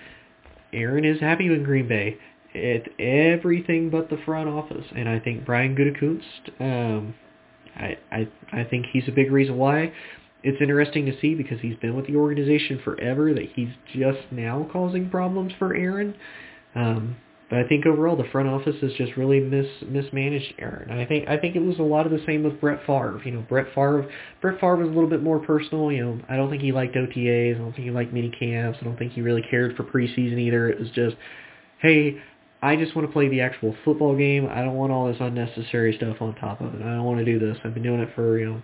Aaron 0.72 1.04
is 1.04 1.20
happy 1.20 1.46
in 1.46 1.62
Green 1.62 1.88
Bay 1.88 2.18
it's 2.55 2.88
everything 2.98 3.90
but 3.90 4.09
the 4.09 4.18
front 4.24 4.48
office. 4.48 4.84
And 4.96 5.09
I 5.09 5.18
think 5.18 5.44
Brian 5.44 5.76
Gutekunst, 5.76 6.61
um, 6.61 7.14
I, 7.76 7.98
I, 8.12 8.28
I 8.52 8.64
think 8.64 8.86
he's 8.92 9.09
a 9.09 9.12
big 9.12 9.30
reason 9.30 9.57
why. 9.57 9.92
It's 10.42 10.61
interesting 10.61 11.07
to 11.07 11.18
see 11.20 11.34
because 11.34 11.59
he's 11.61 11.76
been 11.76 11.96
with 11.96 12.07
the 12.07 12.16
organization 12.16 12.80
forever 12.84 13.32
that 13.32 13.48
he's 13.55 13.70
just 13.94 14.20
now 14.30 14.68
causing 14.72 15.11
problems 15.11 15.52
for 15.59 15.74
Aaron. 15.74 16.14
Um, 16.74 17.16
but 17.50 17.59
I 17.59 17.68
think 17.68 17.86
overall 17.86 18.16
the 18.16 18.28
front 18.32 18.48
office 18.48 18.76
has 18.80 18.92
just 18.94 19.16
really 19.16 19.40
mis 19.40 19.66
mismanaged 19.86 20.55
Aaron. 20.59 20.90
And 20.90 21.00
I 21.00 21.05
think 21.05 21.28
I 21.28 21.36
think 21.36 21.57
it 21.57 21.62
was 21.62 21.78
a 21.78 21.82
lot 21.82 22.07
of 22.07 22.12
the 22.12 22.22
same 22.26 22.42
with 22.42 22.61
Brett 22.61 22.80
Favre. 22.86 23.20
You 23.24 23.32
know, 23.32 23.44
Brett 23.48 23.66
Favre 23.74 24.11
Brett 24.40 24.61
Favre 24.61 24.76
was 24.76 24.88
a 24.88 24.92
little 24.92 25.09
bit 25.09 25.22
more 25.22 25.38
personal. 25.38 25.92
You 25.92 26.05
know, 26.05 26.20
I 26.28 26.36
don't 26.36 26.50
think 26.50 26.62
he 26.62 26.72
liked 26.72 26.94
OTAs. 26.94 27.55
I 27.55 27.59
don't 27.59 27.72
think 27.72 27.84
he 27.84 27.90
liked 27.90 28.12
mini 28.12 28.30
camps. 28.38 28.78
I 28.80 28.84
don't 28.84 28.98
think 28.98 29.12
he 29.12 29.20
really 29.20 29.44
cared 29.50 29.76
for 29.76 29.84
preseason 29.84 30.38
either. 30.38 30.68
It 30.68 30.80
was 30.80 30.90
just, 30.90 31.16
hey, 31.80 32.18
I 32.64 32.76
just 32.76 32.96
want 32.96 33.06
to 33.06 33.12
play 33.12 33.28
the 33.28 33.42
actual 33.42 33.76
football 33.84 34.16
game. 34.16 34.48
I 34.50 34.62
don't 34.62 34.74
want 34.74 34.90
all 34.90 35.06
this 35.06 35.18
unnecessary 35.20 35.94
stuff 35.98 36.16
on 36.20 36.34
top 36.36 36.62
of 36.62 36.74
it. 36.74 36.80
I 36.80 36.94
don't 36.94 37.04
want 37.04 37.18
to 37.18 37.24
do 37.24 37.38
this. 37.38 37.58
I've 37.62 37.74
been 37.74 37.82
doing 37.82 38.00
it 38.00 38.08
for, 38.14 38.38
you 38.38 38.46
know, 38.46 38.62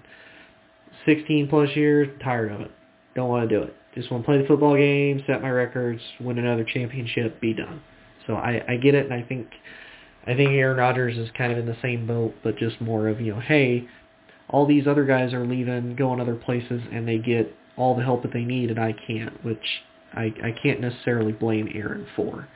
16 1.04 1.48
plus 1.48 1.68
years. 1.76 2.08
tired 2.24 2.50
of 2.50 2.62
it. 2.62 2.70
Don't 3.14 3.28
want 3.28 3.46
to 3.46 3.54
do 3.54 3.62
it. 3.62 3.74
Just 3.94 4.10
want 4.10 4.22
to 4.22 4.26
play 4.26 4.40
the 4.40 4.48
football 4.48 4.74
game, 4.74 5.22
set 5.26 5.42
my 5.42 5.50
records, 5.50 6.00
win 6.18 6.38
another 6.38 6.64
championship, 6.64 7.42
be 7.42 7.52
done. 7.52 7.82
So 8.26 8.36
I, 8.36 8.62
I 8.66 8.76
get 8.76 8.94
it, 8.94 9.04
and 9.04 9.12
I 9.12 9.22
think 9.22 9.48
I 10.26 10.34
think 10.34 10.50
Aaron 10.50 10.78
Rodgers 10.78 11.18
is 11.18 11.28
kind 11.36 11.52
of 11.52 11.58
in 11.58 11.66
the 11.66 11.76
same 11.82 12.06
boat, 12.06 12.34
but 12.42 12.56
just 12.56 12.80
more 12.80 13.08
of, 13.08 13.20
you 13.20 13.34
know, 13.34 13.40
hey, 13.40 13.86
all 14.48 14.66
these 14.66 14.86
other 14.86 15.04
guys 15.04 15.34
are 15.34 15.46
leaving, 15.46 15.96
going 15.96 16.20
other 16.20 16.36
places, 16.36 16.80
and 16.92 17.06
they 17.06 17.18
get 17.18 17.54
all 17.76 17.96
the 17.96 18.04
help 18.04 18.22
that 18.22 18.32
they 18.32 18.44
need, 18.44 18.70
and 18.70 18.78
I 18.78 18.94
can't, 19.06 19.44
which 19.44 19.82
I, 20.14 20.32
I 20.42 20.54
can't 20.62 20.80
necessarily 20.80 21.32
blame 21.32 21.68
Aaron 21.74 22.06
for. 22.16 22.48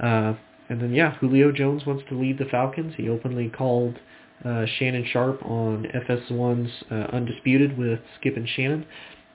Uh, 0.00 0.34
and 0.72 0.80
then, 0.80 0.92
yeah, 0.92 1.14
Julio 1.16 1.52
Jones 1.52 1.84
wants 1.86 2.02
to 2.08 2.18
leave 2.18 2.38
the 2.38 2.46
Falcons. 2.46 2.94
He 2.96 3.08
openly 3.08 3.50
called 3.50 3.98
uh, 4.44 4.64
Shannon 4.78 5.06
Sharpe 5.12 5.44
on 5.44 5.86
FS1's 5.94 6.70
uh, 6.90 7.14
Undisputed 7.14 7.76
with 7.76 8.00
Skip 8.18 8.36
and 8.36 8.48
Shannon 8.48 8.86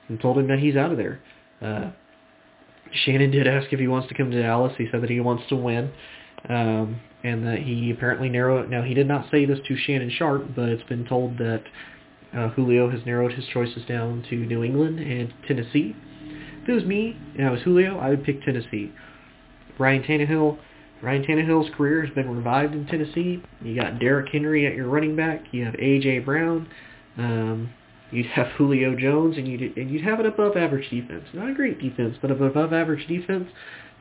and 0.09 0.19
told 0.19 0.37
him 0.37 0.47
that 0.47 0.59
he's 0.59 0.75
out 0.75 0.91
of 0.91 0.97
there. 0.97 1.21
Uh, 1.61 1.91
Shannon 2.91 3.29
did 3.29 3.47
ask 3.47 3.71
if 3.71 3.79
he 3.79 3.87
wants 3.87 4.07
to 4.09 4.15
come 4.15 4.31
to 4.31 4.41
Dallas. 4.41 4.73
He 4.77 4.87
said 4.91 5.01
that 5.03 5.09
he 5.09 5.19
wants 5.19 5.43
to 5.49 5.55
win. 5.55 5.91
Um, 6.49 6.99
and 7.23 7.45
that 7.45 7.59
he 7.59 7.91
apparently 7.91 8.29
narrowed. 8.29 8.69
Now 8.69 8.83
he 8.83 8.93
did 8.93 9.07
not 9.07 9.29
say 9.31 9.45
this 9.45 9.59
to 9.67 9.77
Shannon 9.77 10.09
Sharpe, 10.09 10.55
but 10.55 10.69
it's 10.69 10.83
been 10.83 11.05
told 11.05 11.37
that 11.39 11.63
uh, 12.35 12.49
Julio 12.49 12.89
has 12.89 13.05
narrowed 13.05 13.33
his 13.33 13.45
choices 13.47 13.83
down 13.87 14.23
to 14.29 14.35
New 14.35 14.63
England 14.63 14.99
and 14.99 15.33
Tennessee. 15.47 15.95
If 16.63 16.69
it 16.69 16.73
was 16.73 16.83
me 16.83 17.17
and 17.37 17.47
I 17.47 17.51
was 17.51 17.61
Julio, 17.61 17.97
I 17.97 18.09
would 18.09 18.23
pick 18.23 18.43
Tennessee. 18.43 18.91
Ryan 19.79 20.03
Tannehill 20.03 20.57
Ryan 21.01 21.23
Tannehill's 21.23 21.73
career 21.75 22.05
has 22.05 22.13
been 22.15 22.29
revived 22.29 22.73
in 22.73 22.87
Tennessee. 22.87 23.43
You 23.61 23.75
got 23.79 23.99
Derrick 23.99 24.31
Henry 24.31 24.65
at 24.65 24.75
your 24.75 24.87
running 24.87 25.15
back. 25.15 25.43
You 25.51 25.65
have 25.65 25.75
A.J. 25.75 26.19
Brown. 26.19 26.67
Um, 27.17 27.69
you'd 28.11 28.25
have 28.27 28.47
Julio 28.57 28.95
Jones, 28.95 29.37
and 29.37 29.47
you'd, 29.47 29.77
and 29.77 29.91
you'd 29.91 30.03
have 30.03 30.19
an 30.19 30.25
above-average 30.25 30.89
defense. 30.89 31.25
Not 31.33 31.49
a 31.49 31.53
great 31.53 31.79
defense, 31.79 32.17
but 32.21 32.31
an 32.31 32.41
above-average 32.41 33.07
defense 33.07 33.47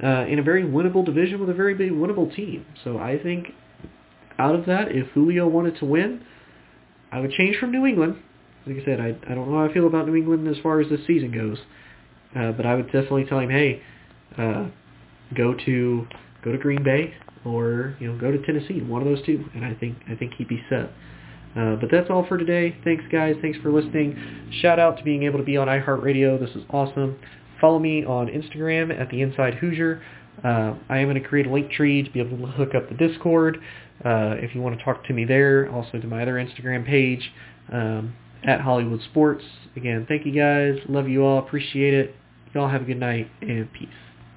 uh, 0.03 0.27
in 0.27 0.39
a 0.39 0.43
very 0.43 0.63
winnable 0.63 1.05
division 1.05 1.41
with 1.41 1.51
a 1.51 1.55
very 1.55 1.75
big 1.75 1.91
winnable 1.91 2.35
team. 2.35 2.65
So 2.85 2.99
I 2.99 3.19
think 3.23 3.49
out 4.39 4.55
of 4.55 4.67
that, 4.67 4.91
if 4.91 5.09
Julio 5.09 5.49
wanted 5.49 5.79
to 5.79 5.85
win, 5.85 6.23
I 7.13 7.21
would 7.21 7.33
change 7.33 7.57
from 7.59 7.73
New 7.73 7.87
England. 7.87 8.17
Like 8.67 8.77
I 8.83 8.85
said, 8.85 9.01
I, 9.01 9.09
I 9.31 9.35
don't 9.35 9.51
know 9.51 9.59
how 9.59 9.65
I 9.65 9.73
feel 9.73 9.87
about 9.87 10.07
New 10.07 10.17
England 10.17 10.49
as 10.49 10.57
far 10.63 10.81
as 10.81 10.89
this 10.89 11.01
season 11.07 11.31
goes. 11.31 11.59
Uh, 12.35 12.53
but 12.53 12.67
I 12.67 12.75
would 12.75 12.87
definitely 12.87 13.25
tell 13.25 13.39
him, 13.39 13.51
hey, 13.51 13.83
uh, 14.37 14.67
go 15.35 15.55
to 15.65 16.07
go 16.47 16.53
to 16.53 16.59
Green 16.59 16.83
Bay 16.83 17.13
or 17.45 17.97
you 18.01 18.11
know 18.11 18.19
go 18.19 18.31
to 18.31 18.39
Tennessee, 18.47 18.81
one 18.81 19.03
of 19.03 19.09
those 19.09 19.25
two, 19.27 19.45
and 19.55 19.65
I 19.65 19.75
think 19.75 19.99
I 20.09 20.15
think 20.15 20.35
he'd 20.39 20.49
be 20.49 20.63
set. 20.71 20.91
Uh, 21.57 21.75
but 21.77 21.91
that's 21.91 22.11
all 22.11 22.27
for 22.27 22.37
today. 22.37 22.77
Thanks, 22.85 23.05
guys. 23.11 23.35
Thanks 23.41 23.59
for 23.61 23.73
listening. 23.73 24.51
Shout 24.61 24.79
out 24.79 24.99
to 24.99 25.05
being 25.05 25.23
able 25.23 25.39
to 25.39 25.45
be 25.45 25.57
on 25.57 25.69
iHeartRadio. 25.69 26.39
This 26.39 26.55
is 26.55 26.63
awesome. 26.71 27.19
Follow 27.61 27.79
me 27.79 28.05
on 28.05 28.27
Instagram 28.27 28.99
at 28.99 29.09
the 29.11 29.23
Inside 29.23 29.55
Hoosier. 29.55 30.03
Uh, 30.45 30.75
I 30.91 30.99
am 30.99 31.09
going 31.09 31.21
to 31.21 31.27
create 31.27 31.47
a 31.47 31.51
link 31.51 31.71
tree 31.71 32.03
to 32.03 32.11
be 32.11 32.21
able 32.21 32.37
to 32.37 32.53
hook 32.53 32.75
up 32.75 32.91
the 32.91 32.95
Discord 32.95 33.57
uh, 34.05 34.37
if 34.37 34.55
you 34.55 34.61
want 34.61 34.79
to 34.79 34.85
talk 34.85 35.07
to 35.07 35.15
me 35.15 35.25
there. 35.25 35.73
Also 35.73 35.99
to 35.99 36.07
my 36.07 36.21
other 36.21 36.35
Instagram 36.35 36.85
page 36.85 37.33
um, 37.73 38.15
at 38.45 38.61
Hollywood 38.61 39.01
Sports. 39.11 39.45
Again, 39.77 40.05
thank 40.07 40.27
you 40.27 40.33
guys. 40.33 40.79
Love 40.91 41.09
you 41.09 41.25
all. 41.25 41.39
Appreciate 41.39 41.95
it. 41.95 42.15
Y'all 42.55 42.69
have 42.69 42.83
a 42.83 42.85
good 42.85 43.01
night 43.01 43.31
and 43.41 43.73
peace. 43.73 43.89